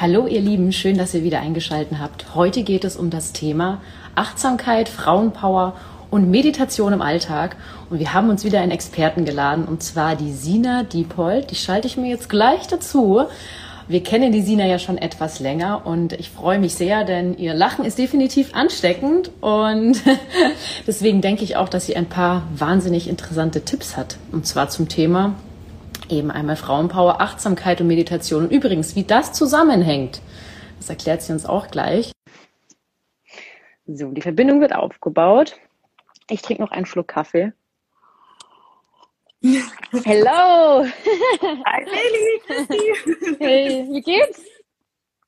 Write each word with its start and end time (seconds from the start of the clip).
Hallo 0.00 0.26
ihr 0.26 0.40
Lieben, 0.40 0.72
schön, 0.72 0.96
dass 0.96 1.12
ihr 1.12 1.24
wieder 1.24 1.40
eingeschaltet 1.40 1.98
habt. 1.98 2.34
Heute 2.34 2.62
geht 2.62 2.84
es 2.84 2.96
um 2.96 3.10
das 3.10 3.34
Thema 3.34 3.82
Achtsamkeit, 4.14 4.88
Frauenpower 4.88 5.76
und 6.10 6.30
Meditation 6.30 6.94
im 6.94 7.02
Alltag. 7.02 7.56
Und 7.90 7.98
wir 7.98 8.14
haben 8.14 8.30
uns 8.30 8.42
wieder 8.42 8.62
einen 8.62 8.72
Experten 8.72 9.26
geladen, 9.26 9.66
und 9.66 9.82
zwar 9.82 10.16
die 10.16 10.32
Sina 10.32 10.84
Diepold. 10.84 11.50
Die 11.50 11.54
schalte 11.54 11.86
ich 11.86 11.98
mir 11.98 12.08
jetzt 12.08 12.30
gleich 12.30 12.66
dazu. 12.66 13.24
Wir 13.88 14.02
kennen 14.02 14.32
die 14.32 14.40
Sina 14.40 14.64
ja 14.64 14.78
schon 14.78 14.96
etwas 14.96 15.38
länger 15.38 15.82
und 15.84 16.14
ich 16.14 16.30
freue 16.30 16.58
mich 16.58 16.76
sehr, 16.76 17.04
denn 17.04 17.36
ihr 17.36 17.52
Lachen 17.52 17.84
ist 17.84 17.98
definitiv 17.98 18.54
ansteckend 18.54 19.30
und 19.42 20.00
deswegen 20.86 21.20
denke 21.20 21.44
ich 21.44 21.56
auch, 21.56 21.68
dass 21.68 21.84
sie 21.84 21.96
ein 21.96 22.06
paar 22.06 22.44
wahnsinnig 22.56 23.06
interessante 23.06 23.66
Tipps 23.66 23.98
hat. 23.98 24.16
Und 24.32 24.46
zwar 24.46 24.70
zum 24.70 24.88
Thema 24.88 25.34
Eben 26.10 26.32
einmal 26.32 26.56
Frauenpower, 26.56 27.20
Achtsamkeit 27.20 27.80
und 27.80 27.86
Meditation. 27.86 28.44
Und 28.44 28.50
übrigens, 28.50 28.96
wie 28.96 29.04
das 29.04 29.32
zusammenhängt, 29.32 30.20
das 30.78 30.90
erklärt 30.90 31.22
sie 31.22 31.32
uns 31.32 31.46
auch 31.46 31.68
gleich. 31.68 32.10
So, 33.86 34.10
die 34.10 34.22
Verbindung 34.22 34.60
wird 34.60 34.74
aufgebaut. 34.74 35.56
Ich 36.28 36.42
trinke 36.42 36.62
noch 36.62 36.72
einen 36.72 36.86
Schluck 36.86 37.08
Kaffee. 37.08 37.52
Hello! 39.42 40.84
Hi, 41.64 41.84
Lili, 41.84 42.40
Christi. 42.46 43.36
Hey, 43.38 43.88
wie 43.90 44.00
geht's? 44.00 44.44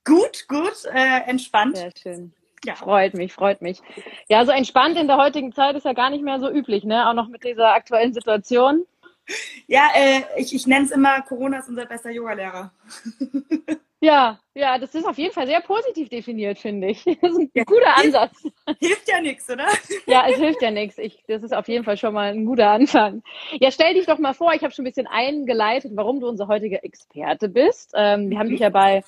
Gut, 0.04 0.46
gut, 0.48 0.84
äh, 0.92 1.28
entspannt. 1.28 1.76
Sehr 1.76 1.92
schön. 1.96 2.32
Ja. 2.64 2.74
Freut 2.74 3.14
mich, 3.14 3.32
freut 3.32 3.62
mich. 3.62 3.80
Ja, 4.28 4.44
so 4.44 4.52
entspannt 4.52 4.96
in 4.96 5.06
der 5.06 5.16
heutigen 5.16 5.52
Zeit 5.52 5.76
ist 5.76 5.84
ja 5.84 5.92
gar 5.92 6.10
nicht 6.10 6.22
mehr 6.22 6.40
so 6.40 6.50
üblich, 6.50 6.84
ne? 6.84 7.08
Auch 7.08 7.14
noch 7.14 7.28
mit 7.28 7.42
dieser 7.44 7.72
aktuellen 7.72 8.12
Situation. 8.12 8.84
Ja, 9.66 9.88
äh, 9.94 10.22
ich, 10.36 10.54
ich 10.54 10.66
nenne 10.66 10.84
es 10.84 10.90
immer, 10.90 11.22
Corona 11.22 11.58
ist 11.58 11.68
unser 11.68 11.86
bester 11.86 12.10
Yogalehrer. 12.10 12.72
Ja, 14.02 14.40
ja, 14.54 14.78
das 14.78 14.96
ist 14.96 15.06
auf 15.06 15.16
jeden 15.16 15.32
Fall 15.32 15.46
sehr 15.46 15.60
positiv 15.60 16.08
definiert, 16.08 16.58
finde 16.58 16.88
ich. 16.88 17.04
Das 17.22 17.30
ist 17.30 17.38
ein 17.38 17.50
ja, 17.54 17.62
guter 17.62 17.96
Ansatz. 17.96 18.42
Hilft 18.80 19.08
ja 19.08 19.20
nichts, 19.20 19.48
oder? 19.48 19.68
Ja, 20.06 20.26
es 20.28 20.38
hilft 20.38 20.60
ja 20.60 20.72
nichts. 20.72 20.96
das 21.28 21.44
ist 21.44 21.54
auf 21.54 21.68
jeden 21.68 21.84
Fall 21.84 21.96
schon 21.96 22.12
mal 22.12 22.32
ein 22.32 22.44
guter 22.44 22.68
Anfang. 22.68 23.22
Ja, 23.60 23.70
stell 23.70 23.94
dich 23.94 24.06
doch 24.06 24.18
mal 24.18 24.34
vor, 24.34 24.52
ich 24.54 24.64
habe 24.64 24.74
schon 24.74 24.84
ein 24.84 24.88
bisschen 24.88 25.06
eingeleitet, 25.06 25.92
warum 25.94 26.18
du 26.18 26.26
unser 26.26 26.48
heutiger 26.48 26.82
Experte 26.82 27.48
bist. 27.48 27.92
Ähm, 27.94 28.28
wir 28.28 28.40
haben 28.40 28.48
dich 28.48 28.58
ja 28.58 28.70
bei 28.70 29.04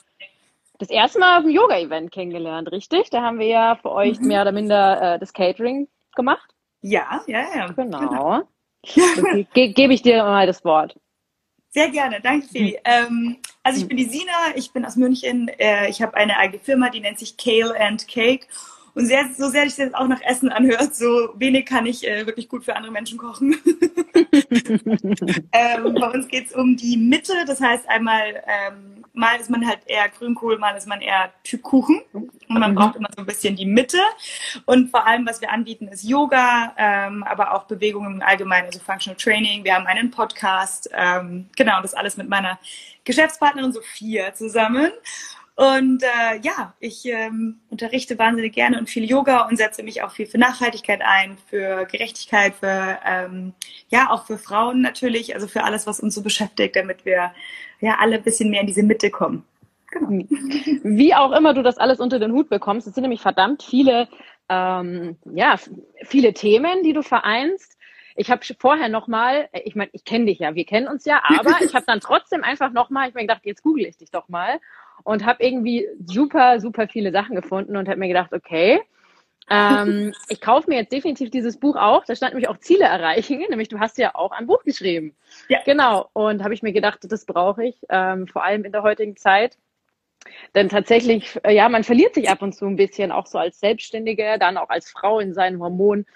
das 0.79 0.91
erste 0.91 1.19
Mal 1.19 1.39
auf 1.39 1.43
dem 1.43 1.51
Yoga-Event 1.51 2.13
kennengelernt, 2.13 2.71
richtig? 2.71 3.11
Da 3.11 3.21
haben 3.21 3.41
wir 3.41 3.49
ja 3.49 3.75
für 3.75 3.91
euch 3.91 4.21
mhm. 4.21 4.29
mehr 4.29 4.43
oder 4.43 4.53
minder 4.53 5.15
äh, 5.15 5.19
das 5.19 5.33
Catering 5.33 5.89
gemacht. 6.15 6.55
Ja, 6.83 7.21
ja, 7.27 7.45
ja. 7.53 7.67
Genau. 7.67 7.99
genau. 7.99 8.43
Okay, 8.93 9.47
ge 9.55 9.69
gebe 9.73 9.95
ich 9.95 10.03
dir 10.03 10.23
mal 10.23 10.47
das 10.47 10.65
Wort. 10.65 10.97
Sehr 11.71 11.91
gerne, 11.91 12.21
danke 12.21 12.47
Feli. 12.47 12.79
Ähm, 12.85 13.39
also 13.65 13.81
ich 13.81 13.89
bin 13.89 13.97
die 13.97 14.05
Sina, 14.05 14.55
ich 14.55 14.73
bin 14.73 14.85
aus 14.85 14.95
München. 14.95 15.49
Äh, 15.59 15.89
ich 15.89 16.01
habe 16.03 16.15
eine 16.15 16.37
eigene 16.37 16.63
Firma, 16.63 16.89
die 16.89 17.01
nennt 17.01 17.19
sich 17.19 17.37
Kale 17.37 17.75
and 17.81 18.07
Cake. 18.07 18.47
Und 18.95 19.07
sehr, 19.07 19.29
so 19.37 19.49
sehr 19.49 19.65
sich 19.65 19.77
das 19.77 19.95
auch 19.95 20.07
nach 20.07 20.21
Essen 20.23 20.51
anhört, 20.51 20.95
so 20.95 21.31
wenig 21.35 21.67
kann 21.67 21.85
ich 21.87 22.07
äh, 22.07 22.27
wirklich 22.27 22.49
gut 22.49 22.65
für 22.65 22.77
andere 22.77 22.93
Menschen 22.93 23.19
kochen. 23.19 23.57
ähm, 25.53 25.95
bei 25.95 26.11
uns 26.13 26.29
geht 26.29 26.47
es 26.47 26.55
um 26.55 26.77
die 26.77 26.97
Mitte, 26.97 27.33
das 27.47 27.61
heißt 27.61 27.89
einmal 27.89 28.43
ähm, 28.47 28.95
mal 29.15 29.37
ist 29.41 29.49
man 29.49 29.67
halt 29.67 29.81
eher 29.87 30.09
Grünkohl, 30.09 30.59
mal 30.59 30.77
ist 30.77 30.87
man 30.87 31.01
eher 31.01 31.33
Typ 31.45 31.63
Kuchen. 31.63 32.03
Und 32.13 32.31
man 32.49 32.73
mhm. 32.73 32.75
braucht 32.75 32.97
immer 32.97 33.09
so 33.15 33.23
ein 33.23 33.27
bisschen 33.27 33.57
die 33.57 33.65
Mitte. 33.65 33.99
Und 34.67 34.91
vor 34.91 35.07
allem, 35.07 35.27
was 35.27 35.41
wir 35.41 35.51
anbieten, 35.51 35.89
ist 35.89 36.03
Yoga, 36.05 36.75
ähm, 36.77 37.23
aber 37.23 37.55
auch 37.55 37.65
Bewegungen 37.65 38.15
im 38.15 38.23
Allgemeinen, 38.23 38.67
also 38.67 38.81
Functional 38.81 39.17
Training. 39.17 39.65
Wir 39.65 39.75
haben 39.75 39.87
einen 39.87 40.11
Podcast. 40.11 40.91
Ähm, 40.93 41.49
genau, 41.57 41.81
das 41.81 41.95
alles 41.95 42.17
mit 42.17 42.29
meiner 42.29 42.59
Geschäftspartnerin 43.05 43.73
Sophia 43.73 44.35
zusammen. 44.35 44.91
Und 45.57 46.03
äh, 46.03 46.41
ja, 46.43 46.75
ich 46.81 47.05
ähm, 47.07 47.61
unterrichte 47.71 48.19
wahnsinnig 48.19 48.55
gerne 48.55 48.77
und 48.77 48.91
viel 48.91 49.05
Yoga 49.05 49.47
und 49.47 49.57
setze 49.57 49.85
mich 49.85 50.03
auch 50.03 50.11
viel 50.11 50.27
für 50.27 50.39
Nachhaltigkeit 50.39 51.01
ein, 51.01 51.39
für 51.49 51.87
Gerechtigkeit, 51.87 52.55
für 52.57 52.99
ähm, 53.07 53.53
ja 53.89 54.11
auch 54.11 54.27
für 54.27 54.37
Frauen 54.37 54.81
natürlich, 54.81 55.35
also 55.35 55.47
für 55.47 55.63
alles, 55.63 55.87
was 55.87 56.01
uns 56.01 56.17
so 56.17 56.23
beschäftigt, 56.23 56.75
damit 56.75 57.05
wir 57.05 57.33
ja 57.81 57.99
alle 58.01 58.17
ein 58.17 58.25
bisschen 58.25 58.51
mehr 58.51 58.63
in 58.63 58.67
diese 58.67 58.83
Mitte 58.83 59.11
kommen. 59.11 59.45
Genau. 59.93 60.09
Wie 60.83 61.15
auch 61.15 61.31
immer 61.31 61.55
du 61.55 61.63
das 61.63 61.79
alles 61.79 62.01
unter 62.01 62.19
den 62.19 62.33
Hut 62.33 62.49
bekommst, 62.49 62.89
es 62.89 62.95
sind 62.95 63.03
nämlich 63.03 63.21
verdammt 63.21 63.63
viele, 63.63 64.09
ähm, 64.49 65.19
ja, 65.37 65.55
viele 66.03 66.35
Themen, 66.35 66.83
die 66.83 66.95
du 66.95 67.03
vereinst. 67.03 67.79
Ich 68.17 68.31
habe 68.31 68.45
vorher 68.59 68.89
nochmal, 68.89 69.49
ich 69.65 69.77
meine, 69.77 69.91
ich 69.93 70.05
kenne 70.05 70.27
dich 70.27 70.41
ja, 70.41 70.57
wir 70.57 70.65
kennen 70.65 70.89
uns 70.89 71.05
ja, 71.05 71.23
aber 71.23 71.59
ich 71.65 71.77
habe 71.77 71.85
dann 71.87 72.01
trotzdem 72.01 72.43
einfach 72.43 72.73
nochmal, 72.73 73.09
ich 73.09 73.15
mir 73.15 73.21
gedacht, 73.21 73.43
jetzt 73.45 73.63
google 73.63 73.87
ich 73.87 73.97
dich 73.97 74.11
doch 74.11 74.29
mal 74.29 74.59
und 75.05 75.25
habe 75.25 75.45
irgendwie 75.45 75.87
super, 76.05 76.61
super 76.61 76.89
viele 76.89 77.13
Sachen 77.13 77.37
gefunden 77.37 77.77
und 77.77 77.89
habe 77.89 78.01
mir 78.01 78.09
gedacht, 78.09 78.33
okay, 78.33 78.81
ähm, 79.51 80.13
ich 80.29 80.41
kaufe 80.41 80.69
mir 80.69 80.77
jetzt 80.77 80.93
definitiv 80.93 81.31
dieses 81.31 81.59
Buch 81.59 81.77
auch. 81.77 82.05
Da 82.05 82.17
stand 82.17 82.33
nämlich 82.33 82.49
auch 82.49 82.59
Ziele 82.59 82.85
erreichen, 82.85 83.39
nämlich 83.51 83.69
du 83.69 83.79
hast 83.79 83.99
ja 83.99 84.15
auch 84.15 84.33
ein 84.33 84.47
Buch 84.47 84.65
geschrieben. 84.65 85.15
Ja. 85.49 85.61
Genau. 85.65 86.09
Und 86.13 86.43
habe 86.43 86.55
ich 86.55 86.63
mir 86.63 86.73
gedacht, 86.73 87.01
das 87.03 87.27
brauche 87.27 87.65
ich, 87.65 87.77
ähm, 87.91 88.27
vor 88.27 88.43
allem 88.43 88.65
in 88.65 88.73
der 88.73 88.83
heutigen 88.83 89.17
Zeit. 89.17 89.57
Denn 90.55 90.71
tatsächlich, 90.71 91.39
äh, 91.45 91.55
ja, 91.55 91.69
man 91.69 91.85
verliert 91.85 92.15
sich 92.15 92.31
ab 92.31 92.41
und 92.41 92.55
zu 92.55 92.65
ein 92.65 92.77
bisschen, 92.77 93.13
auch 93.13 93.27
so 93.27 93.39
als 93.39 93.61
Selbstständige, 93.61 94.39
dann 94.39 94.57
auch 94.57 94.71
als 94.71 94.91
Frau 94.91 95.21
in 95.21 95.35
seinen 95.35 95.61
Hormonen. 95.61 96.07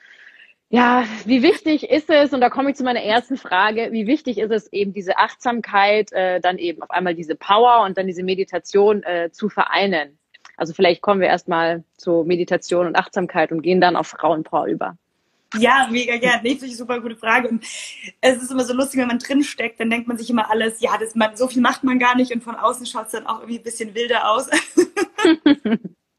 Ja, 0.70 1.04
wie 1.24 1.42
wichtig 1.42 1.88
ist 1.88 2.10
es, 2.10 2.34
und 2.34 2.42
da 2.42 2.50
komme 2.50 2.70
ich 2.70 2.76
zu 2.76 2.84
meiner 2.84 3.02
ersten 3.02 3.38
Frage, 3.38 3.88
wie 3.90 4.06
wichtig 4.06 4.36
ist 4.36 4.50
es 4.50 4.70
eben 4.70 4.92
diese 4.92 5.16
Achtsamkeit, 5.16 6.12
äh, 6.12 6.40
dann 6.40 6.58
eben 6.58 6.82
auf 6.82 6.90
einmal 6.90 7.14
diese 7.14 7.34
Power 7.36 7.84
und 7.84 7.96
dann 7.96 8.06
diese 8.06 8.22
Meditation 8.22 9.02
äh, 9.02 9.30
zu 9.32 9.48
vereinen? 9.48 10.18
Also 10.58 10.74
vielleicht 10.74 11.00
kommen 11.00 11.22
wir 11.22 11.28
erstmal 11.28 11.84
zu 11.96 12.22
Meditation 12.26 12.86
und 12.86 12.96
Achtsamkeit 12.96 13.50
und 13.50 13.62
gehen 13.62 13.80
dann 13.80 13.96
auf 13.96 14.08
Frauenpower 14.08 14.66
über. 14.66 14.98
Ja, 15.56 15.88
mega 15.90 16.18
gerne. 16.18 16.42
Nee, 16.42 16.50
finde 16.50 16.66
ich 16.66 16.76
super 16.76 17.00
gute 17.00 17.16
Frage. 17.16 17.48
Und 17.48 17.64
es 18.20 18.42
ist 18.42 18.50
immer 18.50 18.64
so 18.64 18.74
lustig, 18.74 19.00
wenn 19.00 19.08
man 19.08 19.18
drin 19.18 19.42
steckt, 19.44 19.80
dann 19.80 19.88
denkt 19.88 20.06
man 20.06 20.18
sich 20.18 20.28
immer 20.28 20.50
alles, 20.50 20.82
ja, 20.82 20.98
das 20.98 21.14
man, 21.14 21.34
so 21.34 21.48
viel 21.48 21.62
macht 21.62 21.82
man 21.82 21.98
gar 21.98 22.14
nicht 22.14 22.34
und 22.34 22.44
von 22.44 22.56
außen 22.56 22.84
schaut 22.84 23.06
es 23.06 23.12
dann 23.12 23.26
auch 23.26 23.38
irgendwie 23.40 23.58
ein 23.58 23.64
bisschen 23.64 23.94
wilder 23.94 24.30
aus. 24.30 24.48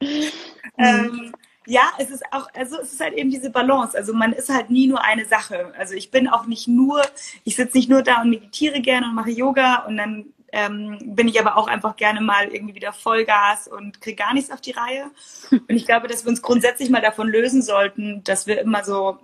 ähm, 0.78 1.32
ja, 1.70 1.92
es 1.98 2.10
ist 2.10 2.24
auch, 2.32 2.48
also 2.52 2.80
es 2.80 2.92
ist 2.92 3.00
halt 3.00 3.14
eben 3.14 3.30
diese 3.30 3.48
Balance. 3.48 3.96
Also 3.96 4.12
man 4.12 4.32
ist 4.32 4.48
halt 4.48 4.70
nie 4.70 4.88
nur 4.88 5.04
eine 5.04 5.24
Sache. 5.24 5.72
Also 5.78 5.94
ich 5.94 6.10
bin 6.10 6.26
auch 6.26 6.46
nicht 6.46 6.66
nur, 6.66 7.00
ich 7.44 7.54
sitze 7.54 7.76
nicht 7.76 7.88
nur 7.88 8.02
da 8.02 8.22
und 8.22 8.30
meditiere 8.30 8.80
gerne 8.80 9.06
und 9.06 9.14
mache 9.14 9.30
Yoga 9.30 9.84
und 9.86 9.96
dann 9.96 10.26
ähm, 10.52 10.98
bin 11.04 11.28
ich 11.28 11.38
aber 11.38 11.56
auch 11.56 11.68
einfach 11.68 11.94
gerne 11.94 12.20
mal 12.20 12.48
irgendwie 12.48 12.74
wieder 12.74 12.92
Vollgas 12.92 13.68
und 13.68 14.00
kriege 14.00 14.16
gar 14.16 14.34
nichts 14.34 14.50
auf 14.50 14.60
die 14.60 14.72
Reihe. 14.72 15.12
Und 15.50 15.70
ich 15.70 15.86
glaube, 15.86 16.08
dass 16.08 16.24
wir 16.24 16.30
uns 16.30 16.42
grundsätzlich 16.42 16.90
mal 16.90 17.00
davon 17.00 17.28
lösen 17.28 17.62
sollten, 17.62 18.24
dass 18.24 18.48
wir 18.48 18.60
immer 18.60 18.82
so, 18.82 19.18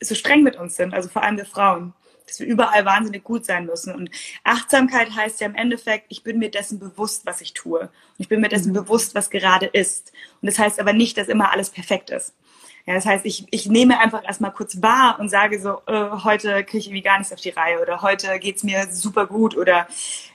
so 0.00 0.14
streng 0.14 0.42
mit 0.42 0.56
uns 0.56 0.76
sind, 0.76 0.94
also 0.94 1.10
vor 1.10 1.22
allem 1.22 1.36
wir 1.36 1.44
Frauen 1.44 1.92
dass 2.26 2.40
wir 2.40 2.46
überall 2.46 2.84
wahnsinnig 2.84 3.24
gut 3.24 3.44
sein 3.44 3.66
müssen. 3.66 3.94
Und 3.94 4.10
Achtsamkeit 4.44 5.14
heißt 5.14 5.40
ja 5.40 5.46
im 5.46 5.54
Endeffekt, 5.54 6.06
ich 6.08 6.22
bin 6.22 6.38
mir 6.38 6.50
dessen 6.50 6.78
bewusst, 6.78 7.26
was 7.26 7.40
ich 7.40 7.54
tue. 7.54 7.80
Und 7.80 7.90
ich 8.18 8.28
bin 8.28 8.40
mir 8.40 8.48
dessen 8.48 8.70
mhm. 8.70 8.76
bewusst, 8.76 9.14
was 9.14 9.30
gerade 9.30 9.66
ist. 9.66 10.12
Und 10.40 10.46
das 10.46 10.58
heißt 10.58 10.80
aber 10.80 10.92
nicht, 10.92 11.16
dass 11.16 11.28
immer 11.28 11.52
alles 11.52 11.70
perfekt 11.70 12.10
ist. 12.10 12.34
Ja, 12.86 12.94
das 12.94 13.04
heißt, 13.04 13.26
ich, 13.26 13.46
ich 13.50 13.66
nehme 13.66 13.98
einfach 13.98 14.24
erstmal 14.24 14.52
kurz 14.52 14.80
wahr 14.80 15.18
und 15.18 15.28
sage 15.28 15.60
so, 15.60 15.80
äh, 15.86 16.10
heute 16.22 16.62
kriege 16.62 16.78
ich 16.78 16.86
irgendwie 16.86 17.02
gar 17.02 17.18
nichts 17.18 17.32
auf 17.32 17.40
die 17.40 17.50
Reihe 17.50 17.80
oder 17.80 18.00
heute 18.02 18.38
geht's 18.38 18.62
mir 18.62 18.86
super 18.92 19.26
gut 19.26 19.56
oder 19.56 19.88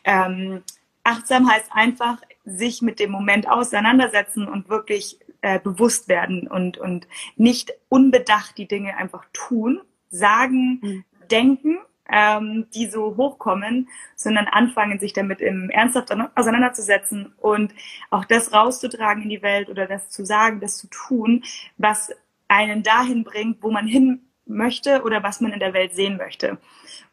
ähm, 0.03 0.61
achtsam 1.03 1.49
heißt 1.49 1.67
einfach, 1.71 2.17
sich 2.43 2.81
mit 2.81 2.99
dem 2.99 3.09
Moment 3.09 3.47
auseinandersetzen 3.47 4.49
und 4.49 4.67
wirklich 4.67 5.17
äh, 5.41 5.59
bewusst 5.59 6.09
werden 6.09 6.45
und, 6.47 6.77
und 6.77 7.07
nicht 7.37 7.71
unbedacht 7.87 8.57
die 8.57 8.67
Dinge 8.67 8.97
einfach 8.97 9.23
tun, 9.31 9.79
sagen, 10.09 10.79
mhm 10.81 11.03
denken, 11.31 11.77
ähm, 12.11 12.67
die 12.75 12.87
so 12.87 13.15
hochkommen, 13.15 13.89
sondern 14.15 14.47
anfangen, 14.47 14.99
sich 14.99 15.13
damit 15.13 15.41
im 15.41 15.69
ernsthaft 15.69 16.11
auseinanderzusetzen 16.35 17.33
und 17.37 17.73
auch 18.09 18.25
das 18.25 18.53
rauszutragen 18.53 19.23
in 19.23 19.29
die 19.29 19.41
Welt 19.41 19.69
oder 19.69 19.87
das 19.87 20.09
zu 20.09 20.25
sagen, 20.25 20.59
das 20.59 20.77
zu 20.77 20.87
tun, 20.87 21.43
was 21.77 22.11
einen 22.47 22.83
dahin 22.83 23.23
bringt, 23.23 23.63
wo 23.63 23.71
man 23.71 23.87
hin 23.87 24.21
möchte 24.45 25.03
oder 25.03 25.23
was 25.23 25.39
man 25.39 25.53
in 25.53 25.59
der 25.59 25.73
Welt 25.73 25.93
sehen 25.93 26.17
möchte. 26.17 26.57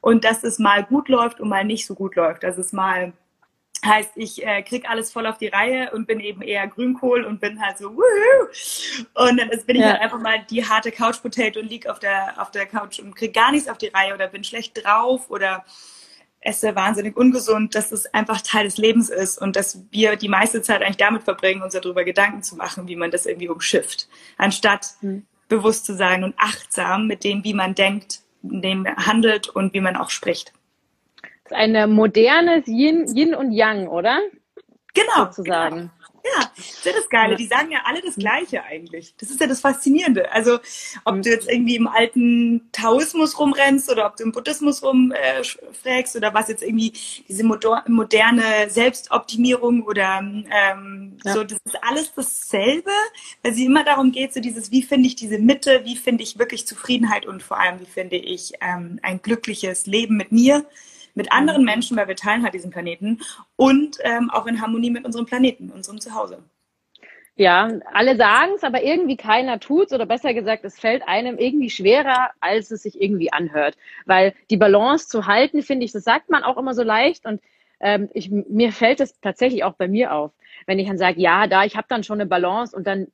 Und 0.00 0.25
dass 0.25 0.43
es 0.43 0.59
mal 0.59 0.82
gut 0.85 1.09
läuft 1.09 1.41
und 1.41 1.49
mal 1.49 1.65
nicht 1.65 1.87
so 1.87 1.94
gut 1.94 2.17
läuft, 2.17 2.43
dass 2.43 2.59
es 2.59 2.73
mal 2.73 3.12
Heißt, 3.88 4.12
ich 4.17 4.44
äh, 4.46 4.62
krieg 4.62 4.88
alles 4.88 5.11
voll 5.11 5.26
auf 5.26 5.38
die 5.38 5.49
Reihe 5.49 5.90
und 5.93 6.06
bin 6.06 6.20
eben 6.20 6.43
eher 6.43 6.67
Grünkohl 6.69 7.25
und 7.25 7.40
bin 7.40 7.61
halt 7.61 7.79
so 7.79 7.94
wuhu. 7.94 8.49
Und 9.14 9.38
dann 9.38 9.49
bin 9.67 9.76
ich 9.76 9.82
ja. 9.82 9.93
halt 9.93 10.00
einfach 10.00 10.20
mal 10.20 10.44
die 10.50 10.64
harte 10.64 10.93
Couch 10.93 11.23
Potato 11.23 11.61
und 11.61 11.69
lieg 11.69 11.88
auf 11.88 11.99
der 11.99 12.40
auf 12.40 12.50
der 12.50 12.67
Couch 12.67 13.00
und 13.00 13.17
krieg 13.17 13.35
gar 13.35 13.50
nichts 13.50 13.69
auf 13.69 13.79
die 13.79 13.88
Reihe 13.88 14.14
oder 14.14 14.29
bin 14.29 14.44
schlecht 14.44 14.85
drauf 14.85 15.31
oder 15.31 15.64
esse 16.40 16.76
wahnsinnig 16.76 17.17
ungesund, 17.17 17.75
dass 17.75 17.90
es 17.90 18.12
einfach 18.14 18.40
Teil 18.40 18.64
des 18.64 18.76
Lebens 18.76 19.11
ist 19.11 19.38
und 19.38 19.56
dass 19.56 19.82
wir 19.91 20.17
die 20.17 20.29
meiste 20.29 20.62
Zeit 20.62 20.82
eigentlich 20.82 20.96
damit 20.96 21.25
verbringen, 21.25 21.62
uns 21.62 21.75
darüber 21.75 22.05
Gedanken 22.05 22.43
zu 22.43 22.56
machen, 22.56 22.87
wie 22.87 22.96
man 22.96 23.11
das 23.11 23.26
irgendwie 23.26 23.49
umschifft, 23.49 24.08
anstatt 24.37 24.94
mhm. 25.00 25.26
bewusst 25.49 25.84
zu 25.84 25.96
sein 25.96 26.23
und 26.23 26.34
achtsam 26.38 27.06
mit 27.08 27.25
dem, 27.25 27.43
wie 27.43 27.55
man 27.55 27.75
denkt, 27.75 28.20
dem 28.43 28.87
handelt 28.87 29.49
und 29.49 29.75
wie 29.75 29.81
man 29.81 29.96
auch 29.96 30.11
spricht 30.11 30.52
ein 31.53 31.91
modernes 31.91 32.67
Yin, 32.67 33.06
Yin 33.15 33.35
und 33.35 33.53
Yang, 33.53 33.89
oder? 33.89 34.19
Genau. 34.95 35.27
Sozusagen. 35.27 35.77
Genau. 35.77 35.91
Ja, 36.37 36.50
das 36.56 36.67
ist 36.67 36.87
das 36.87 37.09
Geile. 37.09 37.37
Die 37.37 37.47
sagen 37.47 37.71
ja 37.71 37.81
alle 37.85 38.03
das 38.03 38.17
Gleiche 38.17 38.62
eigentlich. 38.65 39.15
Das 39.19 39.31
ist 39.31 39.41
ja 39.41 39.47
das 39.47 39.61
Faszinierende. 39.61 40.31
Also, 40.33 40.59
ob 41.05 41.17
mhm. 41.17 41.23
du 41.23 41.31
jetzt 41.31 41.49
irgendwie 41.49 41.77
im 41.77 41.87
alten 41.87 42.69
Taoismus 42.73 43.39
rumrennst 43.39 43.91
oder 43.91 44.06
ob 44.06 44.17
du 44.17 44.25
im 44.25 44.33
Buddhismus 44.33 44.83
rumfrägst 44.83 46.15
äh, 46.15 46.19
oder 46.19 46.35
was 46.35 46.49
jetzt 46.49 46.62
irgendwie 46.62 46.93
diese 47.29 47.45
moderne 47.45 48.69
Selbstoptimierung 48.69 49.85
oder 49.85 50.21
ähm, 50.21 51.19
ja. 51.25 51.33
so, 51.33 51.44
das 51.44 51.59
ist 51.65 51.83
alles 51.83 52.12
dasselbe, 52.15 52.91
weil 53.43 53.55
sie 53.55 53.67
immer 53.67 53.85
darum 53.85 54.12
geht, 54.12 54.35
so 54.35 54.41
dieses, 54.41 54.71
wie 54.71 54.83
finde 54.83 55.06
ich 55.06 55.17
diese 55.17 55.39
Mitte, 55.39 55.83
wie 55.85 55.97
finde 55.97 56.23
ich 56.23 56.39
wirklich 56.39 56.67
Zufriedenheit 56.67 57.27
und 57.27 57.43
vor 57.43 57.59
allem, 57.59 57.81
wie 57.81 57.87
finde 57.87 58.17
ich 58.17 58.53
ähm, 58.61 58.99
ein 59.03 59.23
glückliches 59.23 59.87
Leben 59.87 60.17
mit 60.17 60.33
mir 60.33 60.65
mit 61.19 61.32
anderen 61.32 61.62
mhm. 61.62 61.67
Menschen, 61.67 61.97
weil 61.97 62.09
wir 62.09 62.17
teilen 62.17 62.43
halt 62.44 62.55
diesen 62.55 62.70
Planeten 62.70 63.20
und 63.56 63.99
ähm, 64.05 64.31
auch 64.31 64.47
in 64.47 64.62
Harmonie 64.62 64.91
mit 64.91 65.05
unserem 65.05 65.26
Planeten, 65.26 65.70
unserem 65.70 66.00
Zuhause. 66.00 66.43
Ja, 67.35 67.69
alle 67.93 68.17
sagen 68.17 68.53
es, 68.56 68.65
aber 68.65 68.82
irgendwie 68.82 69.17
keiner 69.17 69.61
tut's 69.61 69.93
oder 69.93 70.06
besser 70.06 70.35
gesagt, 70.35 70.65
es 70.65 70.81
fällt 70.81 71.06
einem 71.06 71.38
irgendwie 71.38 71.70
schwerer, 71.70 72.31
als 72.41 72.70
es 72.70 72.82
sich 72.82 73.00
irgendwie 73.00 73.32
anhört. 73.32 73.76
Weil 74.06 74.35
die 74.50 74.56
Balance 74.56 75.06
zu 75.09 75.26
halten, 75.26 75.62
finde 75.62 75.85
ich, 75.85 75.93
das 75.93 76.03
sagt 76.03 76.31
man 76.31 76.43
auch 76.43 76.56
immer 76.56 76.75
so 76.75 76.82
leicht 76.82 77.26
und 77.26 77.41
ähm, 77.81 78.09
ich, 78.12 78.31
mir 78.31 78.73
fällt 78.73 79.00
es 79.00 79.20
tatsächlich 79.20 79.62
auch 79.62 79.75
bei 79.75 79.87
mir 79.87 80.15
auf, 80.15 80.32
wenn 80.67 80.81
ich 80.81 80.88
dann 80.88 80.99
sage, 80.99 81.20
ja, 81.20 81.47
da, 81.47 81.65
ich 81.65 81.76
habe 81.76 81.87
dann 81.88 82.03
schon 82.03 82.20
eine 82.20 82.29
Balance 82.29 82.75
und 82.76 82.87
dann 82.87 83.09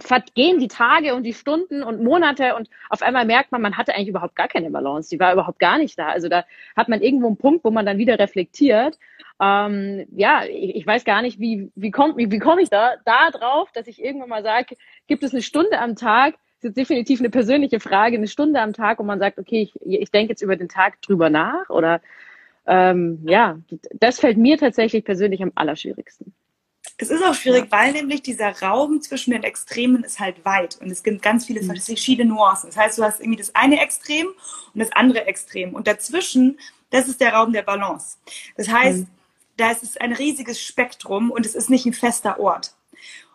vergehen 0.00 0.58
die 0.58 0.68
Tage 0.68 1.14
und 1.14 1.22
die 1.22 1.32
Stunden 1.32 1.82
und 1.82 2.02
Monate 2.02 2.54
und 2.54 2.68
auf 2.88 3.02
einmal 3.02 3.24
merkt 3.24 3.52
man, 3.52 3.62
man 3.62 3.76
hatte 3.76 3.94
eigentlich 3.94 4.08
überhaupt 4.08 4.36
gar 4.36 4.48
keine 4.48 4.70
Balance. 4.70 5.10
Die 5.10 5.20
war 5.20 5.32
überhaupt 5.32 5.58
gar 5.58 5.78
nicht 5.78 5.98
da. 5.98 6.08
Also 6.08 6.28
da 6.28 6.44
hat 6.76 6.88
man 6.88 7.00
irgendwo 7.00 7.28
einen 7.28 7.36
Punkt, 7.36 7.64
wo 7.64 7.70
man 7.70 7.86
dann 7.86 7.98
wieder 7.98 8.18
reflektiert. 8.18 8.98
Ähm, 9.40 10.06
ja, 10.14 10.44
ich, 10.44 10.76
ich, 10.76 10.86
weiß 10.86 11.04
gar 11.04 11.22
nicht, 11.22 11.40
wie, 11.40 11.70
wie 11.74 11.90
komme 11.90 12.16
wie, 12.16 12.30
wie 12.30 12.38
komm 12.38 12.58
ich 12.58 12.68
da, 12.68 12.96
da 13.06 13.30
drauf, 13.30 13.70
dass 13.72 13.86
ich 13.86 14.02
irgendwann 14.02 14.28
mal 14.28 14.42
sage, 14.42 14.76
gibt 15.06 15.22
es 15.22 15.32
eine 15.32 15.42
Stunde 15.42 15.78
am 15.78 15.96
Tag, 15.96 16.34
das 16.60 16.70
ist 16.70 16.76
definitiv 16.76 17.20
eine 17.20 17.30
persönliche 17.30 17.80
Frage, 17.80 18.16
eine 18.16 18.28
Stunde 18.28 18.60
am 18.60 18.74
Tag, 18.74 18.98
wo 18.98 19.02
man 19.02 19.18
sagt, 19.18 19.38
okay, 19.38 19.62
ich, 19.62 19.80
ich 19.80 20.10
denke 20.10 20.32
jetzt 20.32 20.42
über 20.42 20.56
den 20.56 20.68
Tag 20.68 21.00
drüber 21.00 21.30
nach 21.30 21.70
oder 21.70 22.02
ähm, 22.66 23.20
ja, 23.24 23.58
das 23.94 24.20
fällt 24.20 24.36
mir 24.36 24.58
tatsächlich 24.58 25.04
persönlich 25.04 25.42
am 25.42 25.52
allerschwierigsten. 25.54 26.34
Es 27.00 27.10
ist 27.10 27.24
auch 27.24 27.34
schwierig, 27.34 27.64
ja. 27.64 27.78
weil 27.78 27.92
nämlich 27.92 28.22
dieser 28.22 28.60
Raum 28.60 29.00
zwischen 29.00 29.30
den 29.30 29.42
Extremen 29.42 30.04
ist 30.04 30.20
halt 30.20 30.44
weit 30.44 30.78
und 30.80 30.90
es 30.90 31.02
gibt 31.02 31.22
ganz 31.22 31.46
viele 31.46 31.62
mhm. 31.62 31.76
verschiedene 31.76 32.30
Nuancen. 32.30 32.68
Das 32.68 32.76
heißt, 32.76 32.98
du 32.98 33.02
hast 33.02 33.20
irgendwie 33.20 33.38
das 33.38 33.54
eine 33.54 33.80
Extrem 33.80 34.26
und 34.26 34.80
das 34.80 34.92
andere 34.92 35.26
Extrem 35.26 35.74
und 35.74 35.86
dazwischen, 35.86 36.58
das 36.90 37.08
ist 37.08 37.20
der 37.20 37.32
Raum 37.32 37.52
der 37.52 37.62
Balance. 37.62 38.18
Das 38.56 38.68
heißt, 38.68 39.00
mhm. 39.00 39.06
da 39.56 39.70
ist 39.70 39.82
es 39.82 39.96
ein 39.96 40.12
riesiges 40.12 40.60
Spektrum 40.60 41.30
und 41.30 41.46
es 41.46 41.54
ist 41.54 41.70
nicht 41.70 41.86
ein 41.86 41.94
fester 41.94 42.38
Ort. 42.38 42.74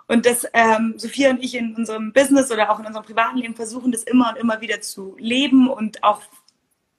Und 0.07 0.25
das, 0.25 0.45
ähm, 0.53 0.94
Sophia 0.97 1.31
und 1.31 1.44
ich 1.44 1.56
in 1.56 1.75
unserem 1.75 2.13
Business 2.13 2.51
oder 2.51 2.69
auch 2.71 2.79
in 2.79 2.85
unserem 2.85 3.06
privaten 3.06 3.38
Leben 3.38 3.56
versuchen, 3.56 3.91
das 3.91 4.03
immer 4.03 4.29
und 4.29 4.38
immer 4.38 4.62
wieder 4.62 4.81
zu 4.81 5.15
leben 5.17 5.67
und 5.67 6.03
auch 6.03 6.21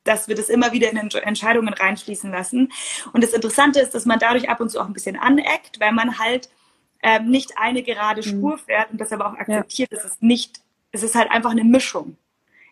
dass 0.07 0.29
wir 0.29 0.35
das 0.35 0.49
immer 0.49 0.73
wieder 0.73 0.91
in 0.91 0.97
Entscheidungen 0.97 1.75
reinschließen 1.75 2.31
lassen. 2.31 2.73
Und 3.13 3.25
das 3.25 3.33
Interessante 3.33 3.81
ist, 3.81 3.95
dass 3.95 4.07
man 4.07 4.19
dadurch 4.19 4.49
ab 4.49 4.61
und 4.61 4.71
zu 4.71 4.81
auch 4.81 4.87
ein 4.87 4.93
bisschen 4.93 5.17
aneckt, 5.17 5.81
weil 5.81 5.93
man 5.93 6.19
halt 6.19 6.49
ähm, 7.03 7.31
nicht 7.31 7.59
eine 7.59 7.83
gerade 7.83 8.23
mhm. 8.23 8.39
Spur 8.39 8.59
fährt 8.59 8.91
und 8.91 9.01
das 9.01 9.13
aber 9.13 9.27
auch 9.27 9.35
akzeptiert. 9.35 9.91
Ja. 9.93 9.99
Es 9.99 10.05
ist 10.05 10.23
nicht, 10.23 10.61
es 10.93 11.03
ist 11.03 11.15
halt 11.15 11.31
einfach 11.31 11.51
eine 11.51 11.65
Mischung. 11.65 12.17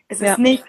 Es 0.07 0.19
ja. 0.19 0.33
ist 0.33 0.39
nicht 0.39 0.65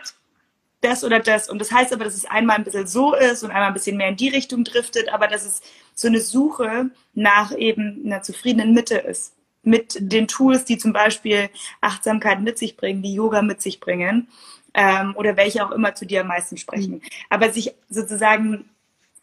das 0.81 1.05
oder 1.05 1.21
das. 1.21 1.49
Und 1.49 1.59
das 1.59 1.73
heißt 1.73 1.93
aber, 1.93 2.05
dass 2.05 2.15
es 2.15 2.27
einmal 2.27 2.57
ein 2.57 2.65
bisschen 2.65 2.87
so 2.87 3.15
ist 3.15 3.43
und 3.43 3.51
einmal 3.51 3.69
ein 3.69 3.75
bisschen 3.75 3.97
mehr 3.97 4.09
in 4.09 4.17
die 4.17 4.29
Richtung 4.29 4.65
driftet, 4.65 5.09
aber 5.09 5.27
dass 5.27 5.45
es 5.45 5.63
so 5.95 6.09
eine 6.09 6.21
Suche 6.21 6.91
nach 7.15 7.57
eben 7.57 8.03
einer 8.05 8.23
zufriedenen 8.23 8.75
Mitte 8.75 8.99
ist. 8.99 9.35
Mit 9.63 9.97
den 9.99 10.29
Tools, 10.29 10.65
die 10.65 10.79
zum 10.79 10.93
Beispiel 10.93 11.51
Achtsamkeit 11.81 12.41
mit 12.41 12.57
sich 12.57 12.77
bringen, 12.77 13.03
die 13.03 13.15
Yoga 13.15 13.43
mit 13.43 13.61
sich 13.61 13.81
bringen 13.81 14.29
ähm, 14.77 15.15
oder 15.17 15.37
welche 15.37 15.67
auch 15.67 15.73
immer 15.73 15.95
zu 15.95 16.07
dir 16.07 16.21
am 16.21 16.29
meisten 16.29 16.59
sprechen. 16.59 16.97
Mhm. 16.97 17.03
Aber 17.31 17.51
sich 17.51 17.75
sozusagen 17.89 18.69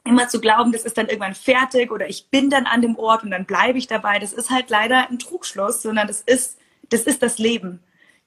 immer 0.04 0.28
zu 0.28 0.42
glauben, 0.42 0.74
das 0.74 0.84
ist 0.84 0.98
dann 0.98 1.08
irgendwann 1.08 1.36
fertig 1.36 1.92
oder 1.92 2.10
ich 2.10 2.28
bin 2.30 2.50
dann 2.50 2.66
an 2.66 2.82
dem 2.82 2.98
Ort 2.98 3.24
und 3.24 3.32
dann 3.32 3.46
bleibe 3.46 3.78
ich 3.78 3.88
dabei, 3.88 4.20
das 4.20 4.34
ist 4.34 4.50
halt 4.50 4.70
leider 4.70 5.10
ein 5.10 5.20
Trugschluss, 5.20 5.82
sondern 5.82 6.08
das 6.08 6.22
ist, 6.22 6.58
das 6.90 7.04
ist 7.04 7.22
das 7.24 7.38
Leben. 7.38 7.80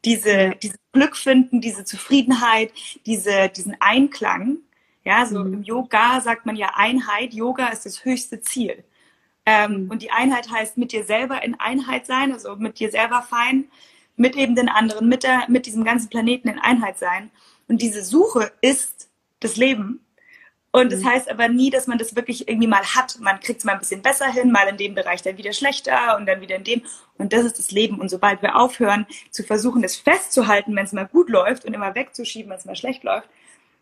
Diese, 0.04 0.54
dieses 0.62 0.78
Glück 0.92 1.16
finden, 1.16 1.60
diese 1.60 1.84
Zufriedenheit, 1.84 2.72
diese, 3.04 3.48
diesen 3.48 3.76
Einklang. 3.80 4.58
Ja, 5.04 5.26
so 5.26 5.40
mhm. 5.40 5.54
im 5.54 5.62
Yoga 5.64 6.20
sagt 6.20 6.46
man 6.46 6.54
ja 6.54 6.72
Einheit. 6.76 7.34
Yoga 7.34 7.68
ist 7.68 7.86
das 7.86 8.04
höchste 8.04 8.40
Ziel. 8.40 8.84
Ähm, 9.44 9.84
mhm. 9.84 9.90
Und 9.90 10.02
die 10.02 10.12
Einheit 10.12 10.48
heißt 10.50 10.78
mit 10.78 10.92
dir 10.92 11.04
selber 11.04 11.42
in 11.42 11.58
Einheit 11.58 12.06
sein, 12.06 12.32
also 12.32 12.54
mit 12.54 12.78
dir 12.78 12.90
selber 12.90 13.22
fein, 13.22 13.64
mit 14.16 14.36
eben 14.36 14.54
den 14.54 14.68
anderen, 14.68 15.08
mit, 15.08 15.22
der, 15.22 15.44
mit 15.48 15.66
diesem 15.66 15.84
ganzen 15.84 16.08
Planeten 16.08 16.48
in 16.48 16.58
Einheit 16.58 16.98
sein. 16.98 17.30
Und 17.68 17.82
diese 17.82 18.02
Suche 18.02 18.52
ist 18.60 19.08
das 19.40 19.56
Leben. 19.56 20.00
Und 20.72 20.92
das 20.92 21.00
mhm. 21.00 21.08
heißt 21.08 21.30
aber 21.30 21.48
nie, 21.48 21.70
dass 21.70 21.86
man 21.86 21.96
das 21.96 22.16
wirklich 22.16 22.48
irgendwie 22.48 22.68
mal 22.68 22.84
hat. 22.84 23.18
Man 23.20 23.40
kriegt 23.40 23.60
es 23.60 23.64
mal 23.64 23.72
ein 23.72 23.78
bisschen 23.78 24.02
besser 24.02 24.30
hin, 24.30 24.52
mal 24.52 24.68
in 24.68 24.76
dem 24.76 24.94
Bereich 24.94 25.22
dann 25.22 25.38
wieder 25.38 25.52
schlechter 25.52 26.16
und 26.18 26.26
dann 26.26 26.40
wieder 26.40 26.56
in 26.56 26.64
dem. 26.64 26.82
Und 27.16 27.32
das 27.32 27.44
ist 27.44 27.58
das 27.58 27.70
Leben. 27.70 27.98
Und 27.98 28.10
sobald 28.10 28.42
wir 28.42 28.56
aufhören 28.56 29.06
zu 29.30 29.42
versuchen, 29.42 29.80
das 29.80 29.96
festzuhalten, 29.96 30.76
wenn 30.76 30.84
es 30.84 30.92
mal 30.92 31.06
gut 31.06 31.30
läuft 31.30 31.64
und 31.64 31.72
immer 31.72 31.94
wegzuschieben, 31.94 32.50
wenn 32.50 32.58
es 32.58 32.66
mal 32.66 32.76
schlecht 32.76 33.04
läuft, 33.04 33.28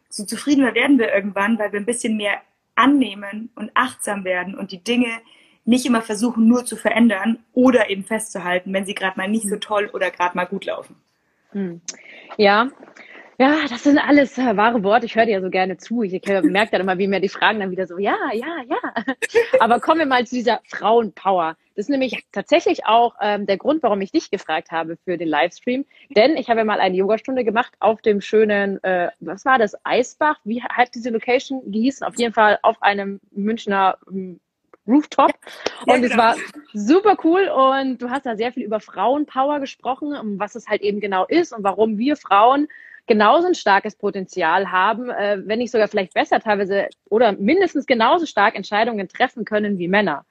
so 0.08 0.24
zufriedener 0.24 0.74
werden 0.74 0.98
wir 0.98 1.12
irgendwann, 1.12 1.58
weil 1.58 1.72
wir 1.72 1.80
ein 1.80 1.86
bisschen 1.86 2.16
mehr 2.16 2.40
annehmen 2.76 3.50
und 3.56 3.72
achtsam 3.74 4.24
werden 4.24 4.54
und 4.54 4.70
die 4.70 4.82
Dinge 4.82 5.08
nicht 5.64 5.86
immer 5.86 6.02
versuchen, 6.02 6.46
nur 6.46 6.64
zu 6.64 6.76
verändern 6.76 7.38
oder 7.52 7.90
eben 7.90 8.04
festzuhalten, 8.04 8.72
wenn 8.72 8.84
sie 8.84 8.94
gerade 8.94 9.18
mal 9.18 9.28
nicht 9.28 9.48
so 9.48 9.56
mhm. 9.56 9.60
toll 9.60 9.90
oder 9.92 10.10
gerade 10.10 10.36
mal 10.36 10.44
gut 10.44 10.64
laufen. 10.64 10.96
Hm. 11.52 11.80
Ja, 12.36 12.68
ja, 13.38 13.66
das 13.68 13.82
sind 13.82 13.98
alles 13.98 14.38
äh, 14.38 14.56
wahre 14.56 14.84
Worte. 14.84 15.06
Ich 15.06 15.16
höre 15.16 15.26
dir 15.26 15.32
ja 15.32 15.40
so 15.40 15.50
gerne 15.50 15.76
zu. 15.76 16.02
Ich 16.02 16.12
merke 16.12 16.70
dann 16.70 16.82
immer, 16.82 16.98
wie 16.98 17.08
mir 17.08 17.20
die 17.20 17.28
Fragen 17.28 17.58
dann 17.58 17.70
wieder 17.72 17.86
so, 17.86 17.98
ja, 17.98 18.16
ja, 18.32 18.62
ja. 18.68 19.04
Aber 19.60 19.80
kommen 19.80 20.00
wir 20.00 20.06
mal 20.06 20.24
zu 20.24 20.36
dieser 20.36 20.60
Frauenpower. 20.68 21.56
Das 21.74 21.86
ist 21.86 21.88
nämlich 21.88 22.24
tatsächlich 22.30 22.86
auch 22.86 23.16
ähm, 23.20 23.46
der 23.46 23.56
Grund, 23.56 23.82
warum 23.82 24.00
ich 24.00 24.12
dich 24.12 24.30
gefragt 24.30 24.70
habe 24.70 24.96
für 25.04 25.18
den 25.18 25.26
Livestream. 25.26 25.84
Denn 26.10 26.36
ich 26.36 26.48
habe 26.48 26.64
mal 26.64 26.78
eine 26.78 26.96
Yogastunde 26.96 27.42
gemacht 27.44 27.74
auf 27.80 28.00
dem 28.02 28.20
schönen, 28.20 28.82
äh, 28.84 29.10
was 29.18 29.44
war 29.44 29.58
das, 29.58 29.74
Eisbach? 29.82 30.38
Wie 30.44 30.62
hat 30.62 30.94
diese 30.94 31.10
Location 31.10 31.60
gehießen? 31.72 32.06
Auf 32.06 32.16
jeden 32.16 32.34
Fall 32.34 32.60
auf 32.62 32.80
einem 32.82 33.20
Münchner 33.32 33.98
Rooftop. 34.86 35.32
Und 35.86 36.02
ja, 36.02 36.08
es 36.08 36.16
war 36.16 36.36
super 36.72 37.16
cool 37.24 37.48
und 37.48 37.98
du 37.98 38.10
hast 38.10 38.26
da 38.26 38.36
sehr 38.36 38.52
viel 38.52 38.64
über 38.64 38.80
Frauenpower 38.80 39.60
gesprochen, 39.60 40.14
was 40.38 40.54
es 40.54 40.68
halt 40.68 40.82
eben 40.82 41.00
genau 41.00 41.24
ist 41.26 41.52
und 41.52 41.64
warum 41.64 41.98
wir 41.98 42.16
Frauen 42.16 42.68
genauso 43.06 43.46
ein 43.46 43.54
starkes 43.54 43.96
Potenzial 43.96 44.70
haben, 44.70 45.10
äh, 45.10 45.38
wenn 45.44 45.58
nicht 45.58 45.70
sogar 45.70 45.88
vielleicht 45.88 46.14
besser 46.14 46.40
teilweise 46.40 46.88
oder 47.10 47.32
mindestens 47.32 47.86
genauso 47.86 48.26
stark 48.26 48.54
Entscheidungen 48.54 49.08
treffen 49.08 49.44
können 49.44 49.78
wie 49.78 49.88
Männer. 49.88 50.24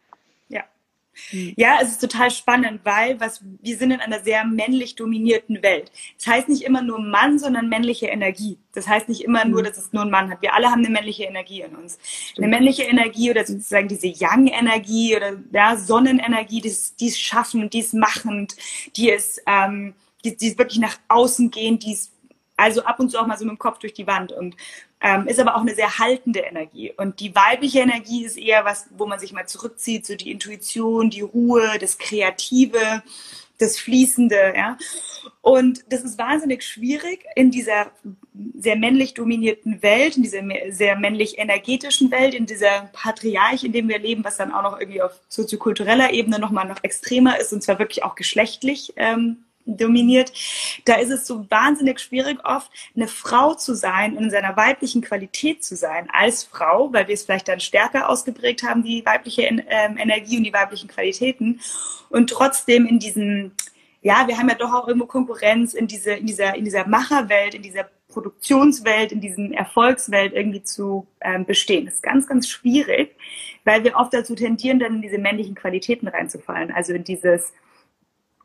Ja. 1.31 1.39
Hm. 1.39 1.53
Ja, 1.57 1.79
es 1.81 1.89
ist 1.89 2.01
total 2.01 2.31
spannend, 2.31 2.81
weil 2.83 3.19
was, 3.19 3.43
wir 3.61 3.77
sind 3.77 3.91
in 3.91 3.99
einer 3.99 4.21
sehr 4.21 4.45
männlich 4.45 4.95
dominierten 4.95 5.61
Welt. 5.63 5.91
Das 6.17 6.27
heißt 6.27 6.49
nicht 6.49 6.63
immer 6.63 6.81
nur 6.81 6.99
Mann, 6.99 7.39
sondern 7.39 7.69
männliche 7.69 8.07
Energie. 8.07 8.57
Das 8.73 8.87
heißt 8.87 9.09
nicht 9.09 9.21
immer 9.21 9.45
nur, 9.45 9.59
hm. 9.59 9.65
dass 9.65 9.77
es 9.77 9.93
nur 9.93 10.03
ein 10.03 10.11
Mann 10.11 10.29
hat. 10.31 10.41
Wir 10.41 10.53
alle 10.53 10.69
haben 10.69 10.79
eine 10.79 10.89
männliche 10.89 11.23
Energie 11.23 11.61
in 11.61 11.75
uns. 11.75 11.99
Eine 12.37 12.47
männliche 12.47 12.83
Energie 12.83 13.31
oder 13.31 13.45
sozusagen 13.45 13.87
diese 13.87 14.07
Yang-Energie 14.07 15.15
oder 15.15 15.33
ja, 15.51 15.77
Sonnenenergie, 15.77 16.61
die 16.61 17.07
ist, 17.07 17.21
schaffend, 17.21 17.73
die 17.73 17.79
ist 17.79 17.93
machend, 17.93 18.55
die 18.95 19.09
ist, 19.09 19.41
ähm, 19.45 19.93
die, 20.23 20.35
die 20.37 20.47
ist 20.47 20.57
wirklich 20.57 20.79
nach 20.79 20.97
außen 21.09 21.51
gehend, 21.51 21.83
die 21.83 21.93
ist 21.93 22.12
also 22.57 22.83
ab 22.83 22.99
und 22.99 23.09
zu 23.09 23.19
auch 23.19 23.27
mal 23.27 23.37
so 23.37 23.45
mit 23.45 23.53
dem 23.53 23.59
Kopf 23.59 23.79
durch 23.79 23.93
die 23.93 24.07
Wand 24.07 24.31
und 24.31 24.55
ähm, 25.01 25.27
ist 25.27 25.39
aber 25.39 25.55
auch 25.55 25.61
eine 25.61 25.75
sehr 25.75 25.99
haltende 25.99 26.39
Energie. 26.39 26.93
Und 26.95 27.19
die 27.19 27.35
weibliche 27.35 27.79
Energie 27.79 28.25
ist 28.25 28.37
eher 28.37 28.63
was, 28.63 28.87
wo 28.97 29.05
man 29.05 29.19
sich 29.19 29.33
mal 29.33 29.47
zurückzieht, 29.47 30.05
so 30.05 30.15
die 30.15 30.31
Intuition, 30.31 31.09
die 31.09 31.21
Ruhe, 31.21 31.77
das 31.79 31.97
Kreative, 31.97 33.03
das 33.59 33.77
Fließende, 33.79 34.53
ja. 34.55 34.77
Und 35.41 35.83
das 35.89 36.03
ist 36.03 36.17
wahnsinnig 36.17 36.63
schwierig 36.63 37.25
in 37.35 37.51
dieser 37.51 37.91
sehr 38.55 38.75
männlich 38.75 39.13
dominierten 39.13 39.81
Welt, 39.83 40.17
in 40.17 40.23
dieser 40.23 40.41
sehr 40.69 40.95
männlich 40.97 41.37
energetischen 41.37 42.11
Welt, 42.11 42.33
in 42.33 42.45
dieser 42.45 42.89
Patriarch, 42.93 43.63
in 43.63 43.73
dem 43.73 43.89
wir 43.89 43.99
leben, 43.99 44.23
was 44.23 44.37
dann 44.37 44.51
auch 44.51 44.63
noch 44.63 44.79
irgendwie 44.79 45.01
auf 45.01 45.19
soziokultureller 45.27 46.13
Ebene 46.13 46.39
nochmal 46.39 46.67
noch 46.67 46.83
extremer 46.83 47.39
ist 47.39 47.53
und 47.53 47.61
zwar 47.61 47.79
wirklich 47.79 48.03
auch 48.03 48.15
geschlechtlich 48.15 48.93
ähm, 48.95 49.43
dominiert, 49.65 50.31
da 50.85 50.95
ist 50.95 51.09
es 51.09 51.25
so 51.25 51.49
wahnsinnig 51.49 51.99
schwierig 51.99 52.39
oft, 52.43 52.71
eine 52.95 53.07
Frau 53.07 53.53
zu 53.53 53.75
sein 53.75 54.17
und 54.17 54.25
in 54.25 54.31
seiner 54.31 54.57
weiblichen 54.57 55.01
Qualität 55.01 55.63
zu 55.63 55.75
sein 55.75 56.09
als 56.11 56.43
Frau, 56.43 56.91
weil 56.91 57.07
wir 57.07 57.13
es 57.13 57.23
vielleicht 57.23 57.47
dann 57.47 57.59
stärker 57.59 58.09
ausgeprägt 58.09 58.63
haben, 58.63 58.83
die 58.83 59.05
weibliche 59.05 59.43
ähm, 59.43 59.97
Energie 59.97 60.37
und 60.37 60.43
die 60.43 60.53
weiblichen 60.53 60.89
Qualitäten 60.89 61.61
und 62.09 62.29
trotzdem 62.29 62.85
in 62.85 62.99
diesen 62.99 63.53
ja, 64.03 64.27
wir 64.27 64.37
haben 64.37 64.49
ja 64.49 64.55
doch 64.55 64.73
auch 64.73 64.87
irgendwo 64.87 65.07
Konkurrenz 65.07 65.73
in 65.73 65.87
diese, 65.87 66.11
in 66.11 66.25
dieser, 66.25 66.55
in 66.55 66.65
dieser 66.65 66.85
Macherwelt, 66.85 67.55
in 67.55 67.61
dieser 67.61 67.87
Produktionswelt, 68.09 69.11
in 69.11 69.21
diesem 69.21 69.53
Erfolgswelt 69.53 70.33
irgendwie 70.33 70.61
zu 70.61 71.07
ähm, 71.21 71.45
bestehen. 71.45 71.85
Das 71.85 71.95
ist 71.95 72.03
ganz, 72.03 72.27
ganz 72.27 72.47
schwierig, 72.47 73.15
weil 73.63 73.83
wir 73.83 73.95
oft 73.95 74.13
dazu 74.13 74.35
tendieren, 74.35 74.79
dann 74.79 74.95
in 74.95 75.01
diese 75.01 75.17
männlichen 75.17 75.55
Qualitäten 75.55 76.09
reinzufallen. 76.09 76.71
Also 76.71 76.93
in 76.93 77.05
dieses 77.05 77.53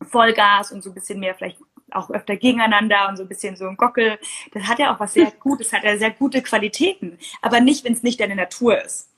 Vollgas 0.00 0.72
und 0.72 0.82
so 0.82 0.90
ein 0.90 0.94
bisschen 0.94 1.20
mehr 1.20 1.34
vielleicht 1.34 1.58
auch 1.90 2.10
öfter 2.10 2.36
gegeneinander 2.36 3.08
und 3.08 3.16
so 3.16 3.22
ein 3.22 3.28
bisschen 3.28 3.56
so 3.56 3.66
ein 3.66 3.76
Gockel. 3.76 4.18
Das 4.52 4.64
hat 4.64 4.78
ja 4.78 4.94
auch 4.94 5.00
was 5.00 5.14
sehr 5.14 5.30
Gutes, 5.30 5.72
hat 5.72 5.84
ja 5.84 5.96
sehr 5.96 6.10
gute 6.10 6.42
Qualitäten, 6.42 7.18
aber 7.42 7.60
nicht, 7.60 7.84
wenn 7.84 7.92
es 7.92 8.02
nicht 8.02 8.20
deine 8.20 8.36
Natur 8.36 8.82
ist. 8.82 9.08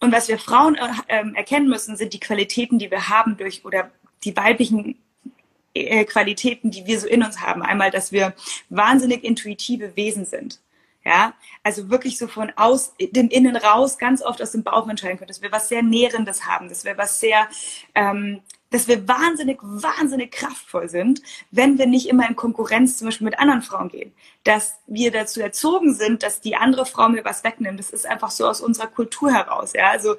Und 0.00 0.12
was 0.12 0.28
wir 0.28 0.38
Frauen 0.38 0.76
äh, 1.08 1.24
erkennen 1.34 1.68
müssen, 1.68 1.96
sind 1.96 2.12
die 2.12 2.20
Qualitäten, 2.20 2.78
die 2.78 2.90
wir 2.90 3.08
haben 3.08 3.36
durch 3.36 3.64
oder 3.64 3.90
die 4.22 4.36
weiblichen 4.36 4.98
äh, 5.74 6.04
Qualitäten, 6.04 6.70
die 6.70 6.86
wir 6.86 7.00
so 7.00 7.06
in 7.06 7.22
uns 7.22 7.40
haben. 7.40 7.62
Einmal, 7.62 7.90
dass 7.90 8.12
wir 8.12 8.34
wahnsinnig 8.68 9.24
intuitive 9.24 9.96
Wesen 9.96 10.24
sind. 10.24 10.60
Ja, 11.06 11.34
also 11.62 11.90
wirklich 11.90 12.16
so 12.16 12.28
von 12.28 12.50
aus 12.56 12.94
dem 12.98 13.28
Innen 13.28 13.56
raus, 13.56 13.98
ganz 13.98 14.22
oft 14.22 14.40
aus 14.40 14.52
dem 14.52 14.62
Bauch 14.62 14.88
entscheiden 14.88 15.18
können, 15.18 15.28
dass 15.28 15.42
wir 15.42 15.52
was 15.52 15.68
sehr 15.68 15.82
Nährendes 15.82 16.46
haben, 16.46 16.70
dass 16.70 16.86
wir 16.86 16.96
was 16.96 17.20
sehr 17.20 17.46
ähm, 17.94 18.40
dass 18.70 18.88
wir 18.88 19.06
wahnsinnig, 19.06 19.58
wahnsinnig 19.62 20.32
kraftvoll 20.32 20.88
sind, 20.88 21.22
wenn 21.50 21.78
wir 21.78 21.86
nicht 21.86 22.08
immer 22.08 22.28
in 22.28 22.34
Konkurrenz 22.36 22.98
zum 22.98 23.06
Beispiel 23.06 23.26
mit 23.26 23.38
anderen 23.38 23.62
Frauen 23.62 23.88
gehen. 23.88 24.12
Dass 24.42 24.78
wir 24.86 25.12
dazu 25.12 25.40
erzogen 25.40 25.94
sind, 25.94 26.22
dass 26.22 26.40
die 26.40 26.56
andere 26.56 26.86
Frau 26.86 27.08
mir 27.08 27.24
was 27.24 27.44
wegnimmt. 27.44 27.78
Das 27.78 27.90
ist 27.90 28.06
einfach 28.06 28.30
so 28.30 28.46
aus 28.48 28.60
unserer 28.60 28.88
Kultur 28.88 29.32
heraus. 29.32 29.72
Ja, 29.74 29.90
also 29.90 30.16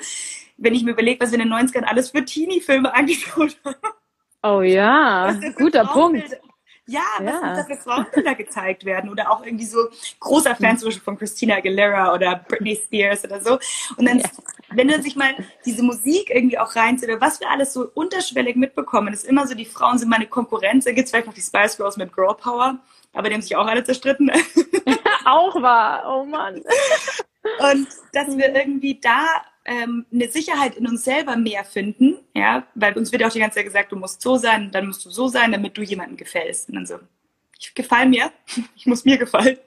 wenn 0.58 0.74
ich 0.74 0.84
mir 0.84 0.92
überlege, 0.92 1.24
was 1.24 1.32
wir 1.32 1.40
in 1.40 1.50
den 1.50 1.54
90ern 1.54 1.84
alles 1.84 2.12
für 2.12 2.24
Teenie-Filme 2.24 2.94
angeschaut 2.94 3.58
haben. 3.64 3.76
Oh 4.44 4.62
ja, 4.62 5.36
guter 5.58 5.86
Punkt. 5.86 6.38
Ja, 6.88 7.02
ja. 7.20 7.42
Was, 7.42 7.58
dass 7.58 7.68
wir 7.68 7.78
Frauenbilder 7.78 8.36
gezeigt 8.36 8.86
werden 8.86 9.10
oder 9.10 9.32
auch 9.32 9.44
irgendwie 9.44 9.66
so 9.66 9.90
großer 10.20 10.56
Fan 10.56 10.78
zum 10.78 10.90
Beispiel 10.90 11.04
von 11.04 11.18
Christina 11.18 11.56
Aguilera 11.56 12.14
oder 12.14 12.36
Britney 12.48 12.76
Spears 12.76 13.24
oder 13.24 13.42
so. 13.42 13.58
Und 13.98 14.08
dann, 14.08 14.20
ja. 14.20 14.30
Wenn 14.76 14.88
man 14.88 15.02
sich 15.02 15.16
mal 15.16 15.34
diese 15.66 15.84
Musik 15.84 16.30
irgendwie 16.30 16.58
auch 16.58 16.76
reinzieht 16.76 17.10
oder 17.10 17.22
was 17.22 17.40
wir 17.40 17.50
alles 17.50 17.74
so 17.74 17.90
unterschwellig 17.94 18.56
mitbekommen, 18.56 19.14
ist 19.14 19.26
immer 19.26 19.48
so, 19.48 19.56
die 19.56 19.66
Frauen 19.66 19.98
sind 19.98 20.10
meine 20.10 20.28
Konkurrenz. 20.28 20.86
Da 20.86 20.92
gibt 20.92 21.06
es 21.06 21.12
vielleicht 21.12 21.28
noch 21.28 21.34
die 21.34 21.42
Spice 21.42 21.78
Girls 21.78 21.98
mit 21.98 22.14
Girl 22.14 22.36
Power, 22.36 22.80
aber 23.14 23.30
die 23.30 23.36
haben 23.36 23.42
sich 23.42 23.56
auch 23.56 23.68
alle 23.68 23.84
zerstritten. 23.84 24.32
auch 25.26 25.62
wahr, 25.62 26.04
oh 26.08 26.26
Mann. 26.26 26.56
Und 27.60 27.88
dass 28.14 28.38
wir 28.38 28.56
irgendwie 28.56 29.00
da 29.00 29.26
ähm, 29.66 30.06
eine 30.12 30.30
Sicherheit 30.30 30.76
in 30.76 30.88
uns 30.88 31.04
selber 31.04 31.36
mehr 31.36 31.64
finden, 31.64 32.18
ja, 32.34 32.66
weil 32.76 32.94
uns 32.98 33.12
wird 33.12 33.24
auch 33.24 33.32
die 33.32 33.40
ganze 33.40 33.56
Zeit 33.56 33.66
gesagt, 33.66 33.92
du 33.92 33.96
musst 33.96 34.22
so 34.22 34.38
sein, 34.38 34.72
dann 34.72 34.88
musst 34.88 35.06
du 35.06 35.10
so 35.10 35.28
sein, 35.28 35.52
damit 35.52 35.78
du 35.78 35.82
jemandem 35.82 36.18
gefällst. 36.18 36.70
Und 36.70 36.76
dann 36.76 36.86
so, 36.86 37.00
ich 37.60 37.74
gefalle 37.74 38.10
mir, 38.10 38.32
ich 38.76 38.86
muss 38.86 39.06
mir 39.06 39.18
gefallen. 39.18 39.58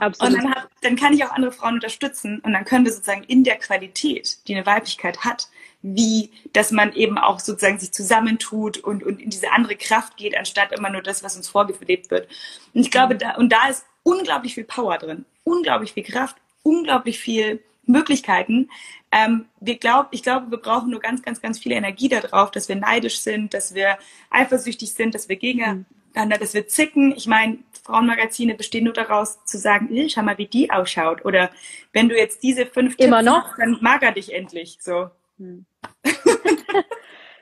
Absolut. 0.00 0.34
Und 0.34 0.42
dann, 0.42 0.54
hab, 0.54 0.68
dann 0.80 0.96
kann 0.96 1.12
ich 1.12 1.24
auch 1.24 1.30
andere 1.30 1.52
Frauen 1.52 1.74
unterstützen 1.74 2.40
und 2.40 2.52
dann 2.52 2.64
können 2.64 2.84
wir 2.84 2.92
sozusagen 2.92 3.24
in 3.24 3.44
der 3.44 3.56
Qualität, 3.56 4.38
die 4.48 4.54
eine 4.54 4.66
Weiblichkeit 4.66 5.24
hat, 5.24 5.48
wie, 5.82 6.30
dass 6.52 6.70
man 6.70 6.92
eben 6.94 7.18
auch 7.18 7.40
sozusagen 7.40 7.78
sich 7.78 7.92
zusammentut 7.92 8.78
und, 8.78 9.02
und 9.02 9.20
in 9.20 9.30
diese 9.30 9.52
andere 9.52 9.76
Kraft 9.76 10.16
geht, 10.16 10.36
anstatt 10.36 10.72
immer 10.72 10.90
nur 10.90 11.02
das, 11.02 11.22
was 11.22 11.36
uns 11.36 11.48
vorgelebt 11.48 12.10
wird. 12.10 12.28
Und 12.72 12.82
ich 12.82 12.90
glaube, 12.90 13.16
da, 13.16 13.34
und 13.34 13.52
da 13.52 13.68
ist 13.68 13.84
unglaublich 14.04 14.54
viel 14.54 14.64
Power 14.64 14.98
drin, 14.98 15.24
unglaublich 15.44 15.92
viel 15.92 16.04
Kraft, 16.04 16.36
unglaublich 16.62 17.18
viel 17.18 17.62
Möglichkeiten. 17.84 18.70
Ähm, 19.10 19.46
wir 19.60 19.76
glaub, 19.76 20.08
ich 20.12 20.22
glaube, 20.22 20.50
wir 20.50 20.58
brauchen 20.58 20.90
nur 20.90 21.00
ganz, 21.00 21.22
ganz, 21.22 21.40
ganz 21.40 21.58
viel 21.58 21.72
Energie 21.72 22.08
darauf, 22.08 22.52
dass 22.52 22.68
wir 22.68 22.76
neidisch 22.76 23.18
sind, 23.18 23.52
dass 23.52 23.74
wir 23.74 23.98
eifersüchtig 24.30 24.94
sind, 24.94 25.14
dass 25.14 25.28
wir 25.28 25.36
gegeneinander, 26.12 26.38
dass 26.38 26.54
wir 26.54 26.66
zicken. 26.66 27.14
Ich 27.16 27.26
meine, 27.26 27.58
Frauenmagazine 27.82 28.54
bestehen 28.54 28.84
nur 28.84 28.92
daraus, 28.92 29.44
zu 29.44 29.58
sagen, 29.58 29.88
schau 30.08 30.22
mal, 30.22 30.38
wie 30.38 30.46
die 30.46 30.70
ausschaut. 30.70 31.24
Oder 31.24 31.50
wenn 31.92 32.08
du 32.08 32.16
jetzt 32.16 32.42
diese 32.42 32.66
fünf 32.66 32.94
Immer 32.98 33.18
Tipps 33.18 33.26
noch? 33.26 33.48
Hast, 33.48 33.58
dann 33.58 33.78
mag 33.80 34.02
er 34.02 34.12
dich 34.12 34.32
endlich. 34.32 34.78
So. 34.80 35.10
Hm. 35.38 35.64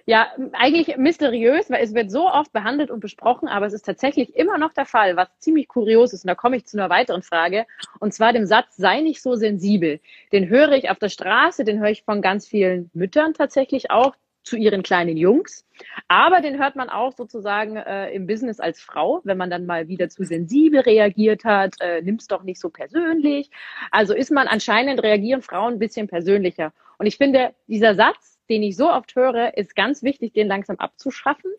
Ja, 0.07 0.33
eigentlich 0.55 0.97
mysteriös, 0.97 1.71
weil 1.71 1.85
es 1.85 1.95
wird 1.95 2.11
so 2.11 2.29
oft 2.29 2.53
behandelt 2.53 2.91
und 2.91 2.99
besprochen, 2.99 3.47
aber 3.47 3.67
es 3.67 3.73
ist 3.73 3.85
tatsächlich 3.85 4.35
immer 4.35 4.59
noch 4.59 4.73
der 4.73 4.87
Fall, 4.87 5.15
was 5.15 5.29
ziemlich 5.39 5.69
kurios 5.69 6.13
ist. 6.13 6.25
Und 6.25 6.29
da 6.29 6.35
komme 6.35 6.57
ich 6.57 6.67
zu 6.67 6.77
einer 6.77 6.91
weiteren 6.91 7.23
Frage. 7.23 7.65
Und 8.01 8.13
zwar 8.13 8.33
dem 8.33 8.45
Satz, 8.45 8.77
sei 8.77 9.03
nicht 9.03 9.23
so 9.23 9.37
sensibel. 9.37 10.01
Den 10.33 10.49
höre 10.49 10.73
ich 10.73 10.91
auf 10.91 10.99
der 10.99 11.11
Straße, 11.11 11.63
den 11.63 11.79
höre 11.79 11.91
ich 11.91 12.03
von 12.03 12.23
ganz 12.23 12.49
vielen 12.49 12.91
Müttern 12.93 13.35
tatsächlich 13.35 13.93
auch 13.93 14.17
zu 14.43 14.57
ihren 14.57 14.83
kleinen 14.83 15.17
Jungs. 15.17 15.67
Aber 16.09 16.41
den 16.41 16.59
hört 16.59 16.77
man 16.77 16.89
auch 16.89 17.13
sozusagen 17.17 17.77
äh, 17.77 18.11
im 18.11 18.27
Business 18.27 18.61
als 18.61 18.81
Frau, 18.81 19.21
wenn 19.25 19.39
man 19.39 19.51
dann 19.51 19.67
mal 19.67 19.89
wieder 19.89 20.09
zu 20.09 20.25
sensibel 20.25 20.81
reagiert 20.81 21.45
hat, 21.45 21.75
äh, 21.81 22.03
nimm's 22.03 22.27
doch 22.27 22.43
nicht 22.43 22.61
so 22.61 22.71
persönlich. 22.71 23.51
Also 23.91 24.15
ist 24.15 24.31
man 24.31 24.49
anscheinend 24.49 25.03
reagieren 25.03 25.43
Frauen 25.43 25.75
ein 25.75 25.79
bisschen 25.79 26.09
persönlicher. 26.09 26.73
Und 26.99 27.07
ich 27.07 27.17
finde, 27.17 27.55
dieser 27.67 27.95
Satz, 27.95 28.39
den 28.49 28.63
ich 28.63 28.77
so 28.77 28.91
oft 28.91 29.15
höre, 29.15 29.57
ist 29.57 29.77
ganz 29.77 30.03
wichtig, 30.03 30.33
den 30.33 30.49
langsam 30.49 30.77
abzuschaffen. 30.77 31.51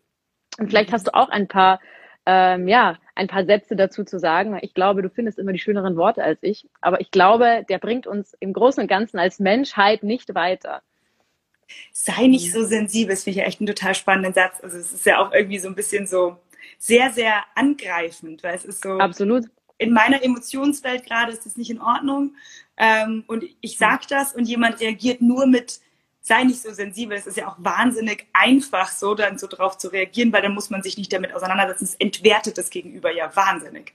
Und 0.58 0.68
vielleicht 0.68 0.92
hast 0.92 1.08
du 1.08 1.14
auch 1.14 1.30
ein 1.30 1.48
paar, 1.48 1.80
ähm, 2.26 2.68
ja, 2.68 2.98
ein 3.14 3.26
paar 3.26 3.44
Sätze 3.44 3.74
dazu 3.74 4.04
zu 4.04 4.18
sagen. 4.18 4.58
Ich 4.62 4.74
glaube, 4.74 5.02
du 5.02 5.10
findest 5.10 5.38
immer 5.38 5.52
die 5.52 5.58
schöneren 5.58 5.96
Worte 5.96 6.22
als 6.22 6.42
ich. 6.42 6.68
Aber 6.80 7.00
ich 7.00 7.10
glaube, 7.10 7.64
der 7.68 7.78
bringt 7.78 8.06
uns 8.06 8.34
im 8.40 8.52
Großen 8.52 8.82
und 8.82 8.88
Ganzen 8.88 9.18
als 9.18 9.38
Menschheit 9.38 10.02
nicht 10.02 10.34
weiter. 10.34 10.82
Sei 11.92 12.26
nicht 12.26 12.52
so 12.52 12.64
sensibel, 12.64 13.14
das 13.14 13.24
finde 13.24 13.38
ich 13.38 13.42
ja 13.42 13.48
echt 13.48 13.60
einen 13.60 13.66
total 13.66 13.94
spannenden 13.94 14.34
Satz. 14.34 14.60
Also 14.62 14.78
es 14.78 14.92
ist 14.92 15.06
ja 15.06 15.18
auch 15.18 15.32
irgendwie 15.32 15.58
so 15.58 15.68
ein 15.68 15.74
bisschen 15.74 16.06
so 16.06 16.36
sehr, 16.78 17.12
sehr 17.12 17.44
angreifend, 17.54 18.42
weil 18.42 18.54
es 18.54 18.64
ist 18.64 18.82
so. 18.82 18.98
Absolut. 18.98 19.44
In 19.78 19.92
meiner 19.92 20.22
Emotionswelt 20.22 21.04
gerade 21.06 21.32
ist 21.32 21.44
das 21.44 21.56
nicht 21.56 21.70
in 21.70 21.80
Ordnung. 21.80 22.36
Ähm, 22.76 23.24
und 23.26 23.44
ich 23.60 23.78
sage 23.78 24.04
das 24.08 24.32
und 24.32 24.46
jemand 24.46 24.80
reagiert 24.80 25.20
nur 25.22 25.46
mit 25.46 25.80
sei 26.22 26.44
nicht 26.44 26.62
so 26.62 26.72
sensibel. 26.72 27.16
Es 27.16 27.26
ist 27.26 27.36
ja 27.36 27.48
auch 27.48 27.56
wahnsinnig 27.58 28.26
einfach, 28.32 28.90
so 28.90 29.14
dann 29.14 29.38
so 29.38 29.48
drauf 29.48 29.76
zu 29.76 29.88
reagieren, 29.88 30.32
weil 30.32 30.42
dann 30.42 30.54
muss 30.54 30.70
man 30.70 30.82
sich 30.82 30.96
nicht 30.96 31.12
damit 31.12 31.34
auseinandersetzen. 31.34 31.84
Es 31.84 31.94
entwertet 31.96 32.56
das 32.56 32.70
Gegenüber 32.70 33.12
ja 33.12 33.34
wahnsinnig. 33.34 33.94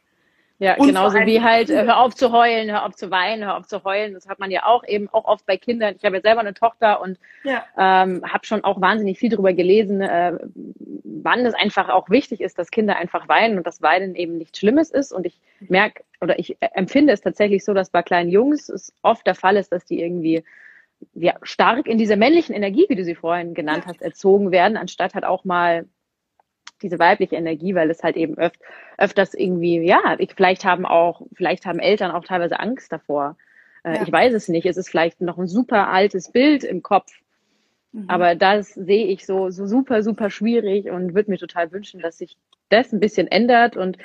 Ja, 0.59 0.75
und 0.77 0.87
genauso 0.87 1.19
wie 1.19 1.41
halt, 1.41 1.69
äh, 1.69 1.83
hör 1.83 1.99
auf 1.99 2.15
zu 2.15 2.31
heulen, 2.31 2.71
hör 2.71 2.85
auf 2.85 2.95
zu 2.95 3.11
weinen, 3.11 3.43
hör 3.43 3.57
auf 3.57 3.67
zu 3.67 3.83
heulen. 3.83 4.15
Das 4.15 4.27
hat 4.27 4.39
man 4.39 4.49
ja 4.49 4.65
auch 4.65 4.83
eben 4.87 5.07
auch 5.09 5.25
oft 5.25 5.45
bei 5.45 5.55
Kindern. 5.55 5.95
Ich 5.97 6.03
habe 6.03 6.15
ja 6.15 6.21
selber 6.21 6.41
eine 6.41 6.55
Tochter 6.55 6.99
und 6.99 7.19
ja. 7.43 7.63
ähm, 7.77 8.23
habe 8.25 8.45
schon 8.45 8.63
auch 8.63 8.81
wahnsinnig 8.81 9.19
viel 9.19 9.29
darüber 9.29 9.53
gelesen, 9.53 10.01
äh, 10.01 10.33
wann 11.03 11.45
es 11.45 11.53
einfach 11.53 11.89
auch 11.89 12.09
wichtig 12.09 12.41
ist, 12.41 12.57
dass 12.57 12.71
Kinder 12.71 12.95
einfach 12.95 13.27
weinen 13.27 13.59
und 13.59 13.67
dass 13.67 13.83
Weinen 13.83 14.15
eben 14.15 14.39
nichts 14.39 14.57
Schlimmes 14.57 14.89
ist. 14.89 15.11
Und 15.11 15.27
ich 15.27 15.39
merke 15.59 16.03
oder 16.21 16.39
ich 16.39 16.59
äh, 16.59 16.69
empfinde 16.73 17.13
es 17.13 17.21
tatsächlich 17.21 17.63
so, 17.63 17.75
dass 17.75 17.91
bei 17.91 18.01
kleinen 18.01 18.31
Jungs 18.31 18.67
es 18.69 18.91
oft 19.03 19.27
der 19.27 19.35
Fall 19.35 19.57
ist, 19.57 19.71
dass 19.71 19.85
die 19.85 20.01
irgendwie 20.01 20.43
ja, 21.13 21.35
stark 21.43 21.85
in 21.85 21.99
dieser 21.99 22.15
männlichen 22.15 22.55
Energie, 22.55 22.85
wie 22.89 22.95
du 22.95 23.03
sie 23.03 23.13
vorhin 23.13 23.53
genannt 23.53 23.85
hast, 23.85 24.01
erzogen 24.01 24.51
werden, 24.51 24.77
anstatt 24.77 25.13
halt 25.13 25.25
auch 25.25 25.45
mal 25.45 25.85
diese 26.81 26.99
weibliche 26.99 27.35
Energie, 27.35 27.75
weil 27.75 27.89
es 27.89 28.03
halt 28.03 28.17
eben 28.17 28.37
öft, 28.37 28.59
öfters 28.97 29.33
irgendwie, 29.33 29.79
ja, 29.81 30.15
ich, 30.17 30.33
vielleicht 30.35 30.65
haben 30.65 30.85
auch, 30.85 31.21
vielleicht 31.33 31.65
haben 31.65 31.79
Eltern 31.79 32.11
auch 32.11 32.23
teilweise 32.23 32.59
Angst 32.59 32.91
davor. 32.91 33.37
Äh, 33.83 33.95
ja. 33.95 34.03
Ich 34.03 34.11
weiß 34.11 34.33
es 34.33 34.47
nicht. 34.47 34.65
Es 34.65 34.77
ist 34.77 34.89
vielleicht 34.89 35.21
noch 35.21 35.37
ein 35.37 35.47
super 35.47 35.89
altes 35.89 36.31
Bild 36.31 36.63
im 36.63 36.81
Kopf. 36.81 37.11
Mhm. 37.91 38.05
Aber 38.09 38.35
das 38.35 38.73
sehe 38.73 39.07
ich 39.07 39.25
so, 39.25 39.49
so 39.49 39.65
super, 39.65 40.03
super 40.03 40.29
schwierig 40.29 40.89
und 40.89 41.15
würde 41.15 41.31
mir 41.31 41.37
total 41.37 41.71
wünschen, 41.71 42.01
dass 42.01 42.17
sich 42.17 42.37
das 42.69 42.91
ein 42.91 42.99
bisschen 42.99 43.27
ändert 43.27 43.77
und 43.77 43.97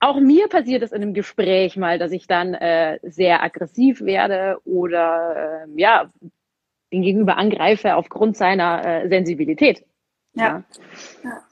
auch 0.00 0.20
mir 0.20 0.48
passiert 0.48 0.82
es 0.82 0.92
in 0.92 1.02
einem 1.02 1.14
Gespräch 1.14 1.76
mal, 1.76 1.98
dass 1.98 2.12
ich 2.12 2.26
dann 2.26 2.54
äh, 2.54 2.98
sehr 3.02 3.42
aggressiv 3.42 4.00
werde 4.00 4.58
oder 4.64 5.64
äh, 5.66 5.80
ja 5.80 6.10
den 6.92 7.02
Gegenüber 7.02 7.36
angreife 7.36 7.94
aufgrund 7.94 8.36
seiner 8.36 8.84
äh, 8.84 9.08
Sensibilität. 9.08 9.84
Ja. 10.34 10.64
ja. 11.24 11.42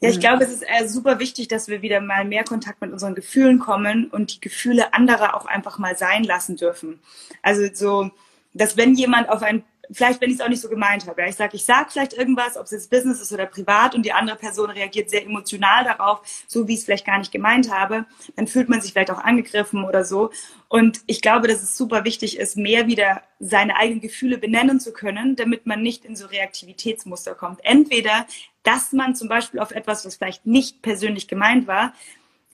Ja, 0.00 0.10
ich 0.10 0.20
glaube, 0.20 0.44
es 0.44 0.50
ist 0.50 0.62
äh, 0.62 0.86
super 0.88 1.18
wichtig, 1.18 1.48
dass 1.48 1.68
wir 1.68 1.82
wieder 1.82 2.00
mal 2.00 2.24
mehr 2.24 2.44
Kontakt 2.44 2.80
mit 2.80 2.92
unseren 2.92 3.14
Gefühlen 3.14 3.58
kommen 3.58 4.08
und 4.08 4.34
die 4.34 4.40
Gefühle 4.40 4.94
anderer 4.94 5.34
auch 5.34 5.46
einfach 5.46 5.78
mal 5.78 5.96
sein 5.96 6.24
lassen 6.24 6.56
dürfen. 6.56 7.00
Also 7.42 7.68
so, 7.72 8.10
dass 8.54 8.76
wenn 8.76 8.94
jemand 8.94 9.28
auf 9.28 9.42
ein 9.42 9.64
vielleicht, 9.90 10.20
wenn 10.20 10.30
ich 10.30 10.36
es 10.36 10.40
auch 10.40 10.48
nicht 10.48 10.60
so 10.60 10.68
gemeint 10.68 11.06
habe. 11.06 11.22
Ja, 11.22 11.28
ich 11.28 11.36
sage, 11.36 11.56
ich 11.56 11.64
sage 11.64 11.88
vielleicht 11.90 12.12
irgendwas, 12.12 12.56
ob 12.56 12.64
es 12.64 12.70
jetzt 12.72 12.90
Business 12.90 13.20
ist 13.20 13.32
oder 13.32 13.46
privat 13.46 13.94
und 13.94 14.04
die 14.04 14.12
andere 14.12 14.36
Person 14.36 14.70
reagiert 14.70 15.10
sehr 15.10 15.24
emotional 15.24 15.84
darauf, 15.84 16.20
so 16.46 16.68
wie 16.68 16.74
ich 16.74 16.80
es 16.80 16.84
vielleicht 16.84 17.06
gar 17.06 17.18
nicht 17.18 17.32
gemeint 17.32 17.72
habe, 17.72 18.06
dann 18.36 18.46
fühlt 18.46 18.68
man 18.68 18.80
sich 18.80 18.92
vielleicht 18.92 19.10
auch 19.10 19.18
angegriffen 19.18 19.84
oder 19.84 20.04
so. 20.04 20.30
Und 20.68 21.00
ich 21.06 21.22
glaube, 21.22 21.48
dass 21.48 21.62
es 21.62 21.76
super 21.76 22.04
wichtig 22.04 22.38
ist, 22.38 22.56
mehr 22.56 22.86
wieder 22.86 23.22
seine 23.40 23.76
eigenen 23.76 24.00
Gefühle 24.00 24.38
benennen 24.38 24.80
zu 24.80 24.92
können, 24.92 25.36
damit 25.36 25.66
man 25.66 25.82
nicht 25.82 26.04
in 26.04 26.16
so 26.16 26.26
Reaktivitätsmuster 26.26 27.34
kommt. 27.34 27.60
Entweder, 27.62 28.26
dass 28.62 28.92
man 28.92 29.14
zum 29.14 29.28
Beispiel 29.28 29.60
auf 29.60 29.70
etwas, 29.70 30.04
was 30.04 30.16
vielleicht 30.16 30.46
nicht 30.46 30.82
persönlich 30.82 31.28
gemeint 31.28 31.66
war, 31.66 31.94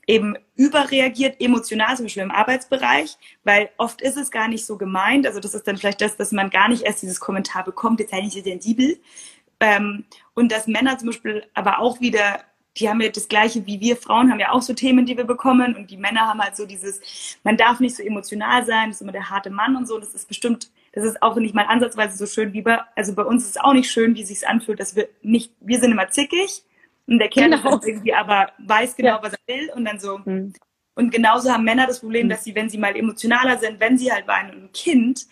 eben 0.07 0.37
überreagiert, 0.57 1.41
emotional, 1.41 1.97
zum 1.97 2.07
Beispiel 2.07 2.23
im 2.23 2.31
Arbeitsbereich, 2.31 3.17
weil 3.45 3.71
oft 3.79 4.01
ist 4.01 4.17
es 4.17 4.31
gar 4.31 4.49
nicht 4.49 4.67
so 4.67 4.77
gemeint. 4.77 5.27
Also 5.27 5.41
das 5.41 5.55
ist 5.55 5.67
dann 5.67 5.77
vielleicht 5.77 6.01
das, 6.01 6.17
dass 6.17 6.33
man 6.33 6.51
gar 6.51 6.69
nicht 6.69 6.83
erst 6.83 7.03
dieses 7.03 7.21
Kommentar 7.21 7.65
bekommt, 7.65 8.01
jetzt 8.01 8.11
sei 8.11 8.21
nicht 8.21 8.35
so 8.35 8.43
sensibel. 8.43 8.99
Ähm, 9.61 10.05
und 10.35 10.53
dass 10.53 10.67
Männer 10.67 10.99
zum 10.99 11.07
Beispiel 11.07 11.47
aber 11.55 11.79
auch 11.79 12.01
wieder 12.01 12.45
die 12.77 12.89
haben 12.89 13.01
ja 13.01 13.09
das 13.09 13.29
Gleiche 13.29 13.67
wie 13.67 13.81
wir 13.81 13.97
Frauen, 13.97 14.31
haben 14.31 14.41
ja 14.41 14.51
auch 14.51 14.63
so 14.63 14.73
Themen, 14.75 15.07
die 15.07 15.17
wir 15.17 15.25
bekommen. 15.25 15.77
Und 15.77 15.91
die 15.91 15.97
Männer 15.97 16.23
haben 16.23 16.41
halt 16.41 16.57
so 16.57 16.67
dieses, 16.67 17.39
man 17.45 17.57
darf 17.57 17.81
nicht 17.81 17.97
so 17.97 18.03
emotional 18.03 18.67
sein, 18.67 18.89
das 18.89 18.97
ist 18.97 19.03
immer 19.03 19.13
der 19.13 19.31
harte 19.31 19.51
Mann 19.51 19.77
und 19.77 19.87
so. 19.87 19.99
Das 19.99 20.15
ist 20.15 20.27
bestimmt, 20.27 20.71
das 20.93 21.05
ist 21.05 21.23
auch 21.23 21.37
nicht 21.37 21.55
mal 21.55 21.67
ansatzweise 21.67 22.17
so 22.17 22.27
schön 22.27 22.53
wie 22.53 22.63
bei, 22.63 22.81
also 22.97 23.15
bei 23.15 23.23
uns 23.23 23.45
ist 23.45 23.51
es 23.51 23.57
auch 23.59 23.75
nicht 23.75 23.91
schön, 23.91 24.15
wie 24.17 24.23
es 24.23 24.29
sich 24.29 24.47
anfühlt, 24.47 24.81
dass 24.81 24.97
wir 24.97 25.09
nicht, 25.23 25.53
wir 25.61 25.79
sind 25.79 25.93
immer 25.93 26.09
zickig 26.09 26.65
und 27.07 27.19
der 27.19 27.29
Kerl 27.29 27.51
genau. 27.51 27.77
ist 27.77 27.87
irgendwie 27.87 28.15
aber 28.15 28.51
weiß 28.59 28.97
genau, 28.97 29.17
ja. 29.17 29.23
was 29.23 29.33
er 29.33 29.55
will 29.55 29.71
und 29.75 29.85
dann 29.85 29.99
so. 29.99 30.19
Mhm. 30.25 30.55
Und 30.95 31.11
genauso 31.11 31.53
haben 31.53 31.65
Männer 31.65 31.87
das 31.87 32.01
Problem, 32.01 32.27
mhm. 32.27 32.31
dass 32.31 32.45
sie, 32.45 32.55
wenn 32.55 32.71
sie 32.71 32.79
mal 32.79 32.97
emotionaler 32.97 33.59
sind, 33.59 33.81
wenn 33.81 33.99
sie 33.99 34.13
halt 34.13 34.27
weinen 34.27 34.51
und 34.51 34.65
ein 34.65 34.73
Kind, 34.73 35.27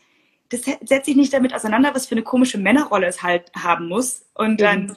das 0.51 0.63
setzt 0.63 1.07
sich 1.07 1.17
nicht 1.17 1.33
damit 1.33 1.55
auseinander, 1.55 1.95
was 1.95 2.07
für 2.07 2.15
eine 2.15 2.23
komische 2.23 2.59
Männerrolle 2.59 3.07
es 3.07 3.23
halt 3.23 3.51
haben 3.57 3.89
muss. 3.89 4.27
Und 4.35 4.61
dann, 4.61 4.97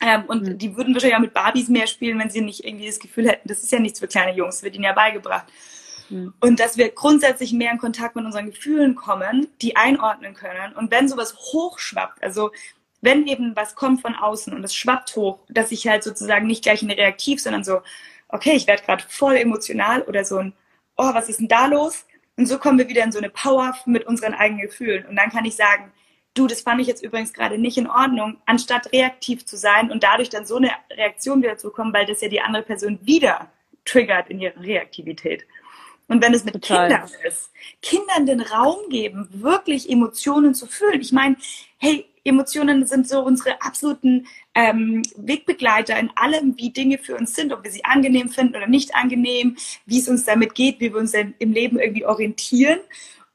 ähm, 0.00 0.24
und 0.28 0.42
mhm. 0.42 0.58
die 0.58 0.76
würden 0.76 0.94
wahrscheinlich 0.94 1.16
auch 1.16 1.22
mit 1.22 1.34
Barbies 1.34 1.68
mehr 1.68 1.86
spielen, 1.86 2.18
wenn 2.18 2.30
sie 2.30 2.40
nicht 2.40 2.64
irgendwie 2.64 2.86
das 2.86 3.00
Gefühl 3.00 3.28
hätten, 3.28 3.48
das 3.48 3.62
ist 3.62 3.72
ja 3.72 3.80
nichts 3.80 3.98
für 3.98 4.06
kleine 4.06 4.36
Jungs, 4.36 4.62
wird 4.62 4.76
ihnen 4.76 4.84
ja 4.84 4.92
beigebracht. 4.92 5.46
Mhm. 6.08 6.34
Und 6.40 6.60
dass 6.60 6.76
wir 6.76 6.90
grundsätzlich 6.90 7.52
mehr 7.52 7.72
in 7.72 7.78
Kontakt 7.78 8.14
mit 8.14 8.24
unseren 8.24 8.46
Gefühlen 8.46 8.94
kommen, 8.94 9.48
die 9.60 9.76
einordnen 9.76 10.34
können. 10.34 10.74
Und 10.74 10.90
wenn 10.92 11.08
sowas 11.08 11.34
hochschwappt, 11.34 12.22
also 12.22 12.52
wenn 13.06 13.26
eben 13.26 13.54
was 13.54 13.76
kommt 13.76 14.02
von 14.02 14.14
außen 14.16 14.52
und 14.52 14.64
es 14.64 14.74
schwappt 14.74 15.14
hoch, 15.14 15.38
dass 15.48 15.70
ich 15.70 15.86
halt 15.86 16.02
sozusagen 16.02 16.46
nicht 16.46 16.64
gleich 16.64 16.82
in 16.82 16.90
reaktiv, 16.90 17.40
sondern 17.40 17.62
so, 17.62 17.80
okay, 18.28 18.52
ich 18.54 18.66
werde 18.66 18.82
gerade 18.82 19.04
voll 19.08 19.36
emotional 19.36 20.02
oder 20.02 20.24
so 20.24 20.38
ein, 20.38 20.52
oh, 20.96 21.14
was 21.14 21.28
ist 21.28 21.38
denn 21.38 21.48
da 21.48 21.66
los? 21.66 22.04
Und 22.36 22.46
so 22.46 22.58
kommen 22.58 22.78
wir 22.78 22.88
wieder 22.88 23.04
in 23.04 23.12
so 23.12 23.18
eine 23.18 23.30
Power 23.30 23.74
mit 23.86 24.06
unseren 24.06 24.34
eigenen 24.34 24.62
Gefühlen. 24.62 25.06
Und 25.06 25.14
dann 25.14 25.30
kann 25.30 25.44
ich 25.44 25.54
sagen, 25.54 25.92
du, 26.34 26.48
das 26.48 26.62
fand 26.62 26.80
ich 26.80 26.88
jetzt 26.88 27.02
übrigens 27.02 27.32
gerade 27.32 27.58
nicht 27.58 27.78
in 27.78 27.88
Ordnung, 27.88 28.38
anstatt 28.44 28.92
reaktiv 28.92 29.46
zu 29.46 29.56
sein 29.56 29.90
und 29.90 30.02
dadurch 30.02 30.28
dann 30.28 30.44
so 30.44 30.56
eine 30.56 30.72
Reaktion 30.90 31.42
wieder 31.42 31.56
zu 31.56 31.70
kommen, 31.70 31.92
weil 31.94 32.06
das 32.06 32.20
ja 32.20 32.28
die 32.28 32.40
andere 32.40 32.64
Person 32.64 32.98
wieder 33.02 33.48
triggert 33.84 34.28
in 34.30 34.40
ihrer 34.40 34.60
Reaktivität. 34.60 35.46
Und 36.08 36.22
wenn 36.22 36.34
es 36.34 36.44
mit 36.44 36.54
Total. 36.54 36.88
Kindern 36.88 37.10
ist, 37.24 37.50
Kindern 37.82 38.26
den 38.26 38.40
Raum 38.40 38.88
geben, 38.90 39.28
wirklich 39.32 39.88
Emotionen 39.88 40.54
zu 40.54 40.66
fühlen. 40.66 41.00
Ich 41.00 41.12
meine, 41.12 41.36
hey, 41.78 42.06
Emotionen 42.26 42.86
sind 42.86 43.08
so 43.08 43.22
unsere 43.22 43.62
absoluten 43.62 44.26
ähm, 44.54 45.02
Wegbegleiter 45.16 45.98
in 45.98 46.10
allem, 46.16 46.56
wie 46.58 46.70
Dinge 46.70 46.98
für 46.98 47.16
uns 47.16 47.34
sind, 47.34 47.52
ob 47.52 47.64
wir 47.64 47.70
sie 47.70 47.84
angenehm 47.84 48.28
finden 48.28 48.56
oder 48.56 48.66
nicht 48.66 48.94
angenehm, 48.94 49.56
wie 49.86 49.98
es 49.98 50.08
uns 50.08 50.24
damit 50.24 50.54
geht, 50.54 50.80
wie 50.80 50.92
wir 50.92 51.00
uns 51.00 51.14
im 51.14 51.52
Leben 51.52 51.78
irgendwie 51.78 52.06
orientieren. 52.06 52.80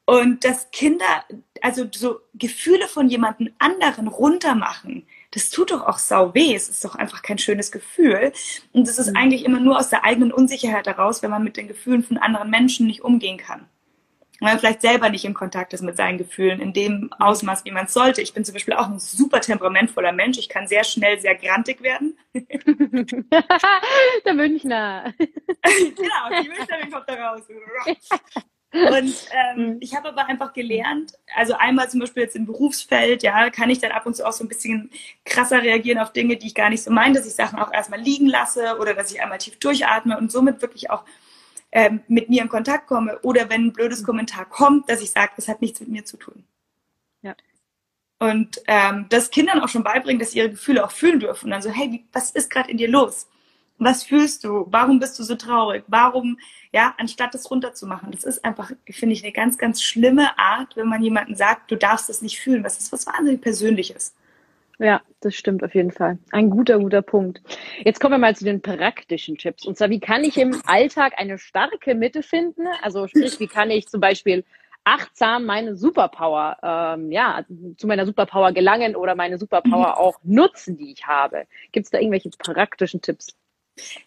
Und 0.06 0.44
dass 0.44 0.72
Kinder, 0.72 1.24
also 1.62 1.86
so 1.94 2.20
Gefühle 2.34 2.88
von 2.88 3.08
jemandem 3.08 3.54
anderen 3.60 4.08
runtermachen, 4.08 5.06
das 5.32 5.50
tut 5.50 5.72
doch 5.72 5.88
auch 5.88 6.00
sau 6.00 6.34
weh. 6.34 6.54
Es 6.54 6.68
ist 6.68 6.84
doch 6.84 6.96
einfach 6.96 7.22
kein 7.22 7.38
schönes 7.38 7.72
Gefühl. 7.72 8.34
Und 8.74 8.88
es 8.88 9.00
ist 9.00 9.12
mhm. 9.12 9.16
eigentlich 9.16 9.46
immer 9.46 9.60
nur 9.60 9.80
aus 9.80 9.90
der 9.90 10.04
eigenen 10.04 10.34
Unsicherheit 10.34 10.88
heraus, 10.88 11.24
wenn 11.24 11.32
man 11.32 11.44
mit 11.44 11.56
den 11.56 11.68
Gefühlen 11.68 12.04
von 12.04 12.18
anderen 12.18 12.50
Menschen 12.50 12.88
nicht 12.88 13.02
umgehen 13.02 13.38
kann 13.38 13.68
weil 14.42 14.54
man 14.54 14.60
vielleicht 14.60 14.82
selber 14.82 15.10
nicht 15.10 15.24
im 15.24 15.36
Kontakt 15.36 15.72
ist 15.74 15.82
mit 15.82 15.96
seinen 15.96 16.18
Gefühlen 16.18 16.60
in 16.60 16.74
dem 16.74 17.14
Ausmaß, 17.20 17.64
wie 17.64 17.72
man 17.72 17.86
es 17.86 17.94
sollte. 17.94 18.22
Ich 18.22 18.34
bin 18.34 18.44
zum 18.44 18.54
Beispiel 18.54 18.74
auch 18.74 18.88
ein 18.88 19.00
super 19.00 19.40
temperamentvoller 19.40 20.12
Mensch. 20.12 20.40
Ich 20.40 20.50
kann 20.50 20.68
sehr 20.68 20.84
schnell 20.84 21.20
sehr 21.20 21.36
grantig 21.36 21.82
werden. 21.82 22.18
der 24.26 24.34
Münchner. 24.34 25.14
genau, 25.18 26.42
die 26.42 26.50
Münchner 26.50 26.90
kommt 26.92 27.08
da 27.08 27.30
raus. 27.30 27.44
Und 28.74 29.28
ähm, 29.32 29.74
mhm. 29.74 29.78
ich 29.80 29.96
habe 29.96 30.10
aber 30.10 30.28
einfach 30.28 30.54
gelernt, 30.54 31.14
also 31.36 31.54
einmal 31.54 31.90
zum 31.90 32.00
Beispiel 32.00 32.24
jetzt 32.24 32.38
im 32.38 32.46
Berufsfeld, 32.46 33.22
ja, 33.22 33.50
kann 33.50 33.70
ich 33.70 33.80
dann 33.80 33.92
ab 33.92 34.06
und 34.06 34.16
zu 34.16 34.26
auch 34.26 34.32
so 34.32 34.44
ein 34.44 34.48
bisschen 34.48 34.90
krasser 35.26 35.62
reagieren 35.62 36.00
auf 36.00 36.14
Dinge, 36.14 36.38
die 36.38 36.48
ich 36.48 36.56
gar 36.56 36.70
nicht 36.70 36.82
so 36.82 36.90
meine, 36.90 37.16
dass 37.16 37.28
ich 37.28 37.36
Sachen 37.36 37.60
auch 37.60 37.72
erstmal 37.72 38.00
liegen 38.00 38.28
lasse 38.28 38.78
oder 38.80 38.94
dass 38.94 39.12
ich 39.12 39.22
einmal 39.22 39.40
tief 39.40 39.60
durchatme 39.60 40.18
und 40.18 40.32
somit 40.32 40.62
wirklich 40.62 40.90
auch 40.90 41.04
ähm, 41.72 42.02
mit 42.08 42.30
mir 42.30 42.42
in 42.42 42.50
Kontakt 42.50 42.88
komme 42.88 43.20
oder 43.20 43.50
wenn 43.50 43.68
ein 43.68 43.74
blödes 43.74 44.04
Kommentar 44.04 44.46
kommt, 44.46 44.90
dass 44.90 45.02
ich 45.02 45.12
sage, 45.12 45.32
es 45.38 45.48
hat 45.48 45.62
nichts 45.62 45.80
mit 45.80 45.90
mir 45.90 46.06
zu 46.06 46.18
tun. 46.18 46.44
Ja. 47.22 47.36
Und 48.20 48.62
ähm, 48.68 49.08
das 49.10 49.32
Kindern 49.32 49.62
auch 49.62 49.70
schon 49.70 49.84
beibringen, 49.84 50.20
dass 50.20 50.32
sie 50.32 50.40
ihre 50.40 50.52
Gefühle 50.52 50.86
auch 50.86 50.92
fühlen 50.92 51.20
dürfen. 51.20 51.46
Und 51.46 51.52
dann 51.52 51.62
so, 51.62 51.70
hey, 51.70 51.92
wie, 51.92 52.06
was 52.12 52.32
ist 52.32 52.50
gerade 52.50 52.70
in 52.70 52.78
dir 52.78 52.90
los? 52.90 53.28
Was 53.78 54.04
fühlst 54.04 54.44
du? 54.44 54.68
Warum 54.70 55.00
bist 55.00 55.18
du 55.18 55.24
so 55.24 55.36
traurig? 55.36 55.84
Warum, 55.88 56.38
ja, 56.72 56.94
anstatt 57.00 57.34
das 57.34 57.50
runterzumachen? 57.50 58.12
Das 58.12 58.26
ist 58.26 58.46
einfach, 58.46 58.72
finde 58.88 59.14
ich, 59.14 59.24
eine 59.24 59.32
ganz, 59.32 59.58
ganz 59.58 59.82
schlimme 59.82 60.38
Art, 60.38 60.76
wenn 60.76 60.88
man 60.88 61.02
jemanden 61.02 61.36
sagt, 61.36 61.72
du 61.72 61.78
darfst 61.78 62.10
das 62.10 62.22
nicht 62.22 62.40
fühlen. 62.40 62.62
Das 62.62 62.78
ist 62.78 62.92
was 62.92 63.08
wahnsinnig 63.08 63.42
Persönliches. 63.42 64.14
Ja, 64.80 65.02
das 65.20 65.36
stimmt 65.36 65.64
auf 65.64 65.76
jeden 65.76 65.92
Fall. 65.92 66.18
Ein 66.32 66.50
guter, 66.50 66.80
guter 66.80 67.02
Punkt. 67.02 67.42
Jetzt 67.84 68.00
kommen 68.00 68.14
wir 68.14 68.18
mal 68.18 68.36
zu 68.36 68.46
den 68.46 68.62
praktischen 68.62 69.38
Tipps. 69.38 69.66
Und 69.66 69.78
zwar, 69.78 69.90
wie 69.90 70.00
kann 70.00 70.24
ich 70.24 70.38
im 70.38 70.60
Alltag 70.66 71.14
eine 71.18 71.38
starke 71.38 71.96
Mitte 71.96 72.24
finden? 72.24 72.68
Also 72.82 73.08
sprich, 73.08 73.40
wie 73.40 73.48
kann 73.48 73.70
ich 73.70 73.88
zum 73.88 74.02
Beispiel 74.02 74.44
achtsam 74.84 75.46
meine 75.46 75.76
Superpower, 75.76 76.58
ähm, 76.64 77.12
ja, 77.12 77.46
zu 77.78 77.86
meiner 77.86 78.06
Superpower 78.06 78.52
gelangen 78.52 78.96
oder 78.96 79.16
meine 79.16 79.38
Superpower 79.38 79.90
mhm. 79.90 79.94
auch 79.94 80.20
nutzen, 80.24 80.78
die 80.78 80.92
ich 80.92 81.06
habe? 81.06 81.46
Gibt 81.72 81.86
es 81.86 81.92
da 81.92 82.00
irgendwelche 82.00 82.30
praktischen 82.30 83.02
Tipps? 83.02 83.36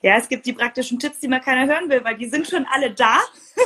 Ja, 0.02 0.16
es 0.16 0.28
gibt 0.28 0.46
die 0.46 0.52
praktischen 0.52 0.98
Tipps, 0.98 1.20
die 1.20 1.28
man 1.28 1.40
keiner 1.40 1.72
hören 1.72 1.88
will, 1.88 2.04
weil 2.04 2.16
die 2.16 2.26
sind 2.26 2.46
schon 2.46 2.66
alle 2.70 2.90
da. 2.92 3.20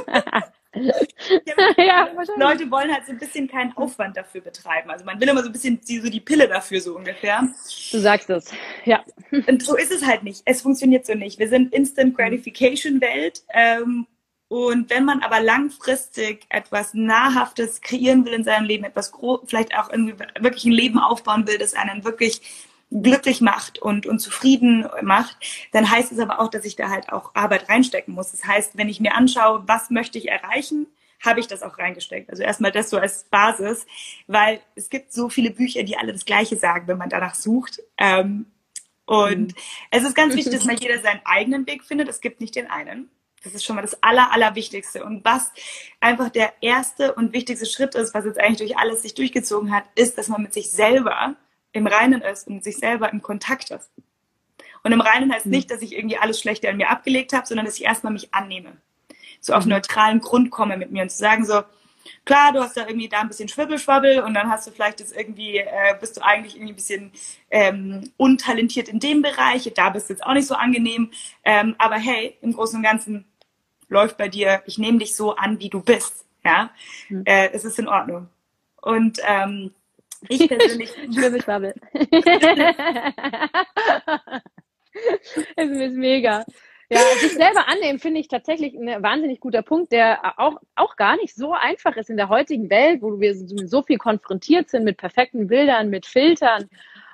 ja, 0.75 2.09
Leute 2.37 2.71
wollen 2.71 2.93
halt 2.93 3.07
so 3.07 3.13
ein 3.13 3.19
bisschen 3.19 3.49
keinen 3.49 3.77
Aufwand 3.77 4.17
dafür 4.17 4.41
betreiben. 4.41 4.91
Also 4.91 5.05
man 5.05 5.21
will 5.21 5.29
immer 5.29 5.43
so 5.43 5.49
ein 5.49 5.53
bisschen 5.53 5.81
die, 5.81 6.01
so 6.01 6.11
die 6.11 6.21
Pille 6.21 6.49
dafür 6.49 6.81
so 6.81 6.97
ungefähr. 6.97 7.49
Du 7.91 7.99
sagst 7.99 8.29
es, 8.31 8.51
ja. 8.85 9.03
Und 9.47 9.63
so 9.63 9.77
ist 9.77 9.93
es 9.93 10.07
halt 10.07 10.23
nicht. 10.23 10.43
Es 10.45 10.63
funktioniert 10.63 11.07
so 11.07 11.15
nicht. 11.15 11.39
Wir 11.39 11.49
sind 11.49 11.73
Instant 11.73 12.17
Gratification 12.17 13.01
Welt. 13.01 13.43
Ähm, 13.55 14.07
und 14.49 14.89
wenn 14.89 15.05
man 15.05 15.23
aber 15.23 15.41
langfristig 15.41 16.47
etwas 16.49 16.95
Nahrhaftes 16.95 17.83
kreieren 17.83 18.25
will 18.25 18.33
in 18.33 18.45
seinem 18.45 18.65
Leben, 18.65 18.85
etwas 18.85 19.13
vielleicht 19.45 19.77
auch 19.77 19.91
irgendwie 19.91 20.15
wirklich 20.41 20.65
ein 20.65 20.73
Leben 20.73 20.99
aufbauen 20.99 21.47
will, 21.47 21.59
das 21.59 21.75
einen 21.75 22.05
wirklich 22.05 22.41
glücklich 22.91 23.41
macht 23.41 23.79
und, 23.79 24.07
und 24.07 24.19
zufrieden 24.19 24.87
macht, 25.03 25.37
dann 25.73 25.91
heißt 25.91 26.11
es 26.11 26.19
aber 26.19 26.41
auch, 26.41 26.49
dass 26.49 26.65
ich 26.65 26.77
da 26.77 26.89
halt 26.89 27.13
auch 27.13 27.35
Arbeit 27.35 27.69
reinstecken 27.69 28.15
muss. 28.15 28.31
Das 28.31 28.45
heißt, 28.45 28.79
wenn 28.79 28.89
ich 28.89 29.01
mir 29.01 29.15
anschaue, 29.15 29.63
was 29.67 29.91
möchte 29.91 30.19
ich 30.19 30.29
erreichen, 30.29 30.87
habe 31.25 31.41
ich 31.41 31.49
das 31.49 31.63
auch 31.63 31.79
reingesteckt. 31.79 32.31
Also 32.31 32.43
erstmal 32.43 32.73
das 32.73 32.91
so 32.91 32.99
als 32.99 33.25
Basis, 33.25 33.87
weil 34.27 34.61
es 34.75 34.89
gibt 34.89 35.13
so 35.13 35.29
viele 35.29 35.51
Bücher, 35.51 35.83
die 35.83 35.97
alle 35.97 36.13
das 36.13 36.25
Gleiche 36.25 36.57
sagen, 36.57 36.87
wenn 36.87 36.99
man 36.99 37.09
danach 37.09 37.35
sucht. 37.35 37.83
Ähm, 37.99 38.47
und 39.05 39.49
mhm. 39.49 39.55
es 39.91 40.05
ist 40.05 40.15
ganz 40.15 40.35
wichtig, 40.35 40.53
dass 40.55 40.65
man 40.67 40.77
jeder 40.77 41.01
seinen 41.01 41.21
eigenen 41.25 41.67
Weg 41.67 41.85
findet. 41.85 42.09
Es 42.09 42.21
gibt 42.21 42.41
nicht 42.41 42.55
den 42.55 42.71
einen. 42.71 43.11
Das 43.45 43.55
ist 43.55 43.65
schon 43.65 43.77
mal 43.77 43.83
das 43.83 44.03
Aller, 44.03 44.33
Allerwichtigste. 44.33 45.05
Und 45.05 45.25
was 45.25 45.53
einfach 46.01 46.29
der 46.29 46.53
erste 46.61 47.15
und 47.15 47.33
wichtigste 47.33 47.67
Schritt 47.67 47.95
ist, 47.95 48.15
was 48.15 48.25
jetzt 48.25 48.39
eigentlich 48.39 48.69
durch 48.69 48.79
alles 48.79 49.03
sich 49.03 49.15
durchgezogen 49.15 49.73
hat, 49.73 49.85
ist, 49.95 50.19
dass 50.19 50.29
man 50.29 50.43
mit 50.43 50.53
sich 50.53 50.71
selber 50.71 51.37
im 51.73 51.87
Reinen 51.87 52.23
ist 52.23 52.47
und 52.47 52.65
sich 52.65 52.77
selber 52.77 53.13
im 53.13 53.23
Kontakt 53.23 53.71
ist. 53.71 53.91
Und 54.83 54.93
im 54.93 55.01
Reinen 55.01 55.33
heißt 55.33 55.47
mhm. 55.47 55.53
nicht, 55.53 55.71
dass 55.71 55.83
ich 55.83 55.97
irgendwie 55.97 56.19
alles 56.19 56.41
Schlechte 56.41 56.69
an 56.69 56.77
mir 56.77 56.91
abgelegt 56.91 57.33
habe, 57.33 57.47
sondern 57.47 57.67
dass 57.67 57.79
ich 57.79 57.85
erstmal 57.85 58.13
mich 58.13 58.33
annehme. 58.33 58.77
So 59.41 59.55
auf 59.55 59.65
mhm. 59.65 59.73
neutralen 59.73 60.21
Grund 60.21 60.51
komme 60.51 60.77
mit 60.77 60.91
mir 60.91 61.03
und 61.03 61.11
zu 61.11 61.19
sagen 61.19 61.45
so, 61.45 61.63
klar, 62.25 62.53
du 62.53 62.61
hast 62.61 62.77
da 62.77 62.87
irgendwie 62.87 63.09
da 63.09 63.21
ein 63.21 63.29
bisschen 63.29 63.49
Schwibbelschwabbel 63.49 64.21
und 64.21 64.35
dann 64.35 64.49
hast 64.49 64.67
du 64.67 64.71
vielleicht 64.71 65.01
jetzt 65.01 65.15
irgendwie, 65.15 65.59
äh, 65.59 65.95
bist 66.01 66.17
du 66.17 66.25
eigentlich 66.25 66.57
irgendwie 66.57 66.73
ein 66.73 66.77
bisschen 66.77 67.13
ähm, 67.51 68.11
untalentiert 68.17 68.89
in 68.89 69.01
dem 69.01 69.23
Bereich, 69.23 69.71
da 69.75 69.91
bist 69.91 70.09
du 70.09 70.15
jetzt 70.15 70.25
auch 70.25 70.33
nicht 70.33 70.47
so 70.47 70.55
angenehm, 70.55 71.11
ähm, 71.45 71.75
aber 71.79 71.97
hey, 71.97 72.37
im 72.41 72.53
Großen 72.53 72.77
und 72.77 72.83
Ganzen 72.83 73.25
läuft 73.89 74.17
bei 74.17 74.29
dir, 74.29 74.63
ich 74.67 74.79
nehme 74.79 74.99
dich 74.99 75.17
so 75.17 75.37
an, 75.37 75.61
wie 75.61 75.71
du 75.71 75.83
bist, 75.83 76.25
ja, 76.45 76.71
mhm. 77.09 77.23
äh, 77.25 77.51
es 77.53 77.65
ist 77.65 77.79
in 77.79 77.89
Ordnung. 77.89 78.29
Und 78.81 79.19
ähm, 79.27 79.73
ich 80.29 80.49
persönlich. 80.49 80.91
Schwirbelschwabbel. 81.15 81.75
es 85.57 85.69
ist 85.69 85.97
mega. 85.97 86.45
Ja, 86.91 87.01
sich 87.21 87.35
selber 87.35 87.69
annehmen 87.69 87.99
finde 87.99 88.21
ich 88.21 88.29
tatsächlich 88.29 88.75
ein 88.75 89.03
wahnsinnig 89.03 89.41
guter 89.41 89.61
Punkt, 89.61 89.93
der 89.93 90.39
auch, 90.39 90.57
auch 90.75 90.97
gar 90.97 91.17
nicht 91.17 91.35
so 91.35 91.53
einfach 91.53 91.97
ist 91.97 92.09
in 92.09 92.17
der 92.17 92.31
heutigen 92.31 92.71
Welt, 92.71 93.03
wo 93.03 93.21
wir 93.21 93.35
so 93.37 93.83
viel 93.83 93.99
konfrontiert 93.99 94.71
sind 94.71 94.85
mit 94.85 94.97
perfekten 94.97 95.49
Bildern, 95.49 95.91
mit 95.91 96.07
Filtern. 96.07 96.71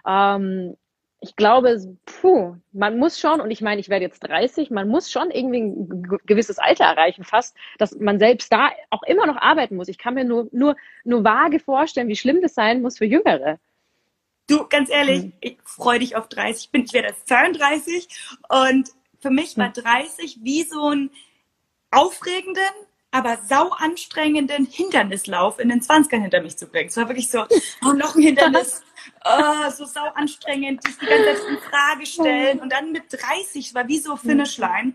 Ähm, 0.07 0.77
ich 1.25 1.37
glaube, 1.37 1.97
puh, 2.05 2.57
man 2.73 2.99
muss 2.99 3.19
schon, 3.19 3.41
und 3.41 3.51
ich 3.51 3.63
meine, 3.63 3.81
ich 3.81 3.89
werde 3.89 4.05
jetzt 4.05 4.21
30, 4.21 4.71
man 4.71 4.89
muss 4.89 5.11
schon 5.11 5.31
irgendwie 5.31 5.61
ein 5.63 6.19
gewisses 6.27 6.59
Alter 6.59 6.85
erreichen, 6.85 7.25
fast, 7.25 7.57
dass 7.79 7.99
man 7.99 8.19
selbst 8.19 8.53
da 8.53 8.71
auch 8.91 9.03
immer 9.05 9.27
noch 9.27 9.39
arbeiten 9.39 9.77
muss. 9.77 9.89
Ich 9.89 9.97
kann 9.97 10.15
mir 10.15 10.25
nur, 10.25 10.49
nur, 10.53 10.77
nur 11.05 11.25
vage 11.25 11.61
vorstellen, 11.61 12.09
wie 12.09 12.17
schlimm 12.17 12.43
das 12.43 12.55
sein 12.55 12.83
muss 12.83 12.99
für 12.99 13.07
Jüngere. 13.07 13.59
Du, 14.47 14.67
ganz 14.69 14.91
ehrlich, 14.91 15.23
hm. 15.23 15.33
ich 15.41 15.57
freue 15.65 15.99
dich 15.99 16.15
auf 16.15 16.29
30. 16.29 16.67
Ich, 16.67 16.71
bin, 16.71 16.85
ich 16.85 16.93
werde 16.93 17.09
jetzt 17.09 17.27
32 17.27 18.09
und 18.51 18.91
für 19.19 19.31
mich 19.31 19.57
war 19.57 19.71
30 19.71 20.35
hm. 20.35 20.45
wie 20.45 20.63
so 20.65 20.91
ein 20.91 21.11
aufregenden, 21.91 22.63
aber 23.15 23.39
sau 23.49 23.69
anstrengenden 23.69 24.67
Hindernislauf 24.67 25.61
in 25.61 25.69
den 25.69 25.81
20ern 25.81 26.23
hinter 26.23 26.41
mich 26.43 26.57
zu 26.57 26.67
bringen. 26.67 26.89
Es 26.89 26.97
war 26.97 27.09
wirklich 27.09 27.31
so, 27.31 27.47
oh, 27.87 27.93
noch 27.93 28.17
ein 28.17 28.23
Hindernis, 28.23 28.83
oh, 29.25 29.71
so 29.71 29.85
sau 29.85 30.03
anstrengend, 30.17 30.85
dich 30.85 30.99
die 30.99 31.07
ganze 31.07 31.25
Zeit 31.27 31.49
in 31.49 31.59
Frage 31.59 32.07
stellen 32.07 32.59
und 32.59 32.73
dann 32.73 32.91
mit 32.91 33.05
30, 33.11 33.73
war 33.73 33.87
wie 33.87 34.01
so 34.01 34.17
Finishline. 34.17 34.95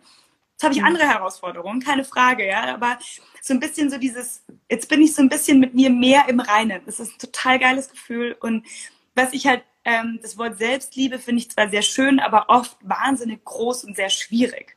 Jetzt 0.51 0.63
habe 0.63 0.73
ich 0.73 0.83
andere 0.83 1.07
Herausforderungen, 1.07 1.79
keine 1.79 2.03
Frage, 2.03 2.45
ja, 2.45 2.73
aber 2.73 2.99
so 3.41 3.53
ein 3.53 3.61
bisschen 3.61 3.89
so 3.89 3.97
dieses, 3.97 4.43
jetzt 4.69 4.89
bin 4.89 5.01
ich 5.01 5.15
so 5.15 5.21
ein 5.21 5.29
bisschen 5.29 5.61
mit 5.61 5.73
mir 5.73 5.89
mehr 5.89 6.27
im 6.27 6.41
Reinen. 6.41 6.81
Das 6.85 6.99
ist 6.99 7.13
ein 7.13 7.19
total 7.19 7.57
geiles 7.57 7.89
Gefühl 7.89 8.35
und 8.41 8.67
was 9.15 9.31
ich 9.31 9.47
halt, 9.47 9.63
ähm, 9.85 10.19
das 10.21 10.37
Wort 10.37 10.57
Selbstliebe 10.57 11.19
finde 11.19 11.39
ich 11.39 11.51
zwar 11.51 11.69
sehr 11.69 11.83
schön, 11.83 12.19
aber 12.19 12.49
oft 12.49 12.75
wahnsinnig 12.81 13.45
groß 13.45 13.85
und 13.85 13.95
sehr 13.95 14.09
schwierig. 14.09 14.75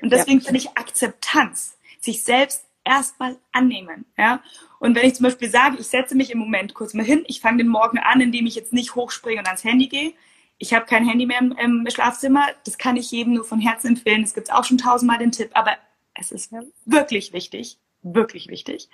Und 0.00 0.10
deswegen 0.10 0.38
ja. 0.38 0.46
finde 0.46 0.60
ich 0.60 0.70
Akzeptanz, 0.70 1.76
sich 2.00 2.24
selbst 2.24 2.64
erstmal 2.88 3.36
annehmen. 3.52 4.06
Ja? 4.16 4.42
Und 4.78 4.96
wenn 4.96 5.06
ich 5.06 5.14
zum 5.14 5.24
Beispiel 5.24 5.50
sage, 5.50 5.76
ich 5.78 5.86
setze 5.86 6.16
mich 6.16 6.30
im 6.30 6.38
Moment 6.38 6.74
kurz 6.74 6.94
mal 6.94 7.04
hin, 7.04 7.24
ich 7.26 7.40
fange 7.40 7.58
den 7.58 7.68
Morgen 7.68 7.98
an, 7.98 8.20
indem 8.20 8.46
ich 8.46 8.54
jetzt 8.54 8.72
nicht 8.72 8.94
hochspringe 8.94 9.40
und 9.40 9.46
ans 9.46 9.64
Handy 9.64 9.88
gehe. 9.88 10.14
Ich 10.56 10.74
habe 10.74 10.86
kein 10.86 11.06
Handy 11.06 11.26
mehr 11.26 11.38
im, 11.38 11.52
im, 11.52 11.86
Schlafzimmer. 11.88 12.46
Das 12.64 12.78
kann 12.78 12.96
ich 12.96 13.10
jedem 13.10 13.34
nur 13.34 13.44
von 13.44 13.60
Herzen 13.60 13.88
empfehlen. 13.88 14.24
Es 14.24 14.34
gibt 14.34 14.52
auch 14.52 14.64
schon 14.64 14.78
tausendmal 14.78 15.18
den 15.18 15.30
Tipp, 15.30 15.50
aber 15.54 15.76
es 16.14 16.32
ist 16.32 16.52
wirklich 16.84 17.32
wichtig, 17.32 17.78
wirklich 18.02 18.48
wichtig. 18.48 18.88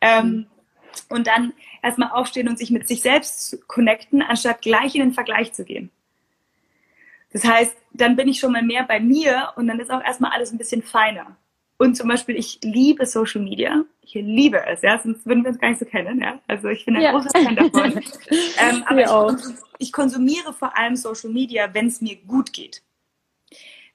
Ähm, 0.00 0.46
und 1.08 1.26
dann 1.26 1.52
erstmal 1.82 2.10
aufstehen 2.10 2.48
und 2.48 2.58
sich 2.58 2.70
mit 2.70 2.88
sich 2.88 3.02
selbst 3.02 3.58
connecten, 3.68 4.22
anstatt 4.22 4.62
gleich 4.62 4.94
in 4.94 5.02
den 5.02 5.12
Vergleich 5.12 5.52
zu 5.52 5.64
gehen. 5.64 5.90
Das 7.32 7.44
heißt, 7.44 7.76
dann 7.92 8.16
bin 8.16 8.28
ich 8.28 8.38
schon 8.38 8.52
mal 8.52 8.62
mehr 8.62 8.84
bei 8.84 9.00
mir 9.00 9.52
und 9.56 9.66
dann 9.66 9.80
ist 9.80 9.90
auch 9.90 10.02
erstmal 10.02 10.30
alles 10.30 10.52
ein 10.52 10.58
bisschen 10.58 10.82
feiner. 10.82 11.36
Und 11.84 11.96
zum 11.96 12.08
Beispiel, 12.08 12.36
ich 12.36 12.60
liebe 12.62 13.04
Social 13.04 13.42
Media. 13.42 13.84
Ich 14.00 14.14
liebe 14.14 14.64
es, 14.66 14.80
ja, 14.80 14.98
sonst 14.98 15.26
würden 15.26 15.44
wir 15.44 15.50
uns 15.50 15.60
gar 15.60 15.68
nicht 15.68 15.80
so 15.80 15.84
kennen, 15.84 16.18
ja. 16.18 16.40
Also 16.48 16.68
ich 16.68 16.86
bin 16.86 16.96
ein 16.96 17.02
ja. 17.02 17.12
großer 17.12 17.28
Fan 17.28 17.56
davon. 17.56 18.00
ähm, 18.58 18.84
aber 18.86 19.02
ich, 19.02 19.06
konsum, 19.06 19.54
ich 19.78 19.92
konsumiere 19.92 20.54
vor 20.54 20.78
allem 20.78 20.96
Social 20.96 21.28
Media, 21.28 21.74
wenn 21.74 21.88
es 21.88 22.00
mir 22.00 22.16
gut 22.16 22.54
geht. 22.54 22.82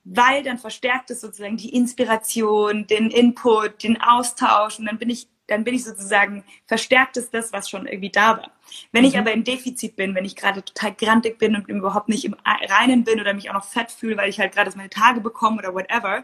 Weil 0.04 0.43
dann 0.43 0.60
verstärkt 0.60 1.10
es 1.10 1.21
sozusagen 1.21 1.58
die 1.58 1.73
Inspiration, 1.73 2.86
den 2.86 3.10
Input, 3.10 3.82
den 3.82 3.99
Austausch 3.99 4.78
und 4.78 4.86
dann 4.86 4.99
bin 4.99 5.10
ich, 5.10 5.28
dann 5.47 5.63
bin 5.63 5.73
ich 5.73 5.84
sozusagen, 5.84 6.43
verstärkt 6.67 7.17
es 7.17 7.32
das, 7.32 7.52
was 7.54 7.71
schon 7.71 7.88
irgendwie 7.88 8.12
da 8.12 8.38
war. 8.38 8.52
Wenn 8.91 9.02
mhm. 9.02 9.08
ich 9.08 9.17
aber 9.17 9.32
im 9.32 9.43
Defizit 9.43 9.95
bin, 9.95 10.13
wenn 10.13 10.25
ich 10.25 10.36
gerade 10.36 10.63
total 10.63 10.93
grantig 10.93 11.39
bin 11.39 11.56
und 11.56 11.67
überhaupt 11.67 12.08
nicht 12.08 12.23
im 12.23 12.36
Reinen 12.45 13.04
bin 13.04 13.19
oder 13.19 13.34
mich 13.34 13.49
auch 13.49 13.56
noch 13.56 13.65
fett 13.65 13.89
fühle, 13.89 14.17
weil 14.17 14.30
ich 14.30 14.39
halt 14.39 14.54
gerade 14.54 14.71
meine 14.78 14.91
Tage 14.91 15.21
bekomme 15.21 15.58
oder 15.58 15.73
whatever, 15.73 16.23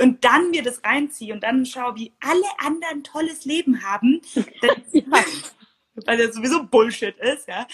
und 0.00 0.24
dann 0.24 0.50
mir 0.50 0.62
das 0.62 0.82
reinziehe 0.84 1.32
und 1.32 1.42
dann 1.42 1.66
schaue, 1.66 1.96
wie 1.96 2.12
alle 2.20 2.46
anderen 2.64 3.04
tolles 3.04 3.44
Leben 3.44 3.82
haben, 3.82 4.20
dann, 4.34 4.82
ja. 4.92 5.04
weil 6.06 6.18
das 6.18 6.34
sowieso 6.34 6.64
Bullshit 6.64 7.16
ist, 7.18 7.48
ja. 7.48 7.66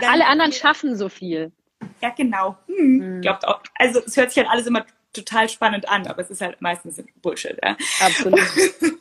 Dann, 0.00 0.10
alle 0.10 0.26
anderen 0.26 0.52
schaffen 0.52 0.96
so 0.96 1.08
viel. 1.08 1.52
Ja, 2.00 2.10
genau. 2.10 2.58
Hm, 2.66 3.00
hm. 3.00 3.20
Glaubt 3.20 3.46
auch. 3.46 3.62
Also 3.74 4.00
es 4.04 4.16
hört 4.16 4.30
sich 4.30 4.38
halt 4.38 4.50
alles 4.50 4.66
immer 4.66 4.84
total 5.12 5.48
spannend 5.48 5.88
an, 5.88 6.06
aber 6.06 6.22
es 6.22 6.30
ist 6.30 6.40
halt 6.40 6.60
meistens 6.60 7.02
Bullshit, 7.22 7.58
ja. 7.62 7.76
Absolut. 8.00 8.40
und 8.80 8.94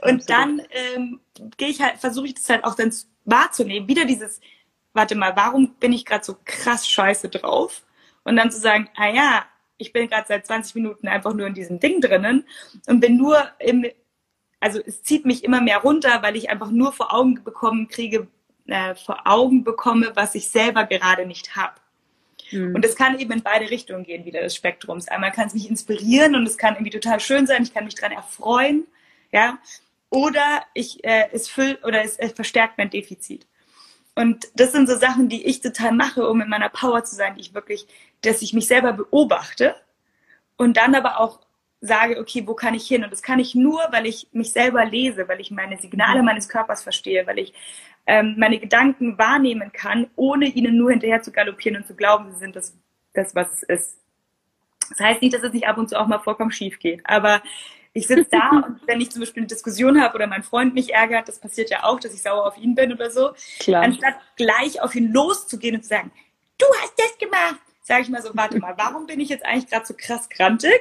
Absolut. 0.00 0.28
dann 0.28 0.62
ähm, 0.70 1.20
gehe 1.56 1.68
ich 1.68 1.80
halt, 1.80 1.98
versuche 1.98 2.26
ich 2.26 2.34
das 2.34 2.48
halt 2.48 2.64
auch 2.64 2.74
dann 2.74 2.92
wahrzunehmen. 3.24 3.88
Wieder 3.88 4.04
dieses, 4.04 4.40
warte 4.92 5.14
mal, 5.14 5.36
warum 5.36 5.74
bin 5.74 5.92
ich 5.92 6.04
gerade 6.04 6.24
so 6.24 6.36
krass 6.44 6.88
scheiße 6.88 7.28
drauf? 7.28 7.82
Und 8.24 8.36
dann 8.36 8.50
zu 8.50 8.58
sagen, 8.58 8.90
ah 8.96 9.08
ja, 9.08 9.46
ich 9.78 9.92
bin 9.92 10.08
gerade 10.08 10.26
seit 10.26 10.46
20 10.46 10.74
Minuten 10.76 11.08
einfach 11.08 11.34
nur 11.34 11.46
in 11.46 11.54
diesem 11.54 11.80
Ding 11.80 12.00
drinnen 12.00 12.44
und 12.86 13.00
bin 13.00 13.16
nur 13.16 13.38
im, 13.58 13.86
also 14.60 14.80
es 14.84 15.02
zieht 15.02 15.26
mich 15.26 15.44
immer 15.44 15.60
mehr 15.60 15.78
runter, 15.78 16.22
weil 16.22 16.36
ich 16.36 16.50
einfach 16.50 16.70
nur 16.70 16.92
vor 16.92 17.12
Augen 17.14 17.42
bekommen 17.44 17.88
kriege, 17.88 18.28
äh, 18.66 18.94
vor 18.94 19.26
Augen 19.26 19.64
bekomme, 19.64 20.12
was 20.14 20.34
ich 20.34 20.48
selber 20.48 20.84
gerade 20.84 21.26
nicht 21.26 21.56
habe. 21.56 21.74
Mhm. 22.50 22.74
Und 22.74 22.84
es 22.84 22.96
kann 22.96 23.18
eben 23.18 23.32
in 23.32 23.42
beide 23.42 23.70
Richtungen 23.70 24.04
gehen, 24.04 24.24
wieder 24.24 24.40
des 24.40 24.54
Spektrums. 24.54 25.08
Einmal 25.08 25.32
kann 25.32 25.48
es 25.48 25.54
mich 25.54 25.68
inspirieren 25.68 26.34
und 26.34 26.46
es 26.46 26.58
kann 26.58 26.74
irgendwie 26.74 26.98
total 26.98 27.20
schön 27.20 27.46
sein, 27.46 27.62
ich 27.62 27.74
kann 27.74 27.84
mich 27.84 27.94
daran 27.94 28.12
erfreuen, 28.12 28.86
ja, 29.32 29.58
oder 30.10 30.62
ich, 30.72 31.04
äh, 31.04 31.28
es 31.32 31.48
füllt 31.48 31.84
oder 31.84 32.02
es, 32.02 32.16
es 32.16 32.32
verstärkt 32.32 32.78
mein 32.78 32.90
Defizit. 32.90 33.46
Und 34.14 34.46
das 34.54 34.72
sind 34.72 34.88
so 34.88 34.96
Sachen, 34.96 35.28
die 35.28 35.44
ich 35.44 35.60
total 35.60 35.92
mache, 35.92 36.26
um 36.26 36.40
in 36.40 36.48
meiner 36.48 36.70
Power 36.70 37.04
zu 37.04 37.14
sein, 37.14 37.34
die 37.34 37.42
ich 37.42 37.54
wirklich, 37.54 37.86
dass 38.22 38.42
ich 38.42 38.52
mich 38.52 38.66
selber 38.66 38.92
beobachte 38.92 39.74
und 40.56 40.76
dann 40.76 40.94
aber 40.94 41.20
auch 41.20 41.40
sage, 41.80 42.18
okay, 42.18 42.46
wo 42.46 42.54
kann 42.54 42.74
ich 42.74 42.86
hin? 42.86 43.04
Und 43.04 43.12
das 43.12 43.22
kann 43.22 43.38
ich 43.38 43.54
nur, 43.54 43.80
weil 43.90 44.06
ich 44.06 44.28
mich 44.32 44.52
selber 44.52 44.84
lese, 44.84 45.28
weil 45.28 45.40
ich 45.40 45.50
meine 45.50 45.78
Signale 45.78 46.22
meines 46.22 46.48
Körpers 46.48 46.82
verstehe, 46.82 47.26
weil 47.26 47.38
ich 47.38 47.52
ähm, 48.06 48.34
meine 48.38 48.58
Gedanken 48.58 49.18
wahrnehmen 49.18 49.72
kann, 49.72 50.08
ohne 50.16 50.46
ihnen 50.46 50.76
nur 50.76 50.90
hinterher 50.90 51.22
zu 51.22 51.32
galoppieren 51.32 51.76
und 51.76 51.86
zu 51.86 51.94
glauben, 51.94 52.30
sie 52.32 52.38
sind 52.38 52.56
das, 52.56 52.76
das 53.12 53.34
was 53.34 53.52
es 53.52 53.62
ist. 53.64 53.98
Das 54.90 55.00
heißt 55.00 55.22
nicht, 55.22 55.34
dass 55.34 55.42
es 55.42 55.52
nicht 55.52 55.66
ab 55.66 55.78
und 55.78 55.88
zu 55.88 55.98
auch 55.98 56.06
mal 56.06 56.20
vollkommen 56.20 56.52
schief 56.52 56.78
geht, 56.78 57.00
aber 57.04 57.42
ich 57.92 58.06
sitze 58.06 58.28
da 58.30 58.50
und 58.66 58.86
wenn 58.86 59.00
ich 59.00 59.10
zum 59.10 59.20
Beispiel 59.20 59.42
eine 59.42 59.48
Diskussion 59.48 60.00
habe 60.00 60.14
oder 60.14 60.26
mein 60.26 60.42
Freund 60.42 60.74
mich 60.74 60.94
ärgert, 60.94 61.28
das 61.28 61.40
passiert 61.40 61.70
ja 61.70 61.82
auch, 61.84 61.98
dass 61.98 62.14
ich 62.14 62.22
sauer 62.22 62.46
auf 62.46 62.56
ihn 62.56 62.74
bin 62.74 62.92
oder 62.92 63.10
so, 63.10 63.32
Klar. 63.58 63.82
anstatt 63.82 64.14
gleich 64.36 64.80
auf 64.80 64.94
ihn 64.94 65.12
loszugehen 65.12 65.74
und 65.74 65.82
zu 65.82 65.88
sagen, 65.88 66.12
du 66.58 66.66
hast 66.80 66.94
das 66.96 67.18
gemacht, 67.18 67.60
sage 67.86 68.02
ich 68.02 68.08
mal 68.08 68.20
so, 68.20 68.30
warte 68.34 68.58
mal, 68.58 68.74
warum 68.76 69.06
bin 69.06 69.20
ich 69.20 69.28
jetzt 69.28 69.46
eigentlich 69.46 69.70
gerade 69.70 69.86
so 69.86 69.94
krass 69.96 70.28
grantig? 70.28 70.80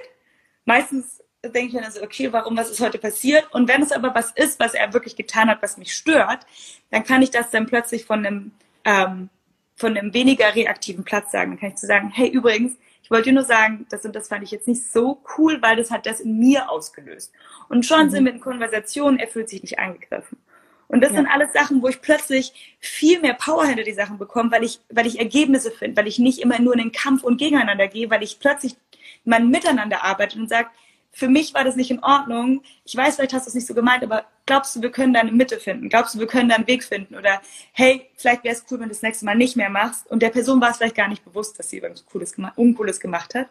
Meistens 0.65 1.21
denke 1.43 1.67
ich 1.67 1.73
mir 1.73 1.81
dann 1.81 1.91
so, 1.91 2.01
okay, 2.01 2.33
warum, 2.33 2.57
was 2.57 2.71
ist 2.71 2.81
heute 2.81 2.97
passiert? 2.97 3.45
Und 3.53 3.67
wenn 3.67 3.83
es 3.83 3.91
aber 3.91 4.15
was 4.15 4.31
ist, 4.31 4.59
was 4.59 4.73
er 4.73 4.91
wirklich 4.91 5.15
getan 5.15 5.47
hat, 5.47 5.61
was 5.61 5.77
mich 5.77 5.93
stört, 5.93 6.47
dann 6.89 7.03
kann 7.03 7.21
ich 7.21 7.29
das 7.29 7.51
dann 7.51 7.67
plötzlich 7.67 8.05
von 8.05 8.25
einem, 8.25 8.51
ähm, 8.85 9.29
von 9.75 9.95
einem 9.95 10.15
weniger 10.15 10.55
reaktiven 10.55 11.03
Platz 11.03 11.31
sagen. 11.31 11.51
Dann 11.51 11.59
kann 11.59 11.69
ich 11.69 11.75
zu 11.75 11.85
sagen, 11.85 12.09
hey, 12.11 12.27
übrigens, 12.27 12.75
ich 13.03 13.11
wollte 13.11 13.29
dir 13.29 13.33
nur 13.33 13.43
sagen, 13.43 13.85
das 13.91 14.03
und 14.03 14.15
das 14.15 14.29
fand 14.29 14.43
ich 14.43 14.49
jetzt 14.49 14.67
nicht 14.67 14.91
so 14.91 15.21
cool, 15.37 15.61
weil 15.61 15.75
das 15.75 15.91
hat 15.91 16.07
das 16.07 16.21
in 16.21 16.39
mir 16.39 16.71
ausgelöst. 16.71 17.31
Und 17.69 17.85
schon 17.85 18.07
mhm. 18.07 18.09
sind 18.09 18.25
wir 18.25 18.33
in 18.33 18.39
Konversationen, 18.39 19.19
er 19.19 19.27
fühlt 19.27 19.47
sich 19.47 19.61
nicht 19.61 19.77
angegriffen. 19.77 20.39
Und 20.95 21.01
das 21.01 21.11
ja. 21.11 21.17
sind 21.17 21.27
alles 21.27 21.51
Sachen, 21.51 21.81
wo 21.81 21.89
ich 21.89 21.99
plötzlich 21.99 22.77
viel 22.79 23.19
mehr 23.19 23.33
Power 23.33 23.65
hinter 23.65 23.83
die 23.83 23.91
Sachen 23.91 24.17
bekomme, 24.17 24.49
weil 24.51 24.63
ich, 24.63 24.79
weil 24.89 25.05
ich 25.05 25.19
Ergebnisse 25.19 25.69
finde, 25.69 25.97
weil 25.97 26.07
ich 26.07 26.19
nicht 26.19 26.39
immer 26.39 26.57
nur 26.57 26.71
in 26.71 26.79
den 26.79 26.91
Kampf 26.93 27.21
und 27.21 27.35
gegeneinander 27.35 27.89
gehe, 27.89 28.09
weil 28.09 28.23
ich 28.23 28.39
plötzlich 28.39 28.77
man 29.25 29.49
miteinander 29.49 30.05
arbeitet 30.05 30.39
und 30.39 30.47
sagt, 30.47 30.71
für 31.11 31.27
mich 31.27 31.53
war 31.53 31.65
das 31.65 31.75
nicht 31.75 31.91
in 31.91 32.01
Ordnung. 32.01 32.63
Ich 32.85 32.95
weiß, 32.95 33.17
vielleicht 33.17 33.33
hast 33.33 33.45
du 33.45 33.49
es 33.49 33.55
nicht 33.55 33.67
so 33.67 33.73
gemeint, 33.73 34.03
aber 34.03 34.23
glaubst 34.45 34.73
du, 34.73 34.81
wir 34.81 34.89
können 34.89 35.13
da 35.13 35.19
eine 35.19 35.33
Mitte 35.33 35.59
finden? 35.59 35.89
Glaubst 35.89 36.15
du, 36.15 36.19
wir 36.19 36.27
können 36.27 36.47
da 36.47 36.55
einen 36.55 36.67
Weg 36.67 36.85
finden? 36.85 37.15
Oder 37.15 37.41
hey, 37.73 38.09
vielleicht 38.15 38.45
wäre 38.45 38.55
es 38.55 38.63
cool, 38.71 38.79
wenn 38.79 38.87
du 38.87 38.93
das 38.93 39.01
nächste 39.01 39.25
Mal 39.25 39.35
nicht 39.35 39.57
mehr 39.57 39.69
machst. 39.69 40.09
Und 40.09 40.21
der 40.21 40.29
Person 40.29 40.61
war 40.61 40.69
es 40.69 40.77
vielleicht 40.77 40.95
gar 40.95 41.09
nicht 41.09 41.25
bewusst, 41.25 41.59
dass 41.59 41.69
sie 41.69 41.79
irgendwas 41.79 42.05
Cooles, 42.05 42.35
Uncooles 42.55 43.01
gemacht 43.01 43.35
hat. 43.35 43.49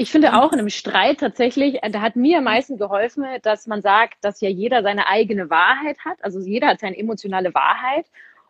Ich 0.00 0.10
finde 0.10 0.32
auch 0.32 0.50
in 0.54 0.58
einem 0.58 0.70
Streit 0.70 1.20
tatsächlich, 1.20 1.82
äh, 1.82 1.90
da 1.90 2.00
hat 2.00 2.16
mir 2.16 2.38
am 2.38 2.44
meisten 2.44 2.78
geholfen, 2.78 3.26
dass 3.42 3.66
man 3.66 3.82
sagt, 3.82 4.14
dass 4.22 4.40
ja 4.40 4.48
jeder 4.48 4.82
seine 4.82 5.08
eigene 5.08 5.50
Wahrheit 5.50 5.98
hat. 6.06 6.16
Also 6.24 6.40
jeder 6.40 6.68
hat 6.68 6.80
seine 6.80 6.96
emotionale 6.96 7.52
Wahrheit. 7.52 8.06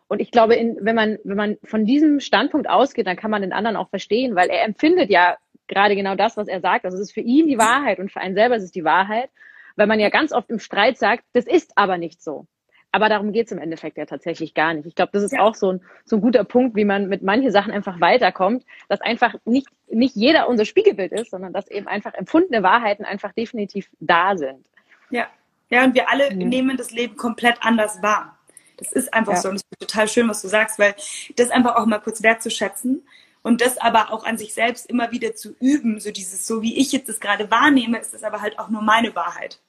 Und 0.07 0.21
ich 0.21 0.31
glaube, 0.31 0.55
in, 0.55 0.77
wenn 0.79 0.95
man, 0.95 1.19
wenn 1.25 1.35
man 1.35 1.57
von 1.65 1.83
diesem 1.83 2.21
Standpunkt 2.21 2.69
ausgeht, 2.69 3.05
dann 3.05 3.17
kann 3.17 3.31
man 3.31 3.41
den 3.41 3.51
anderen 3.51 3.75
auch 3.75 3.89
verstehen, 3.89 4.33
weil 4.33 4.49
er 4.49 4.63
empfindet 4.63 5.09
ja 5.09 5.35
gerade 5.67 5.97
genau 5.97 6.15
das, 6.15 6.37
was 6.37 6.47
er 6.47 6.61
sagt. 6.61 6.85
Also 6.85 6.95
es 6.95 7.09
ist 7.09 7.13
für 7.13 7.19
ihn 7.19 7.47
die 7.47 7.57
Wahrheit 7.57 7.99
und 7.99 8.13
für 8.13 8.21
einen 8.21 8.35
selber 8.35 8.55
ist 8.55 8.63
es 8.63 8.71
die 8.71 8.85
Wahrheit, 8.85 9.29
weil 9.75 9.87
man 9.87 9.99
ja 9.99 10.07
ganz 10.07 10.31
oft 10.31 10.49
im 10.51 10.59
Streit 10.59 10.97
sagt, 10.97 11.25
das 11.33 11.47
ist 11.47 11.73
aber 11.75 11.97
nicht 11.97 12.23
so. 12.23 12.45
Aber 12.91 13.07
darum 13.07 13.31
geht 13.31 13.45
es 13.45 13.51
im 13.51 13.57
Endeffekt 13.57 13.97
ja 13.97 14.05
tatsächlich 14.05 14.53
gar 14.53 14.73
nicht. 14.73 14.85
Ich 14.85 14.95
glaube, 14.95 15.11
das 15.13 15.23
ist 15.23 15.31
ja. 15.31 15.41
auch 15.41 15.55
so 15.55 15.73
ein, 15.73 15.81
so 16.05 16.17
ein 16.17 16.21
guter 16.21 16.43
Punkt, 16.43 16.75
wie 16.75 16.83
man 16.83 17.07
mit 17.07 17.23
manchen 17.23 17.51
Sachen 17.51 17.71
einfach 17.71 18.01
weiterkommt, 18.01 18.65
dass 18.89 18.99
einfach 18.99 19.33
nicht, 19.45 19.67
nicht 19.89 20.15
jeder 20.15 20.49
unser 20.49 20.65
Spiegelbild 20.65 21.13
ist, 21.13 21.31
sondern 21.31 21.53
dass 21.53 21.69
eben 21.69 21.87
einfach 21.87 22.13
empfundene 22.13 22.63
Wahrheiten 22.63 23.05
einfach 23.05 23.31
definitiv 23.31 23.89
da 23.99 24.37
sind. 24.37 24.65
Ja, 25.09 25.27
ja, 25.69 25.85
und 25.85 25.95
wir 25.95 26.09
alle 26.09 26.31
mhm. 26.31 26.49
nehmen 26.49 26.77
das 26.77 26.91
Leben 26.91 27.15
komplett 27.15 27.57
anders 27.61 28.01
wahr. 28.01 28.37
Das 28.77 28.91
ist 28.91 29.13
einfach 29.13 29.33
ja. 29.33 29.39
so 29.39 29.49
und 29.49 29.55
es 29.55 29.61
ist 29.61 29.79
total 29.79 30.07
schön, 30.07 30.27
was 30.27 30.41
du 30.41 30.47
sagst, 30.47 30.79
weil 30.79 30.95
das 31.37 31.49
einfach 31.51 31.75
auch 31.75 31.85
mal 31.85 31.99
kurz 31.99 32.23
wertzuschätzen 32.23 33.03
und 33.41 33.61
das 33.61 33.77
aber 33.77 34.11
auch 34.11 34.25
an 34.25 34.37
sich 34.37 34.53
selbst 34.53 34.89
immer 34.89 35.11
wieder 35.11 35.35
zu 35.35 35.55
üben, 35.59 35.99
so 35.99 36.11
dieses, 36.11 36.45
so 36.45 36.61
wie 36.61 36.77
ich 36.77 36.91
jetzt 36.91 37.07
das 37.07 37.19
gerade 37.19 37.49
wahrnehme, 37.49 37.99
ist 37.99 38.13
das 38.13 38.23
aber 38.23 38.41
halt 38.41 38.59
auch 38.59 38.69
nur 38.69 38.81
meine 38.81 39.15
Wahrheit. 39.15 39.59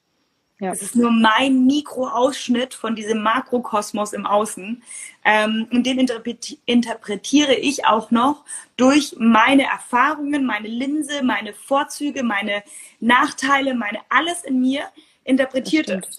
Ja. 0.63 0.71
Es 0.71 0.81
ist 0.81 0.95
nur 0.95 1.11
mein 1.11 1.65
Mikroausschnitt 1.65 2.73
von 2.73 2.95
diesem 2.95 3.21
Makrokosmos 3.21 4.13
im 4.13 4.25
Außen. 4.25 4.81
Ähm, 5.25 5.67
und 5.69 5.85
den 5.85 5.99
interpretiere 5.99 7.53
ich 7.53 7.85
auch 7.85 8.11
noch 8.11 8.45
durch 8.77 9.13
meine 9.19 9.63
Erfahrungen, 9.63 10.45
meine 10.45 10.69
Linse, 10.69 11.21
meine 11.21 11.53
Vorzüge, 11.53 12.23
meine 12.23 12.63
Nachteile, 13.01 13.75
meine 13.75 13.99
alles 14.07 14.45
in 14.45 14.61
mir 14.61 14.83
interpretiert 15.25 15.89
es. 15.89 16.17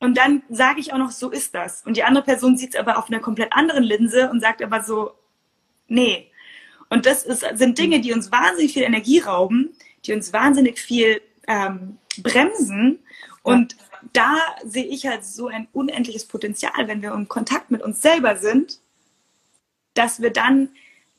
Und 0.00 0.16
dann 0.16 0.42
sage 0.48 0.80
ich 0.80 0.94
auch 0.94 0.98
noch, 0.98 1.10
so 1.10 1.28
ist 1.28 1.54
das. 1.54 1.82
Und 1.84 1.98
die 1.98 2.04
andere 2.04 2.24
Person 2.24 2.56
sieht 2.56 2.72
es 2.72 2.80
aber 2.80 2.96
auf 2.96 3.08
einer 3.08 3.20
komplett 3.20 3.52
anderen 3.52 3.84
Linse 3.84 4.30
und 4.30 4.40
sagt 4.40 4.62
aber 4.62 4.82
so, 4.82 5.12
nee, 5.88 6.30
und 6.88 7.04
das 7.04 7.24
ist, 7.24 7.44
sind 7.52 7.76
Dinge, 7.78 8.00
die 8.00 8.14
uns 8.14 8.32
wahnsinnig 8.32 8.72
viel 8.72 8.84
Energie 8.84 9.18
rauben, 9.18 9.76
die 10.06 10.14
uns 10.14 10.32
wahnsinnig 10.32 10.78
viel 10.78 11.20
ähm, 11.46 11.98
bremsen 12.22 13.00
und 13.44 13.76
da 14.14 14.38
sehe 14.64 14.86
ich 14.86 15.06
halt 15.06 15.24
so 15.24 15.48
ein 15.48 15.68
unendliches 15.72 16.24
Potenzial, 16.24 16.88
wenn 16.88 17.02
wir 17.02 17.12
im 17.12 17.28
Kontakt 17.28 17.70
mit 17.70 17.82
uns 17.82 18.00
selber 18.00 18.36
sind, 18.36 18.80
dass 19.92 20.22
wir 20.22 20.30
dann 20.30 20.70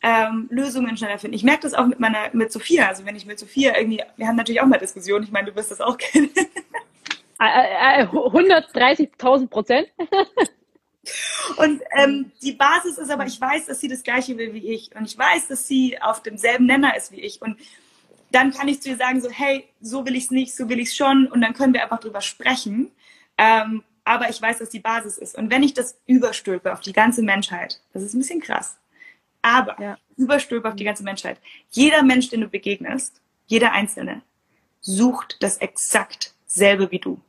ähm, 0.02 0.48
Lösungen 0.50 0.98
schneller 0.98 1.20
finden. 1.20 1.36
Ich 1.36 1.44
merke 1.44 1.62
das 1.62 1.76
auch 1.76 1.86
mit 1.86 2.00
meiner, 2.00 2.32
mit 2.34 2.52
Sophia. 2.52 2.88
Also 2.88 3.06
wenn 3.06 3.16
ich 3.16 3.28
mit 3.28 3.38
Sophia 3.38 3.78
irgendwie, 3.78 4.02
wir 4.18 4.28
haben 4.28 4.36
natürlich 4.36 4.60
auch 4.60 4.66
mal 4.66 4.80
Diskussionen. 4.80 5.24
Ich 5.24 5.32
meine, 5.32 5.52
du 5.52 5.56
wirst 5.56 5.70
das 5.70 5.82
auch 5.82 5.98
kennen. 5.98 6.32
130.000 7.40 9.08
äh, 9.44 9.48
Prozent. 9.48 9.88
Und 11.58 11.84
ähm, 11.96 12.32
die 12.42 12.54
Basis 12.54 12.98
ist 12.98 13.12
aber, 13.12 13.28
ich 13.28 13.40
weiß, 13.40 13.68
dass 13.68 13.80
sie 13.80 13.88
das 13.88 14.02
Gleiche 14.02 14.36
will 14.40 14.54
wie 14.54 14.74
ich. 14.74 14.96
Und 14.96 15.06
ich 15.06 15.16
weiß, 15.16 15.48
dass 15.48 15.68
sie 15.68 16.02
auf 16.02 16.24
demselben 16.24 16.66
Nenner 16.66 16.98
ist 16.98 17.12
wie 17.12 17.22
ich. 17.22 17.40
Und 17.42 17.58
dann 18.36 18.52
kann 18.52 18.68
ich 18.68 18.82
zu 18.82 18.90
ihr 18.90 18.98
sagen, 18.98 19.22
so, 19.22 19.30
hey, 19.30 19.66
so 19.80 20.06
will 20.06 20.16
ich 20.16 20.26
es 20.26 20.32
nicht, 20.32 20.56
so 20.56 20.68
will 20.68 20.80
ich 20.80 20.90
es 20.90 20.96
schon. 20.96 21.28
Und 21.28 21.40
dann 21.42 21.54
können 21.54 21.74
wir 21.74 21.82
einfach 21.82 22.02
drüber 22.02 22.20
sprechen. 22.20 22.92
Ähm, 23.38 23.84
aber 24.04 24.30
ich 24.30 24.42
weiß, 24.42 24.60
dass 24.60 24.70
die 24.70 24.80
Basis 24.80 25.18
ist. 25.18 25.38
Und 25.38 25.50
wenn 25.50 25.64
ich 25.64 25.74
das 25.74 25.98
überstülpe 26.06 26.74
auf 26.74 26.82
die 26.82 26.94
ganze 26.94 27.24
Menschheit, 27.24 27.82
das 27.94 28.04
ist 28.04 28.14
ein 28.14 28.20
bisschen 28.20 28.42
krass, 28.42 28.78
aber 29.42 29.82
ja. 29.82 29.98
überstülpe 30.18 30.68
auf 30.68 30.76
die 30.76 30.84
ganze 30.84 31.04
Menschheit, 31.04 31.40
jeder 31.72 32.04
Mensch, 32.04 32.30
den 32.30 32.42
du 32.42 32.48
begegnest, 32.48 33.22
jeder 33.48 33.72
Einzelne, 33.72 34.22
sucht 34.82 35.38
das 35.40 35.58
exakt 35.58 36.34
selbe 36.46 36.92
wie 36.92 37.00
du. 37.00 37.20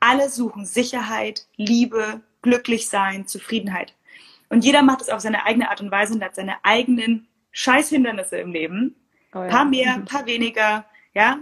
Alle 0.00 0.28
suchen 0.30 0.66
Sicherheit, 0.66 1.46
Liebe, 1.56 2.20
glücklich 2.42 2.88
sein, 2.88 3.26
Zufriedenheit. 3.26 3.94
Und 4.48 4.64
jeder 4.64 4.82
macht 4.82 5.02
es 5.02 5.08
auf 5.10 5.20
seine 5.20 5.44
eigene 5.44 5.70
Art 5.70 5.80
und 5.80 5.90
Weise 5.90 6.14
und 6.14 6.24
hat 6.24 6.34
seine 6.34 6.64
eigenen 6.64 7.28
Scheißhindernisse 7.52 8.36
im 8.36 8.52
Leben. 8.52 8.96
Oh 9.34 9.42
ja. 9.42 9.48
Paar 9.48 9.64
mehr, 9.64 9.98
mhm. 9.98 10.04
paar 10.04 10.26
weniger, 10.26 10.84
ja. 11.12 11.38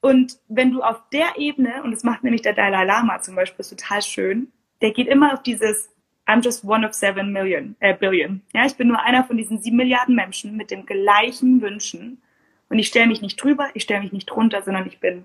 Und 0.00 0.38
wenn 0.48 0.70
du 0.70 0.82
auf 0.82 1.02
der 1.12 1.38
Ebene, 1.38 1.82
und 1.82 1.90
das 1.90 2.04
macht 2.04 2.22
nämlich 2.22 2.42
der 2.42 2.52
Dalai 2.52 2.84
Lama 2.84 3.20
zum 3.20 3.34
Beispiel 3.34 3.64
total 3.64 4.02
schön, 4.02 4.52
der 4.80 4.92
geht 4.92 5.08
immer 5.08 5.32
auf 5.32 5.42
dieses 5.42 5.90
I'm 6.28 6.42
just 6.42 6.62
one 6.62 6.86
of 6.86 6.92
seven 6.92 7.32
million, 7.32 7.74
äh, 7.80 7.94
billion. 7.94 8.42
Ja, 8.52 8.66
ich 8.66 8.76
bin 8.76 8.88
nur 8.88 9.00
einer 9.00 9.24
von 9.24 9.38
diesen 9.38 9.62
sieben 9.62 9.78
Milliarden 9.78 10.14
Menschen 10.14 10.56
mit 10.56 10.70
den 10.70 10.84
gleichen 10.84 11.62
Wünschen. 11.62 12.20
Und 12.68 12.78
ich 12.78 12.88
stelle 12.88 13.06
mich 13.06 13.22
nicht 13.22 13.42
drüber, 13.42 13.70
ich 13.72 13.84
stelle 13.84 14.02
mich 14.02 14.12
nicht 14.12 14.26
drunter, 14.26 14.62
sondern 14.62 14.86
ich 14.86 15.00
bin 15.00 15.24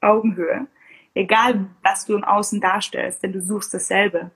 Augenhöhe. 0.00 0.68
Egal, 1.12 1.66
was 1.82 2.06
du 2.06 2.14
im 2.14 2.22
Außen 2.22 2.60
darstellst, 2.60 3.24
denn 3.24 3.32
du 3.32 3.40
suchst 3.40 3.74
dasselbe. 3.74 4.30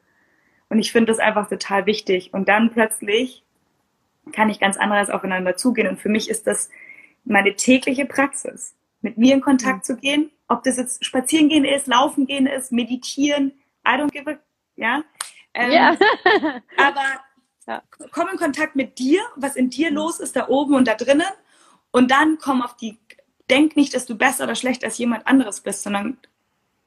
Und 0.69 0.81
ich 0.81 0.91
finde 0.91 1.12
das 1.12 1.21
einfach 1.21 1.49
total 1.49 1.87
wichtig. 1.87 2.35
Und 2.35 2.49
dann 2.49 2.71
plötzlich 2.73 3.45
kann 4.33 4.51
ich 4.51 4.59
ganz 4.59 4.77
anders 4.77 5.11
aufeinander 5.11 5.57
zugehen. 5.57 5.87
Und 5.87 6.01
für 6.01 6.09
mich 6.09 6.29
ist 6.29 6.49
das 6.49 6.69
meine 7.29 7.55
tägliche 7.55 8.07
Praxis, 8.07 8.75
mit 9.01 9.19
mir 9.19 9.35
in 9.35 9.41
Kontakt 9.41 9.85
zu 9.85 9.97
gehen. 9.97 10.31
Ob 10.49 10.62
das 10.62 10.77
jetzt 10.77 11.05
spazieren 11.05 11.49
gehen 11.49 11.64
ist, 11.64 11.87
laufen 11.87 12.27
gehen 12.27 12.47
ist, 12.47 12.73
meditieren, 12.73 13.53
I 13.87 13.93
don't 13.93 14.11
give 14.11 14.31
a, 14.31 14.38
ja. 14.77 15.05
Ähm, 15.55 15.71
ja. 15.71 15.97
aber 16.77 17.05
ja. 17.67 17.83
komm 18.11 18.29
in 18.33 18.38
Kontakt 18.38 18.77
mit 18.77 18.99
dir, 18.99 19.21
was 19.37 19.57
in 19.57 19.71
dir 19.71 19.91
los 19.91 20.21
ist, 20.21 20.37
da 20.37 20.49
oben 20.49 20.75
und 20.75 20.88
da 20.88 20.95
drinnen. 20.95 21.27
Und 21.91 22.11
dann 22.11 22.38
komm 22.38 22.62
auf 22.62 22.77
die, 22.77 22.99
denk 23.51 23.77
nicht, 23.77 23.95
dass 23.95 24.07
du 24.07 24.17
besser 24.17 24.45
oder 24.45 24.55
schlechter 24.55 24.87
als 24.87 24.99
jemand 24.99 25.27
anderes 25.27 25.61
bist, 25.61 25.83
sondern 25.83 26.19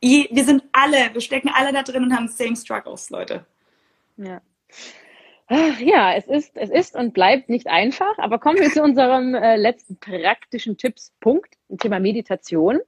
wir 0.01 0.43
sind 0.43 0.63
alle, 0.71 1.13
wir 1.13 1.21
stecken 1.21 1.49
alle 1.53 1.71
da 1.71 1.83
drin 1.83 2.03
und 2.03 2.15
haben 2.15 2.27
same 2.27 2.55
struggles, 2.55 3.09
Leute. 3.11 3.45
Ja. 4.17 4.41
Ja, 5.79 6.13
es 6.13 6.27
ist, 6.27 6.55
es 6.55 6.69
ist 6.69 6.95
und 6.95 7.13
bleibt 7.13 7.49
nicht 7.49 7.67
einfach, 7.67 8.17
aber 8.17 8.39
kommen 8.39 8.59
wir 8.59 8.69
zu 8.69 8.81
unserem 8.81 9.35
äh, 9.35 9.57
letzten 9.57 9.97
praktischen 9.97 10.77
Tippspunkt, 10.77 11.55
dem 11.69 11.77
Thema 11.77 11.99
Meditation. 11.99 12.79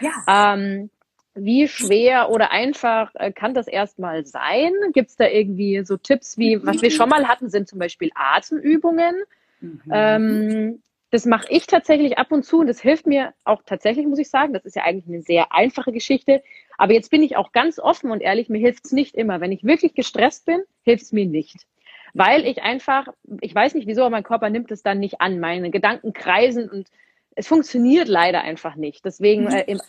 Ja. 0.00 0.54
Ähm, 0.54 0.90
wie 1.34 1.66
schwer 1.66 2.30
oder 2.30 2.52
einfach 2.52 3.12
äh, 3.14 3.32
kann 3.32 3.54
das 3.54 3.66
erstmal 3.66 4.24
sein? 4.24 4.72
Gibt 4.92 5.10
es 5.10 5.16
da 5.16 5.26
irgendwie 5.26 5.84
so 5.84 5.96
Tipps 5.96 6.38
wie, 6.38 6.64
was 6.64 6.80
wir 6.80 6.92
schon 6.92 7.08
mal 7.08 7.26
hatten, 7.26 7.48
sind 7.48 7.68
zum 7.68 7.80
Beispiel 7.80 8.10
Atemübungen. 8.14 9.16
Mhm. 9.60 9.82
Ähm, 9.90 10.82
das 11.10 11.26
mache 11.26 11.46
ich 11.50 11.66
tatsächlich 11.66 12.18
ab 12.18 12.30
und 12.30 12.44
zu 12.44 12.60
und 12.60 12.68
das 12.68 12.80
hilft 12.80 13.06
mir 13.06 13.34
auch 13.44 13.62
tatsächlich, 13.66 14.06
muss 14.06 14.18
ich 14.18 14.30
sagen. 14.30 14.52
Das 14.52 14.64
ist 14.64 14.76
ja 14.76 14.84
eigentlich 14.84 15.08
eine 15.08 15.22
sehr 15.22 15.52
einfache 15.52 15.90
Geschichte. 15.90 16.42
Aber 16.78 16.92
jetzt 16.92 17.10
bin 17.10 17.22
ich 17.22 17.36
auch 17.36 17.50
ganz 17.50 17.80
offen 17.80 18.12
und 18.12 18.20
ehrlich, 18.20 18.48
mir 18.48 18.60
hilft 18.60 18.86
es 18.86 18.92
nicht 18.92 19.16
immer. 19.16 19.40
Wenn 19.40 19.52
ich 19.52 19.64
wirklich 19.64 19.94
gestresst 19.94 20.46
bin, 20.46 20.62
hilft 20.84 21.04
es 21.04 21.12
mir 21.12 21.26
nicht 21.26 21.66
weil 22.14 22.46
ich 22.46 22.62
einfach, 22.62 23.06
ich 23.40 23.54
weiß 23.54 23.74
nicht 23.74 23.86
wieso, 23.86 24.02
aber 24.02 24.10
mein 24.10 24.22
Körper 24.22 24.50
nimmt 24.50 24.70
es 24.70 24.82
dann 24.82 24.98
nicht 24.98 25.20
an. 25.20 25.40
Meine 25.40 25.70
Gedanken 25.70 26.12
kreisen 26.12 26.68
und 26.68 26.88
es 27.34 27.46
funktioniert 27.46 28.08
leider 28.08 28.42
einfach 28.42 28.76
nicht. 28.76 29.04
Deswegen, 29.04 29.46
äh, 29.46 29.64
im, 29.66 29.80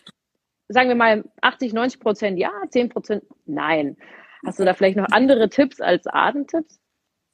sagen 0.70 0.90
wir 0.90 0.96
mal 0.96 1.26
80, 1.42 1.74
90 1.74 2.00
Prozent 2.00 2.40
ja, 2.40 2.52
10 2.70 2.90
Prozent 2.90 3.24
nein. 3.46 3.98
Hast 4.46 4.60
du 4.60 4.66
da 4.66 4.74
vielleicht 4.74 4.98
noch 4.98 5.08
andere 5.12 5.50
Tipps 5.50 5.82
als 5.82 6.08
Atemtipps? 6.08 6.80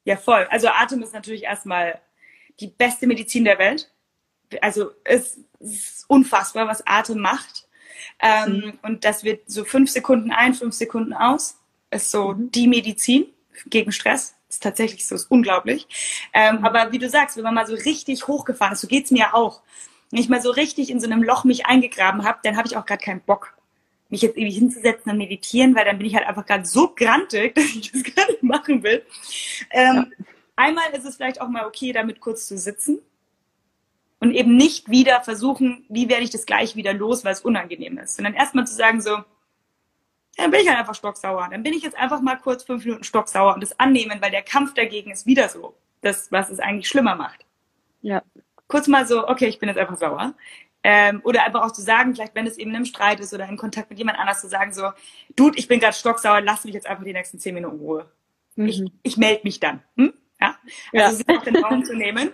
Ja, 0.06 0.16
voll. 0.16 0.48
Also 0.50 0.70
Atem 0.70 1.02
ist 1.04 1.14
natürlich 1.14 1.44
erstmal 1.44 2.00
die 2.60 2.68
beste 2.68 3.08
Medizin 3.08 3.46
der 3.46 3.60
Welt. 3.60 3.92
Also 4.62 4.92
es 5.04 5.40
ist 5.60 6.06
unfassbar, 6.08 6.68
was 6.68 6.86
Atem 6.88 7.20
macht. 7.20 7.68
Ähm, 8.20 8.54
mhm. 8.54 8.80
Und 8.82 9.06
das 9.06 9.24
wird 9.24 9.50
so 9.50 9.66
fünf 9.66 9.90
Sekunden 9.90 10.32
ein, 10.32 10.54
fünf 10.54 10.74
Sekunden 10.74 11.14
aus. 11.14 11.60
Ist 11.92 12.10
so 12.10 12.34
mhm. 12.34 12.52
die 12.52 12.68
Medizin 12.68 13.28
gegen 13.68 13.92
Stress 13.92 14.39
ist 14.50 14.64
tatsächlich 14.64 15.08
so, 15.08 15.16
ist 15.16 15.30
unglaublich. 15.30 15.88
Ähm, 16.34 16.58
mhm. 16.58 16.66
Aber 16.66 16.92
wie 16.92 16.98
du 16.98 17.10
sagst, 17.10 17.38
wenn 17.38 17.44
man 17.44 17.54
mal 17.54 17.68
so 17.68 17.76
richtig 17.76 18.28
hochgefahren 18.28 18.74
ist, 18.74 18.82
so 18.82 18.88
geht's 18.88 19.12
mir 19.12 19.34
auch. 19.36 19.62
Wenn 20.12 20.20
ich 20.20 20.30
mal 20.30 20.42
so 20.42 20.52
richtig 20.52 20.90
in 20.90 21.00
so 21.00 21.06
einem 21.06 21.24
Loch 21.24 21.44
mich 21.44 21.68
eingegraben 21.68 22.24
habe, 22.24 22.40
dann 22.44 22.58
habe 22.58 22.68
ich 22.68 22.76
auch 22.76 22.86
gerade 22.86 23.04
keinen 23.04 23.22
Bock, 23.22 23.54
mich 24.10 24.24
jetzt 24.24 24.38
ewig 24.38 24.56
hinzusetzen 24.56 25.12
und 25.12 25.20
meditieren, 25.20 25.76
weil 25.76 25.86
dann 25.86 26.00
bin 26.00 26.08
ich 26.08 26.16
halt 26.16 26.28
einfach 26.28 26.46
gerade 26.46 26.66
so 26.66 26.94
grantig, 26.96 27.54
dass 27.56 27.66
ich 27.66 27.92
das 27.92 28.04
gar 28.16 28.28
nicht 28.28 28.42
machen 28.42 28.84
will. 28.84 29.06
Ähm, 29.70 29.96
ja. 30.18 30.26
Einmal 30.56 30.92
ist 30.94 31.06
es 31.06 31.16
vielleicht 31.16 31.40
auch 31.40 31.48
mal 31.48 31.66
okay, 31.66 31.94
damit 31.94 32.20
kurz 32.20 32.48
zu 32.48 32.58
sitzen 32.58 33.00
und 34.20 34.34
eben 34.34 34.58
nicht 34.58 34.90
wieder 34.90 35.22
versuchen, 35.22 35.86
wie 35.90 36.10
werde 36.10 36.24
ich 36.24 36.32
das 36.32 36.46
gleich 36.46 36.76
wieder 36.76 36.94
los, 36.94 37.24
weil 37.24 37.34
es 37.34 37.42
unangenehm 37.42 37.98
ist, 38.00 38.16
sondern 38.16 38.34
erstmal 38.34 38.68
zu 38.68 38.76
sagen 38.76 39.02
so, 39.02 39.20
dann 40.40 40.52
bin 40.52 40.62
ich 40.62 40.68
halt 40.68 40.80
einfach 40.80 40.96
stocksauer. 40.96 41.50
Dann 41.52 41.64
bin 41.64 41.74
ich 41.74 41.84
jetzt 41.84 41.98
einfach 41.98 42.22
mal 42.22 42.36
kurz 42.36 42.64
fünf 42.64 42.86
Minuten 42.86 43.04
stocksauer 43.04 43.54
und 43.54 43.62
das 43.62 43.80
annehmen, 43.80 44.22
weil 44.22 44.32
der 44.32 44.42
Kampf 44.42 44.74
dagegen 44.74 45.12
ist 45.12 45.26
wieder 45.26 45.50
so. 45.50 45.76
Das, 46.02 46.32
was 46.32 46.50
es 46.50 46.60
eigentlich 46.60 46.88
schlimmer 46.88 47.16
macht. 47.16 47.46
Ja. 48.02 48.24
Kurz 48.68 48.88
mal 48.88 49.06
so, 49.06 49.28
okay, 49.28 49.48
ich 49.48 49.60
bin 49.60 49.68
jetzt 49.68 49.78
einfach 49.78 49.98
sauer. 49.98 50.34
Ähm, 50.82 51.20
oder 51.26 51.44
einfach 51.44 51.64
auch 51.64 51.74
zu 51.74 51.82
sagen, 51.82 52.16
vielleicht 52.16 52.36
wenn 52.36 52.48
es 52.48 52.58
eben 52.58 52.74
im 52.74 52.86
Streit 52.86 53.20
ist 53.20 53.34
oder 53.34 53.48
in 53.50 53.58
Kontakt 53.58 53.90
mit 53.90 54.00
jemand 54.00 54.18
anders 54.18 54.40
zu 54.40 54.48
sagen, 54.48 54.72
so, 54.72 54.92
Dude, 55.36 55.58
ich 55.58 55.68
bin 55.68 55.82
gerade 55.82 55.94
stocksauer, 55.94 56.40
lass 56.40 56.64
mich 56.64 56.74
jetzt 56.74 56.88
einfach 56.88 57.04
die 57.04 57.12
nächsten 57.12 57.38
zehn 57.38 57.54
Minuten 57.54 57.80
Ruhe. 57.80 58.10
Mhm. 58.56 58.68
Ich, 58.68 58.84
ich 59.04 59.18
melde 59.18 59.42
mich 59.44 59.60
dann. 59.60 59.84
Hm? 59.98 60.14
Ja? 60.40 60.56
Also 60.94 61.18
sich 61.18 61.28
auch 61.28 61.44
den 61.44 61.58
Raum 61.58 61.84
zu 61.84 61.96
nehmen 61.96 62.32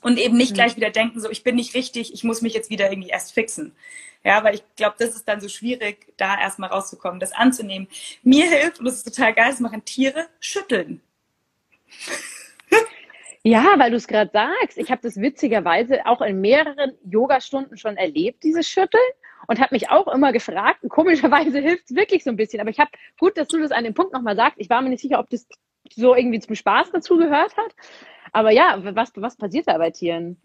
und 0.00 0.18
eben 0.18 0.36
nicht 0.36 0.50
mhm. 0.50 0.54
gleich 0.54 0.76
wieder 0.76 0.90
denken, 0.90 1.20
so, 1.20 1.30
ich 1.30 1.44
bin 1.44 1.56
nicht 1.56 1.74
richtig, 1.74 2.12
ich 2.12 2.24
muss 2.24 2.42
mich 2.42 2.54
jetzt 2.54 2.70
wieder 2.70 2.90
irgendwie 2.90 3.10
erst 3.10 3.32
fixen. 3.32 3.74
Ja, 4.22 4.44
weil 4.44 4.54
ich 4.54 4.62
glaube, 4.76 4.96
das 4.98 5.14
ist 5.14 5.26
dann 5.26 5.40
so 5.40 5.48
schwierig, 5.48 6.12
da 6.16 6.38
erstmal 6.38 6.70
rauszukommen, 6.70 7.20
das 7.20 7.32
anzunehmen. 7.32 7.88
Mir 8.22 8.46
hilft, 8.48 8.78
und 8.78 8.84
das 8.84 8.96
ist 8.96 9.14
total 9.14 9.32
geil, 9.32 9.50
das 9.50 9.60
machen 9.60 9.84
Tiere, 9.84 10.26
schütteln. 10.40 11.00
Ja, 13.42 13.74
weil 13.78 13.90
du 13.90 13.96
es 13.96 14.06
gerade 14.06 14.30
sagst. 14.32 14.76
Ich 14.76 14.90
habe 14.90 15.00
das 15.00 15.16
witzigerweise 15.16 16.04
auch 16.04 16.20
in 16.20 16.40
mehreren 16.42 16.92
Yogastunden 17.10 17.78
schon 17.78 17.96
erlebt, 17.96 18.42
dieses 18.42 18.68
Schütteln. 18.68 19.02
Und 19.46 19.58
habe 19.58 19.74
mich 19.74 19.88
auch 19.88 20.06
immer 20.06 20.32
gefragt, 20.32 20.82
und 20.82 20.90
komischerweise 20.90 21.58
hilft 21.62 21.84
es 21.90 21.96
wirklich 21.96 22.22
so 22.22 22.30
ein 22.30 22.36
bisschen. 22.36 22.60
Aber 22.60 22.70
ich 22.70 22.78
habe, 22.78 22.90
gut, 23.18 23.38
dass 23.38 23.48
du 23.48 23.58
das 23.58 23.72
an 23.72 23.84
dem 23.84 23.94
Punkt 23.94 24.12
nochmal 24.12 24.36
sagst. 24.36 24.60
Ich 24.60 24.68
war 24.68 24.82
mir 24.82 24.90
nicht 24.90 25.00
sicher, 25.00 25.18
ob 25.18 25.30
das 25.30 25.48
so 25.94 26.14
irgendwie 26.14 26.40
zum 26.40 26.54
Spaß 26.54 26.90
dazu 26.92 27.16
gehört 27.16 27.56
hat. 27.56 27.74
Aber 28.32 28.50
ja, 28.50 28.78
was, 28.94 29.12
was 29.16 29.36
passiert 29.36 29.68
da 29.68 29.78
bei 29.78 29.90
Tieren? 29.90 30.36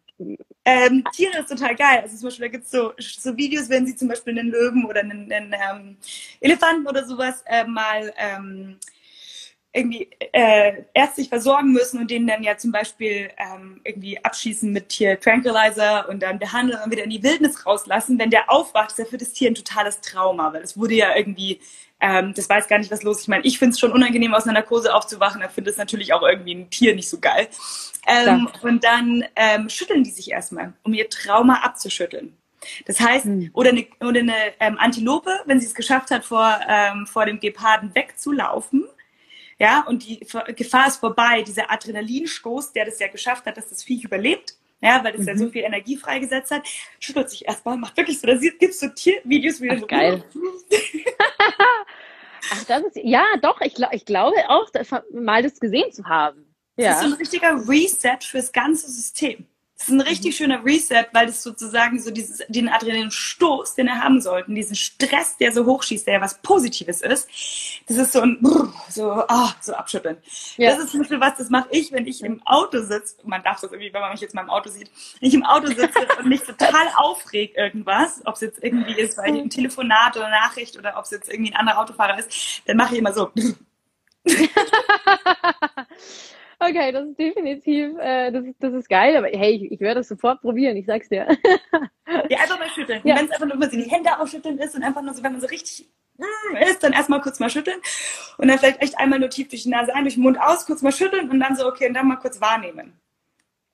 Ähm, 0.63 1.03
Tiere 1.13 1.39
ist 1.39 1.49
total 1.49 1.75
geil. 1.75 1.99
Also 2.01 2.17
zum 2.17 2.27
Beispiel, 2.27 2.45
da 2.45 2.51
gibt 2.51 2.63
es 2.63 2.71
so, 2.71 2.93
so 2.97 3.35
Videos, 3.37 3.69
wenn 3.69 3.85
sie 3.85 3.95
zum 3.95 4.07
Beispiel 4.07 4.37
einen 4.37 4.49
Löwen 4.49 4.85
oder 4.85 5.01
einen, 5.01 5.31
einen 5.31 5.53
ähm, 5.53 5.97
Elefanten 6.39 6.87
oder 6.87 7.05
sowas 7.05 7.43
äh, 7.45 7.65
mal 7.65 8.13
ähm, 8.17 8.77
irgendwie 9.75 10.09
äh, 10.31 10.83
ärztlich 10.93 11.27
versorgen 11.27 11.73
müssen 11.73 11.99
und 11.99 12.09
denen 12.09 12.27
dann 12.27 12.43
ja 12.43 12.57
zum 12.57 12.71
Beispiel 12.71 13.29
ähm, 13.37 13.81
irgendwie 13.83 14.23
abschießen 14.23 14.71
mit 14.71 14.89
Tier 14.89 15.19
Tranquilizer 15.19 16.07
und 16.07 16.23
dann 16.23 16.39
behandeln 16.39 16.79
und 16.83 16.91
wieder 16.91 17.03
in 17.03 17.09
die 17.09 17.21
Wildnis 17.21 17.65
rauslassen. 17.65 18.17
Wenn 18.17 18.29
der 18.29 18.49
aufwacht, 18.49 18.91
ist 18.91 18.99
ja 18.99 19.05
für 19.05 19.17
das 19.17 19.33
Tier 19.33 19.51
ein 19.51 19.55
totales 19.55 19.99
Trauma, 19.99 20.53
weil 20.53 20.61
es 20.61 20.77
wurde 20.77 20.95
ja 20.95 21.15
irgendwie, 21.15 21.59
ähm, 21.99 22.33
das 22.33 22.47
weiß 22.47 22.69
gar 22.69 22.77
nicht, 22.77 22.89
was 22.89 23.03
los 23.03 23.17
ist. 23.17 23.23
Ich 23.23 23.27
meine, 23.27 23.43
ich 23.43 23.59
finde 23.59 23.73
es 23.73 23.79
schon 23.79 23.91
unangenehm, 23.91 24.33
aus 24.33 24.43
einer 24.43 24.53
Narkose 24.53 24.95
aufzuwachen, 24.95 25.41
da 25.41 25.49
finde 25.49 25.71
es 25.71 25.77
natürlich 25.77 26.13
auch 26.13 26.23
irgendwie 26.23 26.55
ein 26.55 26.69
Tier 26.69 26.95
nicht 26.95 27.09
so 27.09 27.19
geil. 27.19 27.49
Ähm, 28.07 28.47
und 28.61 28.83
dann 28.83 29.25
ähm, 29.35 29.67
schütteln 29.69 30.03
die 30.03 30.11
sich 30.11 30.31
erstmal, 30.31 30.73
um 30.83 30.93
ihr 30.93 31.09
Trauma 31.09 31.55
abzuschütteln. 31.63 32.37
Das 32.85 32.99
heißt, 32.99 33.25
hm. 33.25 33.49
oder 33.53 33.71
eine, 33.71 33.85
oder 33.99 34.21
eine 34.21 34.35
ähm, 34.59 34.77
Antilope, 34.79 35.31
wenn 35.45 35.59
sie 35.59 35.67
es 35.67 35.75
geschafft 35.75 36.11
hat, 36.11 36.23
vor, 36.23 36.59
ähm, 36.67 37.05
vor 37.05 37.25
dem 37.25 37.39
Geparden 37.39 37.93
wegzulaufen, 37.93 38.85
ja, 39.59 39.85
und 39.87 40.05
die 40.05 40.19
Gefahr 40.55 40.87
ist 40.87 40.97
vorbei, 40.97 41.41
dieser 41.41 41.71
Adrenalinstoß, 41.71 42.73
der 42.73 42.85
das 42.85 42.99
ja 42.99 43.07
geschafft 43.07 43.45
hat, 43.45 43.57
dass 43.57 43.69
das 43.69 43.83
Viech 43.83 44.03
überlebt, 44.03 44.55
ja, 44.81 45.03
weil 45.03 45.15
es 45.15 45.21
mhm. 45.21 45.27
ja 45.27 45.37
so 45.37 45.49
viel 45.49 45.63
Energie 45.63 45.97
freigesetzt 45.97 46.51
hat, 46.51 46.63
schüttelt 46.99 47.29
sich 47.29 47.47
erstmal, 47.47 47.77
macht 47.77 47.95
wirklich 47.95 48.19
so, 48.19 48.27
da 48.27 48.35
gibt 48.35 48.63
es 48.63 48.79
so 48.79 48.89
Tiervideos 48.89 49.61
wie 49.61 49.71
Ach, 49.71 49.79
so, 49.79 49.87
geil. 49.87 50.23
Ach, 52.51 52.63
das 52.65 52.83
ist, 52.83 52.97
ja, 53.03 53.23
doch, 53.41 53.59
ich, 53.61 53.75
ich 53.91 54.05
glaube 54.05 54.35
auch, 54.49 54.69
das, 54.69 54.89
mal 55.11 55.41
das 55.41 55.59
gesehen 55.59 55.91
zu 55.91 56.05
haben. 56.05 56.45
Ja. 56.75 56.89
Das 56.89 56.97
ist 56.97 57.03
so 57.03 57.13
ein 57.13 57.19
richtiger 57.19 57.67
Reset 57.67 58.19
fürs 58.21 58.51
ganze 58.51 58.91
System. 58.91 59.47
Das 59.85 59.93
ist 59.93 60.01
ein 60.01 60.01
richtig 60.01 60.35
schöner 60.35 60.65
Reset, 60.65 61.05
weil 61.13 61.27
das 61.27 61.43
sozusagen 61.43 62.01
so 62.01 62.09
dieses, 62.09 62.41
den 62.47 62.69
Adrenalinstoß, 62.69 63.75
den 63.75 63.87
er 63.87 64.03
haben 64.03 64.19
sollten, 64.19 64.55
diesen 64.55 64.75
Stress, 64.75 65.37
der 65.37 65.51
so 65.51 65.67
hochschießt, 65.67 66.07
der 66.07 66.15
ja 66.15 66.21
was 66.21 66.41
Positives 66.41 67.01
ist, 67.01 67.29
das 67.87 67.97
ist 67.97 68.13
so 68.13 68.21
ein, 68.21 68.39
so, 68.89 69.23
oh, 69.29 69.49
so 69.61 69.75
abschütteln. 69.75 70.17
Ja. 70.57 70.71
Das 70.71 70.79
ist 70.79 70.89
zum 70.89 71.01
Beispiel 71.01 71.19
was, 71.19 71.37
das 71.37 71.51
mache 71.51 71.67
ich, 71.69 71.91
wenn 71.91 72.07
ich 72.07 72.23
im 72.23 72.41
Auto 72.47 72.81
sitze. 72.81 73.17
Man 73.25 73.43
darf 73.43 73.61
das 73.61 73.71
irgendwie, 73.71 73.93
wenn 73.93 74.01
man 74.01 74.11
mich 74.11 74.21
jetzt 74.21 74.33
mal 74.33 74.41
im 74.41 74.49
Auto 74.49 74.71
sieht, 74.71 74.89
wenn 75.19 75.29
ich 75.29 75.35
im 75.35 75.43
Auto 75.43 75.67
sitze 75.67 76.07
und 76.17 76.29
mich 76.29 76.41
total 76.41 76.87
aufregt 76.95 77.55
irgendwas, 77.55 78.21
ob 78.25 78.33
es 78.33 78.41
jetzt 78.41 78.63
irgendwie 78.63 78.99
ist, 78.99 79.19
weil 79.19 79.35
ich 79.35 79.41
ein 79.43 79.51
Telefonat 79.51 80.17
oder 80.17 80.29
Nachricht 80.29 80.79
oder 80.79 80.97
ob 80.97 81.05
es 81.05 81.11
jetzt 81.11 81.29
irgendwie 81.29 81.53
ein 81.53 81.59
anderer 81.59 81.77
Autofahrer 81.77 82.17
ist, 82.17 82.63
dann 82.65 82.77
mache 82.77 82.95
ich 82.95 83.01
immer 83.01 83.13
so. 83.13 83.31
Okay, 86.59 86.91
das 86.91 87.07
ist 87.07 87.19
definitiv, 87.19 87.97
äh, 87.99 88.31
das, 88.31 88.45
ist, 88.45 88.55
das 88.59 88.73
ist 88.73 88.89
geil, 88.89 89.15
aber 89.17 89.27
hey, 89.27 89.55
ich, 89.55 89.71
ich 89.71 89.79
werde 89.79 89.99
das 89.99 90.07
sofort 90.07 90.41
probieren, 90.41 90.77
ich 90.77 90.85
sag's 90.85 91.09
dir. 91.09 91.27
ja, 92.29 92.39
einfach 92.39 92.59
mal 92.59 92.69
schütteln. 92.69 93.01
Ja. 93.03 93.17
Wenn 93.17 93.25
es 93.25 93.31
einfach 93.31 93.47
nur 93.47 93.57
mal 93.57 93.69
so 93.69 93.77
die 93.77 93.89
Hände 93.89 94.17
aufschütteln 94.19 94.57
ist 94.59 94.75
und 94.75 94.83
einfach 94.83 95.01
nur 95.01 95.13
so, 95.13 95.23
wenn 95.23 95.33
man 95.33 95.41
so 95.41 95.47
richtig 95.47 95.87
mm, 96.17 96.55
ist, 96.57 96.83
dann 96.83 96.93
erstmal 96.93 97.21
kurz 97.21 97.39
mal 97.39 97.49
schütteln 97.49 97.79
und 98.37 98.47
dann 98.47 98.57
vielleicht 98.57 98.81
echt 98.81 98.97
einmal 98.97 99.19
nur 99.19 99.29
tief 99.29 99.49
durch 99.49 99.63
die 99.63 99.69
Nase 99.69 99.93
ein, 99.93 100.03
durch 100.03 100.15
den 100.15 100.23
Mund 100.23 100.39
aus, 100.39 100.65
kurz 100.65 100.81
mal 100.81 100.91
schütteln 100.91 101.29
und 101.29 101.39
dann 101.39 101.55
so, 101.55 101.67
okay, 101.67 101.87
und 101.87 101.93
dann 101.93 102.07
mal 102.07 102.17
kurz 102.17 102.39
wahrnehmen. 102.39 102.99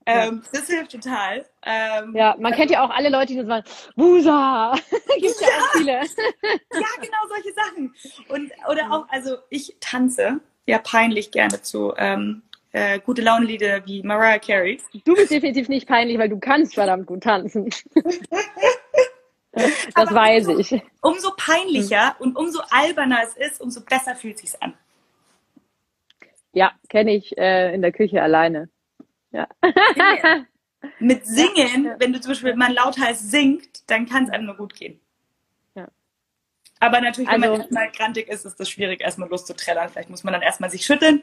Ähm, 0.06 0.42
Das 0.52 0.68
hilft 0.68 0.92
total. 0.92 1.46
Ähm, 1.64 2.16
ja, 2.16 2.36
man 2.40 2.54
kennt 2.54 2.72
ja 2.72 2.84
auch 2.84 2.90
alle 2.90 3.10
Leute, 3.10 3.34
die 3.34 3.40
so 3.40 3.46
sagen, 3.46 3.66
Busa! 3.96 4.74
Gibt 5.20 5.42
ja, 5.42 5.48
ja 5.48 5.64
auch 5.64 5.72
viele. 5.74 5.92
ja, 5.92 6.88
genau 7.00 7.18
solche 7.30 7.54
Sachen. 7.54 7.94
Und, 8.30 8.52
oder 8.68 8.92
auch, 8.92 9.08
also 9.10 9.38
ich 9.50 9.76
tanze 9.80 10.40
ja 10.66 10.80
peinlich 10.80 11.32
gerne 11.32 11.62
zu 11.62 11.94
ähm, 11.98 12.42
äh, 12.72 13.00
gute 13.00 13.22
Laune-Lieder 13.22 13.86
wie 13.86 14.04
Mariah 14.04 14.40
Carey. 14.40 14.80
Du 15.06 15.14
bist 15.14 15.32
definitiv 15.32 15.70
nicht 15.70 15.88
peinlich, 15.88 16.18
weil 16.18 16.30
du 16.30 16.40
kannst 16.40 16.76
verdammt 16.76 17.06
gut 17.06 17.24
tanzen. 17.24 17.70
das 19.52 19.72
Aber 19.94 20.16
weiß 20.16 20.48
umso, 20.48 20.60
ich. 20.60 20.82
Umso 21.02 21.32
peinlicher 21.36 22.16
und 22.20 22.38
umso 22.38 22.62
alberner 22.70 23.20
es 23.24 23.36
ist, 23.36 23.62
umso 23.62 23.82
besser 23.82 24.16
fühlt 24.16 24.36
es 24.36 24.52
sich 24.52 24.62
an. 24.62 24.74
Ja, 26.54 26.72
kenne 26.90 27.14
ich 27.14 27.38
äh, 27.38 27.74
in 27.74 27.82
der 27.82 27.92
Küche 27.92 28.22
alleine. 28.22 28.70
Ja. 29.32 29.48
Mit 31.00 31.26
Singen, 31.26 31.96
wenn 31.98 32.12
du 32.14 32.20
zum 32.20 32.32
Beispiel 32.32 32.56
mal 32.56 32.74
lauthals 32.74 33.32
singt, 33.32 33.90
dann 33.90 34.06
kann 34.06 34.26
es 34.26 34.30
einem 34.30 34.46
nur 34.46 34.58
gut 34.58 34.76
gehen. 34.76 35.00
Aber 36.82 37.00
natürlich, 37.00 37.30
wenn 37.30 37.44
also, 37.44 37.52
man 37.52 37.62
erstmal 37.62 37.92
grantig 37.92 38.28
ist, 38.28 38.44
ist 38.44 38.60
das 38.60 38.68
schwierig, 38.68 39.02
erstmal 39.02 39.30
loszuträllern. 39.30 39.88
Vielleicht 39.90 40.10
muss 40.10 40.24
man 40.24 40.34
dann 40.34 40.42
erstmal 40.42 40.72
sich 40.72 40.84
schütteln 40.84 41.22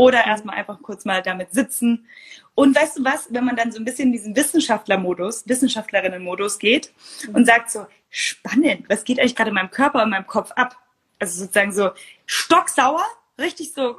oder 0.00 0.26
erstmal 0.26 0.56
einfach 0.56 0.80
kurz 0.80 1.04
mal 1.04 1.20
damit 1.20 1.52
sitzen. 1.52 2.06
Und 2.54 2.74
weißt 2.74 2.98
du 2.98 3.04
was, 3.04 3.28
wenn 3.34 3.44
man 3.44 3.54
dann 3.54 3.70
so 3.70 3.78
ein 3.78 3.84
bisschen 3.84 4.06
in 4.06 4.12
diesen 4.12 4.34
Wissenschaftler-Modus, 4.34 5.46
Wissenschaftlerinnen-Modus 5.46 6.58
geht 6.58 6.90
und 7.34 7.44
sagt 7.44 7.70
so, 7.70 7.86
spannend, 8.08 8.88
was 8.88 9.04
geht 9.04 9.20
eigentlich 9.20 9.36
gerade 9.36 9.50
in 9.50 9.54
meinem 9.54 9.70
Körper 9.70 10.02
und 10.02 10.08
meinem 10.08 10.26
Kopf 10.26 10.52
ab? 10.52 10.74
Also 11.18 11.40
sozusagen 11.42 11.70
so 11.70 11.90
stocksauer, 12.24 13.04
richtig 13.38 13.74
so, 13.74 13.98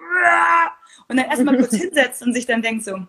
und 1.07 1.17
dann 1.17 1.27
erstmal 1.27 1.55
kurz 1.57 1.75
hinsetzt 1.77 2.23
und 2.23 2.33
sich 2.33 2.47
dann 2.47 2.63
denkt 2.63 2.83
so, 2.83 3.05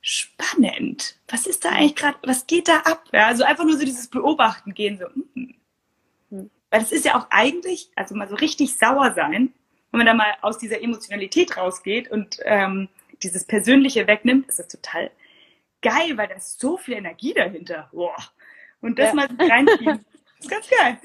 spannend, 0.00 1.16
was 1.26 1.46
ist 1.46 1.64
da 1.64 1.70
eigentlich 1.70 1.96
gerade, 1.96 2.16
was 2.22 2.46
geht 2.46 2.68
da 2.68 2.78
ab? 2.78 3.08
Ja, 3.12 3.26
also 3.26 3.42
einfach 3.42 3.64
nur 3.64 3.76
so 3.76 3.84
dieses 3.84 4.06
Beobachten 4.06 4.72
gehen, 4.72 5.00
so, 5.00 5.06
mm. 5.34 6.48
Weil 6.70 6.80
es 6.80 6.92
ist 6.92 7.04
ja 7.04 7.16
auch 7.16 7.26
eigentlich, 7.30 7.90
also 7.96 8.14
mal 8.14 8.28
so 8.28 8.36
richtig 8.36 8.78
sauer 8.78 9.12
sein, 9.14 9.52
wenn 9.92 9.98
man 9.98 10.06
da 10.06 10.14
mal 10.14 10.34
aus 10.40 10.58
dieser 10.58 10.82
Emotionalität 10.82 11.56
rausgeht 11.56 12.10
und 12.10 12.38
ähm, 12.44 12.88
dieses 13.22 13.44
Persönliche 13.44 14.06
wegnimmt, 14.06 14.48
ist 14.48 14.58
das 14.58 14.68
total 14.68 15.10
geil, 15.82 16.16
weil 16.16 16.28
da 16.28 16.34
ist 16.34 16.58
so 16.58 16.78
viel 16.78 16.94
Energie 16.94 17.34
dahinter. 17.34 17.88
Boah. 17.92 18.16
Und 18.80 18.98
das 18.98 19.08
ja. 19.08 19.14
mal 19.14 19.28
reinziehen, 19.38 20.04
ist 20.40 20.50
ganz 20.50 20.70
geil. 20.70 20.98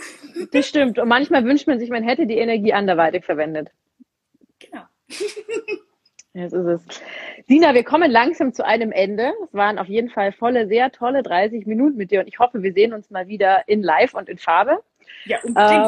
Das 0.52 0.68
stimmt. 0.68 1.00
Und 1.00 1.10
manchmal 1.10 1.44
wünscht 1.44 1.68
man 1.68 1.80
sich, 1.80 1.90
man 1.90 2.04
hätte 2.04 2.26
die 2.26 2.38
Energie 2.38 2.74
anderweitig 2.74 3.26
verwendet. 3.26 3.70
Genau. 4.60 4.84
Das 6.34 6.54
ist 6.54 6.66
es. 6.66 7.02
Sina, 7.48 7.74
wir 7.74 7.84
kommen 7.84 8.10
langsam 8.10 8.54
zu 8.54 8.66
einem 8.66 8.92
Ende. 8.92 9.34
Es 9.44 9.54
waren 9.54 9.80
auf 9.80 9.88
jeden 9.88 10.10
Fall 10.10 10.32
volle, 10.32 10.68
sehr 10.68 10.92
tolle 10.92 11.24
30 11.24 11.66
Minuten 11.66 11.98
mit 11.98 12.12
dir 12.12 12.22
und 12.22 12.28
ich 12.28 12.40
hoffe, 12.40 12.64
wir 12.64 12.74
sehen 12.74 12.94
uns 12.94 13.10
mal 13.10 13.28
wieder 13.28 13.68
in 13.68 13.82
Live 13.82 14.14
und 14.14 14.30
in 14.30 14.38
Farbe. 14.38 14.84
Ja, 15.26 15.40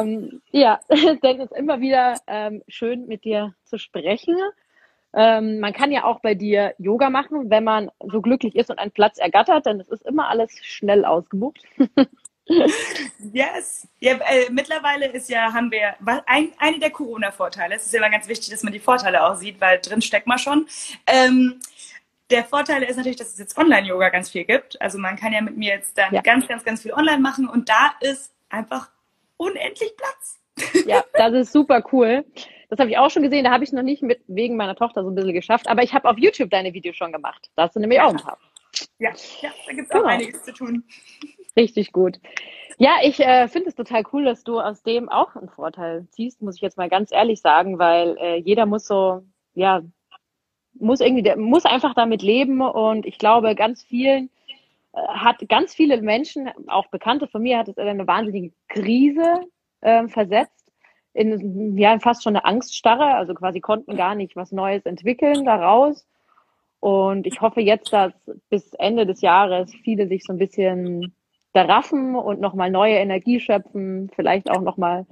ähm, 0.02 0.42
ja, 0.50 0.80
es 0.88 1.02
ist 1.02 1.52
immer 1.52 1.80
wieder 1.80 2.20
ähm, 2.26 2.62
schön, 2.68 3.06
mit 3.06 3.24
dir 3.24 3.54
zu 3.64 3.78
sprechen. 3.78 4.36
Ähm, 5.12 5.58
man 5.58 5.72
kann 5.72 5.90
ja 5.90 6.04
auch 6.04 6.20
bei 6.20 6.34
dir 6.34 6.74
Yoga 6.78 7.10
machen, 7.10 7.50
wenn 7.50 7.64
man 7.64 7.90
so 8.00 8.20
glücklich 8.20 8.54
ist 8.54 8.70
und 8.70 8.78
einen 8.78 8.92
Platz 8.92 9.18
ergattert, 9.18 9.66
denn 9.66 9.80
es 9.80 9.88
ist 9.88 10.06
immer 10.06 10.28
alles 10.28 10.52
schnell 10.62 11.04
ausgebucht. 11.04 11.60
yes. 13.32 13.88
Ja, 13.98 14.12
äh, 14.12 14.50
mittlerweile 14.50 15.06
ist 15.06 15.28
ja, 15.28 15.52
haben 15.52 15.70
wir 15.72 15.94
ein, 16.26 16.52
eine 16.58 16.78
der 16.78 16.90
Corona-Vorteile. 16.90 17.74
Es 17.74 17.86
ist 17.86 17.94
immer 17.94 18.10
ganz 18.10 18.28
wichtig, 18.28 18.50
dass 18.50 18.62
man 18.62 18.72
die 18.72 18.78
Vorteile 18.78 19.26
auch 19.26 19.34
sieht, 19.34 19.60
weil 19.60 19.80
drin 19.80 20.00
steckt 20.00 20.28
man 20.28 20.38
schon. 20.38 20.66
Ähm, 21.06 21.60
der 22.30 22.44
Vorteil 22.44 22.84
ist 22.84 22.96
natürlich, 22.96 23.18
dass 23.18 23.32
es 23.32 23.38
jetzt 23.38 23.58
Online-Yoga 23.58 24.10
ganz 24.10 24.30
viel 24.30 24.44
gibt. 24.44 24.80
Also 24.80 24.98
man 24.98 25.16
kann 25.16 25.32
ja 25.32 25.40
mit 25.40 25.56
mir 25.56 25.74
jetzt 25.74 25.98
dann 25.98 26.14
ja. 26.14 26.22
ganz, 26.22 26.46
ganz, 26.46 26.64
ganz 26.64 26.82
viel 26.82 26.92
online 26.92 27.18
machen 27.18 27.48
und 27.48 27.68
da 27.68 27.92
ist 28.00 28.32
einfach 28.48 28.90
unendlich 29.40 29.96
Platz. 29.96 30.38
Ja, 30.86 31.02
das 31.14 31.32
ist 31.32 31.52
super 31.52 31.82
cool. 31.92 32.24
Das 32.68 32.78
habe 32.78 32.90
ich 32.90 32.98
auch 32.98 33.10
schon 33.10 33.22
gesehen. 33.22 33.44
Da 33.44 33.50
habe 33.50 33.64
ich 33.64 33.72
noch 33.72 33.82
nicht 33.82 34.02
mit 34.02 34.20
wegen 34.28 34.56
meiner 34.56 34.76
Tochter 34.76 35.02
so 35.02 35.10
ein 35.10 35.14
bisschen 35.14 35.32
geschafft. 35.32 35.68
Aber 35.68 35.82
ich 35.82 35.94
habe 35.94 36.08
auf 36.08 36.18
YouTube 36.18 36.50
deine 36.50 36.74
Videos 36.74 36.96
schon 36.96 37.12
gemacht. 37.12 37.50
Da 37.56 37.64
hast 37.64 37.74
du 37.74 37.80
nämlich 37.80 37.96
ja. 37.96 38.06
auch 38.06 38.10
ein 38.10 38.18
paar. 38.18 38.38
Ja, 38.98 39.10
ja 39.40 39.50
da 39.66 39.72
gibt 39.72 39.84
es 39.84 39.88
genau. 39.88 40.04
auch 40.04 40.08
einiges 40.08 40.44
zu 40.44 40.52
tun. 40.52 40.84
Richtig 41.56 41.92
gut. 41.92 42.20
Ja, 42.78 42.98
ich 43.02 43.20
äh, 43.20 43.48
finde 43.48 43.70
es 43.70 43.74
total 43.74 44.04
cool, 44.12 44.24
dass 44.24 44.44
du 44.44 44.60
aus 44.60 44.82
dem 44.82 45.08
auch 45.08 45.34
einen 45.34 45.48
Vorteil 45.48 46.06
ziehst, 46.10 46.42
muss 46.42 46.56
ich 46.56 46.62
jetzt 46.62 46.76
mal 46.76 46.88
ganz 46.88 47.10
ehrlich 47.10 47.40
sagen, 47.40 47.78
weil 47.78 48.16
äh, 48.18 48.36
jeder 48.36 48.66
muss 48.66 48.86
so, 48.86 49.22
ja, 49.54 49.82
muss 50.74 51.00
irgendwie, 51.00 51.22
der 51.22 51.36
muss 51.36 51.64
einfach 51.64 51.94
damit 51.94 52.22
leben 52.22 52.60
und 52.60 53.04
ich 53.04 53.18
glaube, 53.18 53.54
ganz 53.54 53.82
vielen 53.82 54.30
hat 54.92 55.48
ganz 55.48 55.74
viele 55.74 56.00
Menschen, 56.02 56.50
auch 56.68 56.86
Bekannte 56.88 57.28
von 57.28 57.42
mir, 57.42 57.58
hat 57.58 57.68
es 57.68 57.76
in 57.76 57.86
eine 57.86 58.06
wahnsinnige 58.06 58.52
Krise 58.68 59.40
äh, 59.80 60.08
versetzt, 60.08 60.72
in 61.12 61.76
ja, 61.76 61.98
fast 61.98 62.22
schon 62.22 62.36
eine 62.36 62.44
Angststarre, 62.44 63.14
also 63.14 63.34
quasi 63.34 63.60
konnten 63.60 63.96
gar 63.96 64.14
nicht 64.14 64.36
was 64.36 64.52
Neues 64.52 64.84
entwickeln 64.86 65.44
daraus. 65.44 66.06
Und 66.80 67.26
ich 67.26 67.40
hoffe 67.40 67.60
jetzt, 67.60 67.92
dass 67.92 68.12
bis 68.48 68.72
Ende 68.74 69.06
des 69.06 69.20
Jahres 69.20 69.72
viele 69.84 70.08
sich 70.08 70.24
so 70.24 70.32
ein 70.32 70.38
bisschen 70.38 71.14
da 71.52 71.62
raffen 71.62 72.14
und 72.14 72.40
nochmal 72.40 72.70
neue 72.70 72.94
Energie 72.94 73.40
schöpfen, 73.40 74.10
vielleicht 74.14 74.50
auch 74.50 74.60
nochmal 74.60 75.06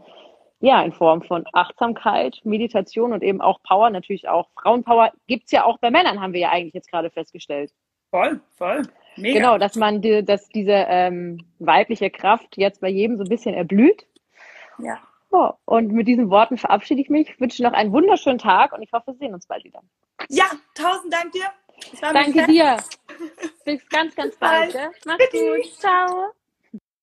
ja, 0.61 0.83
in 0.83 0.93
Form 0.93 1.23
von 1.23 1.45
Achtsamkeit, 1.53 2.41
Meditation 2.45 3.13
und 3.13 3.23
eben 3.23 3.41
auch 3.41 3.63
Power, 3.63 3.91
natürlich 3.91 4.29
auch 4.29 4.49
Frauenpower, 4.61 5.13
gibt's 5.27 5.53
ja 5.53 5.65
auch 5.65 5.79
bei 5.79 5.91
Männern, 5.91 6.21
haben 6.21 6.33
wir 6.33 6.41
ja 6.41 6.51
eigentlich 6.51 6.75
jetzt 6.75 6.91
gerade 6.91 7.11
festgestellt. 7.11 7.73
Voll, 8.11 8.41
voll. 8.57 8.83
Mega. 9.21 9.39
Genau, 9.39 9.59
dass 9.59 9.77
man, 9.77 10.01
die, 10.01 10.25
dass 10.25 10.49
diese 10.49 10.73
ähm, 10.89 11.47
weibliche 11.59 12.11
Kraft 12.11 12.57
jetzt 12.57 12.81
bei 12.81 12.89
jedem 12.89 13.17
so 13.17 13.25
ein 13.25 13.29
bisschen 13.29 13.55
erblüht. 13.55 14.07
Ja. 14.79 14.99
Oh, 15.31 15.51
und 15.67 15.93
mit 15.93 16.09
diesen 16.09 16.31
Worten 16.31 16.57
verabschiede 16.57 17.03
ich 17.03 17.11
mich, 17.11 17.39
wünsche 17.39 17.63
noch 17.63 17.73
einen 17.73 17.93
wunderschönen 17.93 18.39
Tag 18.39 18.73
und 18.73 18.83
ich 18.83 18.93
hoffe, 18.93 19.09
wir 19.09 19.15
sehen 19.15 19.35
uns 19.35 19.47
bald 19.47 19.65
wieder. 19.65 19.83
Ja, 20.29 20.47
tausend 20.75 21.13
Dank 21.13 21.33
dir. 21.33 21.47
Danke 22.01 22.47
dir. 22.47 22.77
Bis 23.65 23.87
ganz, 23.89 24.15
ganz 24.15 24.37
bald. 24.37 24.73
bald. 24.73 24.95
Mach's 25.05 25.31
gut. 25.31 25.79
Ciao. 25.79 26.33